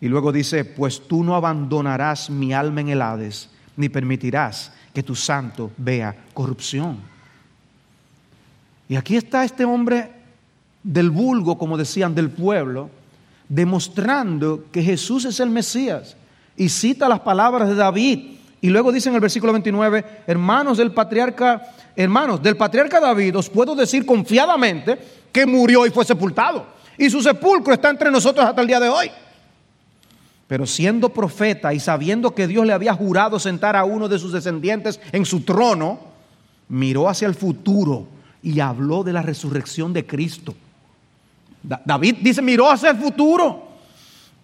Y 0.00 0.08
luego 0.08 0.32
dice, 0.32 0.64
pues 0.64 1.06
tú 1.06 1.22
no 1.22 1.36
abandonarás 1.36 2.28
mi 2.28 2.52
alma 2.52 2.80
en 2.80 2.88
el 2.88 3.02
Hades, 3.02 3.50
ni 3.76 3.88
permitirás 3.88 4.72
que 4.92 5.02
tu 5.02 5.14
santo 5.14 5.70
vea 5.76 6.14
corrupción. 6.34 6.98
Y 8.88 8.96
aquí 8.96 9.16
está 9.16 9.44
este 9.44 9.64
hombre 9.64 10.10
del 10.82 11.10
vulgo, 11.10 11.56
como 11.56 11.78
decían, 11.78 12.14
del 12.14 12.30
pueblo, 12.30 12.90
demostrando 13.48 14.64
que 14.70 14.82
Jesús 14.82 15.24
es 15.24 15.40
el 15.40 15.50
Mesías. 15.50 16.16
Y 16.56 16.68
cita 16.68 17.08
las 17.08 17.20
palabras 17.20 17.68
de 17.68 17.74
David. 17.74 18.36
Y 18.60 18.68
luego 18.68 18.92
dice 18.92 19.08
en 19.08 19.14
el 19.14 19.20
versículo 19.20 19.52
29, 19.52 20.24
hermanos 20.26 20.78
del 20.78 20.92
patriarca, 20.92 21.62
hermanos 21.96 22.42
del 22.42 22.56
patriarca 22.56 23.00
David, 23.00 23.36
os 23.36 23.48
puedo 23.48 23.74
decir 23.74 24.04
confiadamente 24.04 24.98
que 25.32 25.46
murió 25.46 25.86
y 25.86 25.90
fue 25.90 26.04
sepultado. 26.04 26.66
Y 26.98 27.08
su 27.08 27.22
sepulcro 27.22 27.74
está 27.74 27.90
entre 27.90 28.10
nosotros 28.10 28.44
hasta 28.44 28.60
el 28.60 28.66
día 28.66 28.78
de 28.78 28.88
hoy. 28.88 29.10
Pero 30.46 30.66
siendo 30.66 31.10
profeta 31.10 31.72
y 31.72 31.80
sabiendo 31.80 32.34
que 32.34 32.46
Dios 32.46 32.66
le 32.66 32.72
había 32.72 32.94
jurado 32.94 33.38
sentar 33.38 33.76
a 33.76 33.84
uno 33.84 34.08
de 34.08 34.18
sus 34.18 34.32
descendientes 34.32 35.00
en 35.12 35.24
su 35.24 35.40
trono, 35.40 36.00
miró 36.68 37.08
hacia 37.08 37.28
el 37.28 37.34
futuro 37.34 38.06
y 38.42 38.60
habló 38.60 39.02
de 39.02 39.12
la 39.12 39.22
resurrección 39.22 39.92
de 39.92 40.06
Cristo. 40.06 40.54
David 41.62 42.16
dice, 42.20 42.42
miró 42.42 42.70
hacia 42.70 42.90
el 42.90 42.96
futuro, 42.96 43.68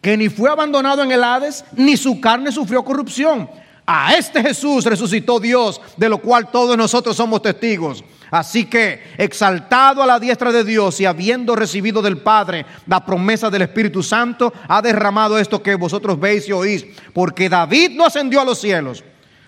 que 0.00 0.16
ni 0.16 0.28
fue 0.28 0.50
abandonado 0.50 1.02
en 1.02 1.10
el 1.10 1.24
Hades, 1.24 1.64
ni 1.72 1.96
su 1.96 2.20
carne 2.20 2.52
sufrió 2.52 2.84
corrupción. 2.84 3.48
A 3.90 4.14
este 4.18 4.42
Jesús 4.42 4.84
resucitó 4.84 5.40
Dios, 5.40 5.80
de 5.96 6.10
lo 6.10 6.18
cual 6.18 6.50
todos 6.50 6.76
nosotros 6.76 7.16
somos 7.16 7.40
testigos. 7.40 8.04
Así 8.30 8.66
que, 8.66 9.02
exaltado 9.16 10.02
a 10.02 10.06
la 10.06 10.20
diestra 10.20 10.52
de 10.52 10.62
Dios 10.62 11.00
y 11.00 11.06
habiendo 11.06 11.56
recibido 11.56 12.02
del 12.02 12.18
Padre 12.18 12.66
la 12.86 13.02
promesa 13.02 13.48
del 13.48 13.62
Espíritu 13.62 14.02
Santo, 14.02 14.52
ha 14.68 14.82
derramado 14.82 15.38
esto 15.38 15.62
que 15.62 15.74
vosotros 15.74 16.20
veis 16.20 16.46
y 16.46 16.52
oís. 16.52 16.84
Porque 17.14 17.48
David 17.48 17.92
no 17.96 18.04
ascendió 18.04 18.42
a 18.42 18.44
los 18.44 18.60
cielos, 18.60 19.02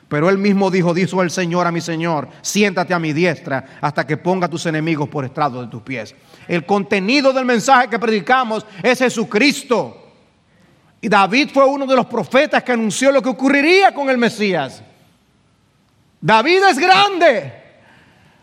pero 0.08 0.30
él 0.30 0.38
mismo 0.38 0.70
dijo, 0.70 0.94
dijo 0.94 1.20
el 1.20 1.30
Señor 1.30 1.66
a 1.66 1.72
mi 1.72 1.82
Señor, 1.82 2.26
siéntate 2.40 2.94
a 2.94 2.98
mi 2.98 3.12
diestra 3.12 3.78
hasta 3.82 4.06
que 4.06 4.16
ponga 4.16 4.48
tus 4.48 4.64
enemigos 4.64 5.10
por 5.10 5.26
estrado 5.26 5.60
de 5.60 5.68
tus 5.68 5.82
pies. 5.82 6.14
El 6.48 6.64
contenido 6.64 7.34
del 7.34 7.44
mensaje 7.44 7.90
que 7.90 7.98
predicamos 7.98 8.64
es 8.82 9.00
Jesucristo. 9.00 9.99
Y 11.00 11.08
David 11.08 11.50
fue 11.52 11.64
uno 11.64 11.86
de 11.86 11.96
los 11.96 12.06
profetas 12.06 12.62
que 12.62 12.72
anunció 12.72 13.10
lo 13.10 13.22
que 13.22 13.30
ocurriría 13.30 13.94
con 13.94 14.10
el 14.10 14.18
Mesías. 14.18 14.82
David 16.20 16.62
es 16.70 16.78
grande, 16.78 17.52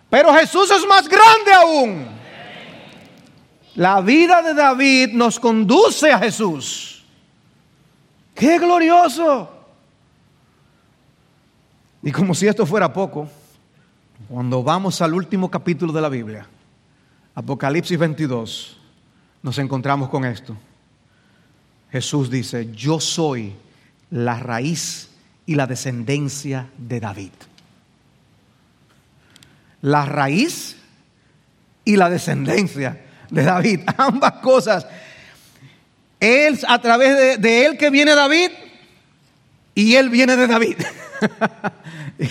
pero 0.09 0.33
Jesús 0.33 0.71
es 0.71 0.85
más 0.87 1.07
grande 1.07 1.53
aún. 1.53 2.07
La 3.75 4.01
vida 4.01 4.41
de 4.41 4.55
David 4.55 5.09
nos 5.13 5.39
conduce 5.39 6.11
a 6.11 6.17
Jesús. 6.17 7.05
¡Qué 8.33 8.57
glorioso! 8.57 9.51
Y 12.01 12.11
como 12.11 12.33
si 12.33 12.47
esto 12.47 12.65
fuera 12.65 12.91
poco, 12.91 13.27
cuando 14.29 14.63
vamos 14.63 14.99
al 15.01 15.13
último 15.13 15.51
capítulo 15.51 15.93
de 15.93 16.01
la 16.01 16.09
Biblia, 16.09 16.47
Apocalipsis 17.35 17.99
22, 17.99 18.79
nos 19.43 19.57
encontramos 19.59 20.09
con 20.09 20.25
esto. 20.25 20.57
Jesús 21.91 22.29
dice, 22.29 22.71
yo 22.73 22.99
soy 22.99 23.53
la 24.11 24.39
raíz 24.39 25.09
y 25.45 25.55
la 25.55 25.67
descendencia 25.67 26.69
de 26.77 26.99
David 26.99 27.31
la 29.81 30.05
raíz 30.05 30.75
y 31.85 31.95
la 31.95 32.09
descendencia 32.09 33.05
de 33.29 33.43
David. 33.43 33.81
Ambas 33.97 34.33
cosas. 34.33 34.85
Él, 36.19 36.59
a 36.67 36.81
través 36.81 37.39
de, 37.39 37.65
él 37.65 37.77
que 37.77 37.89
viene 37.89 38.15
David, 38.15 38.51
y 39.75 39.95
él 39.95 40.09
viene 40.09 40.35
de 40.35 40.47
David. 40.47 40.77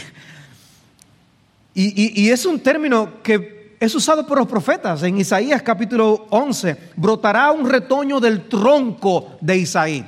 y, 1.74 2.22
y 2.22 2.30
es 2.30 2.44
un 2.44 2.60
término 2.60 3.22
que 3.22 3.55
es 3.78 3.94
usado 3.94 4.26
por 4.26 4.38
los 4.38 4.46
profetas. 4.46 5.02
En 5.02 5.18
Isaías 5.18 5.62
capítulo 5.62 6.26
11, 6.30 6.76
brotará 6.96 7.52
un 7.52 7.68
retoño 7.68 8.20
del 8.20 8.48
tronco 8.48 9.36
de 9.40 9.58
Isaí. 9.58 10.06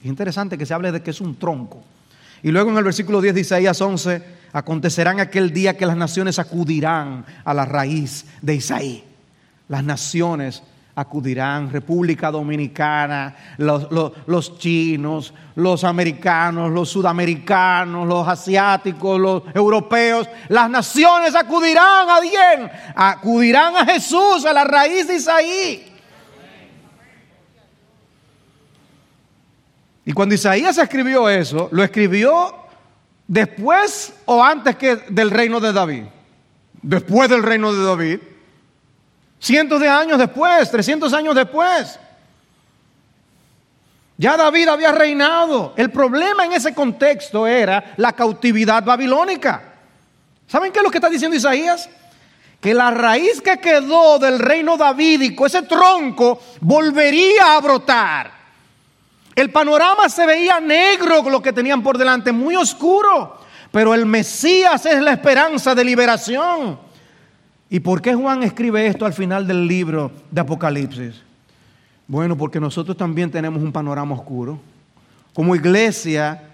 Es 0.00 0.06
interesante 0.06 0.58
que 0.58 0.66
se 0.66 0.74
hable 0.74 0.92
de 0.92 1.02
que 1.02 1.10
es 1.10 1.20
un 1.20 1.36
tronco. 1.36 1.82
Y 2.42 2.50
luego 2.50 2.70
en 2.70 2.76
el 2.76 2.84
versículo 2.84 3.20
10 3.20 3.34
de 3.34 3.40
Isaías 3.40 3.80
11, 3.80 4.22
acontecerá 4.52 5.12
en 5.12 5.20
aquel 5.20 5.52
día 5.52 5.76
que 5.76 5.86
las 5.86 5.96
naciones 5.96 6.38
acudirán 6.38 7.24
a 7.44 7.54
la 7.54 7.64
raíz 7.64 8.26
de 8.40 8.56
Isaí. 8.56 9.04
Las 9.68 9.84
naciones 9.84 10.62
acudirán, 10.94 11.70
República 11.70 12.30
Dominicana, 12.30 13.34
los, 13.56 13.88
los, 14.26 14.58
chinos, 14.58 15.32
los 15.54 15.84
americanos, 15.84 16.70
los 16.70 16.90
sudamericanos, 16.90 18.06
los 18.06 18.28
asiáticos, 18.28 19.18
los 19.18 19.42
europeos, 19.54 20.28
las 20.48 20.68
naciones 20.68 21.34
acudirán 21.34 22.10
a 22.10 22.20
bien, 22.20 22.70
acudirán 22.94 23.76
a 23.76 23.86
Jesús, 23.86 24.44
a 24.44 24.52
la 24.52 24.64
raíz 24.64 25.08
de 25.08 25.16
Isaí. 25.16 25.92
Y 30.04 30.12
cuando 30.12 30.34
Isaías 30.34 30.76
escribió 30.78 31.28
eso, 31.28 31.68
lo 31.72 31.82
escribió 31.82 32.54
después 33.26 34.12
o 34.26 34.42
antes 34.42 34.76
que 34.76 34.96
del 35.08 35.30
reino 35.30 35.60
de 35.60 35.72
David. 35.72 36.04
Después 36.82 37.30
del 37.30 37.42
reino 37.42 37.72
de 37.72 37.84
David. 37.84 38.18
Cientos 39.42 39.80
de 39.80 39.88
años 39.88 40.18
después, 40.18 40.70
300 40.70 41.12
años 41.12 41.34
después. 41.34 41.98
Ya 44.16 44.36
David 44.36 44.68
había 44.68 44.92
reinado. 44.92 45.74
El 45.76 45.90
problema 45.90 46.44
en 46.44 46.52
ese 46.52 46.72
contexto 46.72 47.44
era 47.44 47.92
la 47.96 48.12
cautividad 48.12 48.84
babilónica. 48.84 49.60
¿Saben 50.46 50.70
qué 50.70 50.78
es 50.78 50.84
lo 50.84 50.92
que 50.92 50.98
está 50.98 51.10
diciendo 51.10 51.36
Isaías? 51.36 51.90
Que 52.60 52.72
la 52.72 52.92
raíz 52.92 53.42
que 53.42 53.58
quedó 53.58 54.20
del 54.20 54.38
reino 54.38 54.76
davídico, 54.76 55.44
ese 55.44 55.62
tronco, 55.62 56.40
volvería 56.60 57.56
a 57.56 57.60
brotar. 57.60 58.30
El 59.34 59.50
panorama 59.50 60.08
se 60.08 60.24
veía 60.24 60.60
negro 60.60 61.28
lo 61.28 61.42
que 61.42 61.52
tenían 61.52 61.82
por 61.82 61.98
delante, 61.98 62.30
muy 62.30 62.54
oscuro. 62.54 63.40
Pero 63.72 63.92
el 63.92 64.06
Mesías 64.06 64.86
es 64.86 65.02
la 65.02 65.10
esperanza 65.10 65.74
de 65.74 65.84
liberación. 65.84 66.91
¿Y 67.72 67.80
por 67.80 68.02
qué 68.02 68.14
Juan 68.14 68.42
escribe 68.42 68.86
esto 68.86 69.06
al 69.06 69.14
final 69.14 69.46
del 69.46 69.66
libro 69.66 70.12
de 70.30 70.42
Apocalipsis? 70.42 71.22
Bueno, 72.06 72.36
porque 72.36 72.60
nosotros 72.60 72.98
también 72.98 73.30
tenemos 73.30 73.62
un 73.62 73.72
panorama 73.72 74.14
oscuro. 74.14 74.60
Como 75.32 75.56
iglesia 75.56 76.50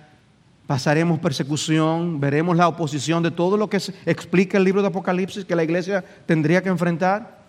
pasaremos 0.68 1.18
persecución, 1.18 2.20
veremos 2.20 2.56
la 2.56 2.68
oposición 2.68 3.20
de 3.24 3.32
todo 3.32 3.56
lo 3.56 3.68
que 3.68 3.82
explica 4.06 4.58
el 4.58 4.62
libro 4.62 4.80
de 4.80 4.86
Apocalipsis 4.86 5.44
que 5.44 5.56
la 5.56 5.64
iglesia 5.64 6.04
tendría 6.24 6.62
que 6.62 6.68
enfrentar, 6.68 7.40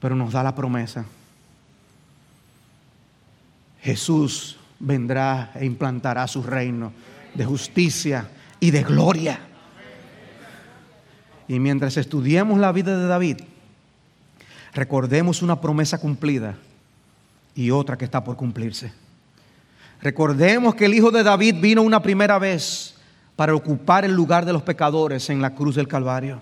pero 0.00 0.16
nos 0.16 0.32
da 0.32 0.42
la 0.42 0.56
promesa. 0.56 1.04
Jesús 3.82 4.56
vendrá 4.80 5.52
e 5.54 5.64
implantará 5.64 6.26
su 6.26 6.42
reino 6.42 6.92
de 7.34 7.44
justicia 7.44 8.28
y 8.58 8.72
de 8.72 8.82
gloria. 8.82 9.51
Y 11.48 11.58
mientras 11.58 11.96
estudiemos 11.96 12.58
la 12.58 12.72
vida 12.72 12.98
de 12.98 13.06
David, 13.06 13.38
recordemos 14.74 15.42
una 15.42 15.60
promesa 15.60 15.98
cumplida 15.98 16.56
y 17.54 17.70
otra 17.70 17.98
que 17.98 18.04
está 18.04 18.24
por 18.24 18.36
cumplirse. 18.36 18.92
Recordemos 20.00 20.74
que 20.74 20.86
el 20.86 20.94
Hijo 20.94 21.10
de 21.10 21.22
David 21.22 21.56
vino 21.60 21.82
una 21.82 22.02
primera 22.02 22.38
vez 22.38 22.94
para 23.36 23.54
ocupar 23.54 24.04
el 24.04 24.12
lugar 24.12 24.44
de 24.44 24.52
los 24.52 24.62
pecadores 24.62 25.30
en 25.30 25.40
la 25.40 25.54
cruz 25.54 25.76
del 25.76 25.88
Calvario. 25.88 26.40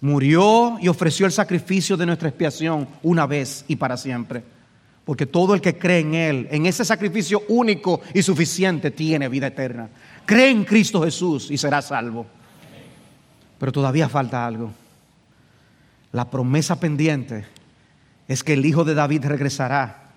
Murió 0.00 0.78
y 0.80 0.88
ofreció 0.88 1.26
el 1.26 1.32
sacrificio 1.32 1.96
de 1.96 2.06
nuestra 2.06 2.28
expiación 2.28 2.88
una 3.02 3.26
vez 3.26 3.64
y 3.68 3.76
para 3.76 3.96
siempre. 3.96 4.42
Porque 5.04 5.26
todo 5.26 5.54
el 5.54 5.60
que 5.60 5.78
cree 5.78 6.00
en 6.00 6.14
Él, 6.14 6.48
en 6.50 6.66
ese 6.66 6.84
sacrificio 6.84 7.42
único 7.48 8.00
y 8.12 8.22
suficiente, 8.22 8.90
tiene 8.90 9.28
vida 9.28 9.48
eterna. 9.48 9.88
Cree 10.26 10.50
en 10.50 10.64
Cristo 10.64 11.02
Jesús 11.02 11.50
y 11.50 11.56
será 11.56 11.80
salvo. 11.80 12.26
Pero 13.58 13.72
todavía 13.72 14.08
falta 14.08 14.46
algo. 14.46 14.72
La 16.12 16.30
promesa 16.30 16.80
pendiente 16.80 17.46
es 18.28 18.42
que 18.42 18.54
el 18.54 18.64
Hijo 18.64 18.84
de 18.84 18.94
David 18.94 19.24
regresará 19.26 20.10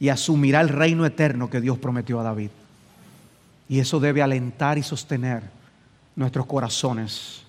y 0.00 0.08
asumirá 0.10 0.60
el 0.60 0.68
reino 0.68 1.04
eterno 1.04 1.50
que 1.50 1.60
Dios 1.60 1.78
prometió 1.78 2.20
a 2.20 2.22
David. 2.22 2.50
Y 3.68 3.80
eso 3.80 4.00
debe 4.00 4.22
alentar 4.22 4.78
y 4.78 4.82
sostener 4.82 5.42
nuestros 6.16 6.46
corazones 6.46 7.42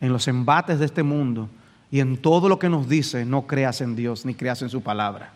en 0.00 0.12
los 0.12 0.28
embates 0.28 0.78
de 0.78 0.86
este 0.86 1.02
mundo 1.02 1.48
y 1.90 2.00
en 2.00 2.16
todo 2.16 2.48
lo 2.48 2.58
que 2.58 2.68
nos 2.68 2.88
dice, 2.88 3.24
no 3.24 3.46
creas 3.46 3.80
en 3.80 3.96
Dios 3.96 4.26
ni 4.26 4.34
creas 4.34 4.62
en 4.62 4.68
su 4.68 4.82
palabra. 4.82 5.32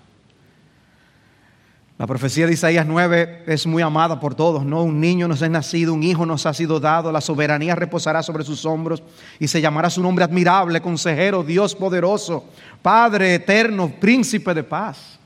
La 1.98 2.06
profecía 2.06 2.46
de 2.46 2.52
Isaías 2.52 2.86
9 2.86 3.42
es 3.48 3.66
muy 3.66 3.82
amada 3.82 4.20
por 4.20 4.36
todos, 4.36 4.64
¿no? 4.64 4.84
Un 4.84 5.00
niño 5.00 5.26
nos 5.26 5.42
es 5.42 5.50
nacido, 5.50 5.92
un 5.92 6.04
hijo 6.04 6.24
nos 6.24 6.46
ha 6.46 6.54
sido 6.54 6.78
dado, 6.78 7.10
la 7.10 7.20
soberanía 7.20 7.74
reposará 7.74 8.22
sobre 8.22 8.44
sus 8.44 8.64
hombros 8.64 9.02
y 9.40 9.48
se 9.48 9.60
llamará 9.60 9.90
su 9.90 10.00
nombre 10.00 10.24
admirable, 10.24 10.80
consejero, 10.80 11.42
Dios 11.42 11.74
poderoso, 11.74 12.44
Padre 12.82 13.34
eterno, 13.34 13.92
príncipe 13.98 14.54
de 14.54 14.62
paz. 14.62 15.18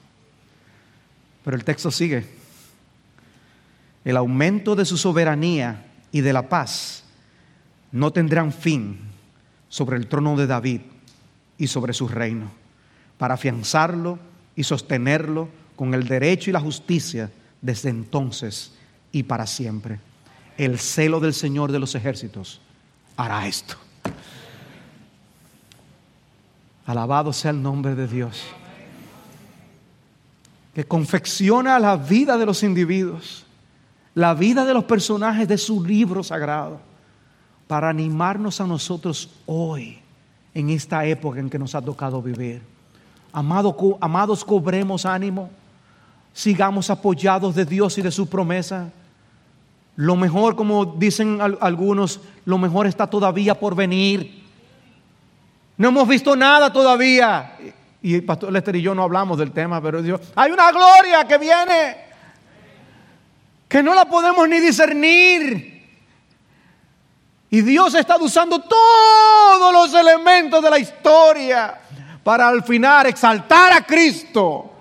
Pero 1.45 1.59
el 1.59 1.63
texto 1.63 1.91
sigue. 1.91 2.27
El 4.03 4.17
aumento 4.17 4.75
de 4.75 4.87
su 4.87 4.97
soberanía 4.97 5.85
y 6.11 6.23
de 6.23 6.33
la 6.33 6.49
paz 6.49 7.05
no 7.93 8.15
tendrán 8.15 8.51
fin 8.51 8.99
sobre 9.69 9.99
el 9.99 10.07
trono 10.07 10.39
de 10.39 10.47
David 10.47 10.81
y 11.59 11.67
sobre 11.67 11.93
su 11.93 12.09
reino, 12.09 12.51
para 13.19 13.35
afianzarlo 13.35 14.19
y 14.57 14.65
sostenerlo 14.65 15.61
con 15.83 15.95
el 15.95 16.07
derecho 16.07 16.49
y 16.49 16.53
la 16.53 16.61
justicia 16.61 17.29
desde 17.61 17.89
entonces 17.89 18.71
y 19.11 19.25
para 19.25 19.49
siempre. 19.49 19.99
El 20.57 20.79
celo 20.79 21.19
del 21.19 21.35
Señor 21.35 21.73
de 21.73 21.81
los 21.81 21.97
ejércitos 21.97 22.61
hará 23.17 23.49
esto. 23.49 23.75
Alabado 26.87 27.33
sea 27.33 27.51
el 27.51 27.61
nombre 27.61 27.97
de 27.97 28.07
Dios, 28.07 28.45
que 30.73 30.85
confecciona 30.85 31.81
la 31.81 31.97
vida 31.97 32.39
de 32.39 32.47
los 32.47 32.63
individuos, 32.63 33.45
la 34.15 34.35
vida 34.35 34.65
de 34.65 34.75
los 34.75 34.85
personajes 34.85 35.49
de 35.49 35.59
su 35.59 35.85
libro 35.85 36.23
sagrado, 36.23 36.79
para 37.67 37.89
animarnos 37.89 38.61
a 38.61 38.69
nosotros 38.69 39.31
hoy, 39.47 39.99
en 40.55 40.71
esta 40.71 41.05
época 41.07 41.41
en 41.41 41.51
que 41.51 41.59
nos 41.59 41.75
ha 41.75 41.83
tocado 41.83 42.23
vivir. 42.23 42.63
amados, 43.33 44.45
cobremos 44.45 45.05
ánimo 45.05 45.51
sigamos 46.33 46.91
apoyados 46.91 47.55
de 47.55 47.65
Dios 47.65 47.99
y 47.99 48.03
de 48.03 48.11
su 48.11 48.29
promesa. 48.29 48.91
Lo 49.97 50.17
mejor, 50.17 50.57
como 50.57 50.87
dicen 50.87 51.41
algunos, 51.61 52.21
lo 52.45 52.59
mejor 52.59 52.87
está 52.87 53.07
todavía 53.07 53.59
por 53.59 53.75
venir. 53.75 54.43
No 55.77 55.89
hemos 55.89 56.09
visto 56.09 56.35
nada 56.35 56.73
todavía. 56.73 57.57
Y 58.01 58.15
el 58.15 58.25
pastor 58.25 58.53
Lester 58.53 58.77
y 58.77 58.83
yo 58.83 58.95
no 58.95 59.03
hablamos 59.03 59.39
del 59.39 59.53
tema, 59.53 59.81
pero 59.81 60.03
Dios, 60.03 60.21
hay 60.35 60.51
una 60.51 60.73
gloria 60.73 61.27
que 61.27 61.39
viene, 61.39 61.97
que 63.69 63.83
no 63.83 63.95
la 63.95 64.07
podemos 64.07 64.49
ni 64.49 64.59
discernir. 64.61 65.73
Y 67.51 67.61
Dios 67.61 67.95
está 67.95 68.17
usando 68.17 68.61
todos 68.61 69.73
los 69.73 69.95
elementos 69.95 70.63
de 70.63 70.71
la 70.71 70.79
historia 70.79 71.79
para 72.25 72.49
al 72.49 72.65
final 72.65 73.07
exaltar 73.07 73.73
a 73.75 73.85
Cristo 73.85 74.72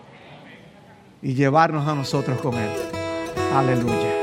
y 1.22 1.34
llevarnos 1.34 1.88
a 1.88 1.96
nosotros 1.96 2.40
con 2.42 2.56
Él. 2.56 2.70
Aleluya. 3.54 4.21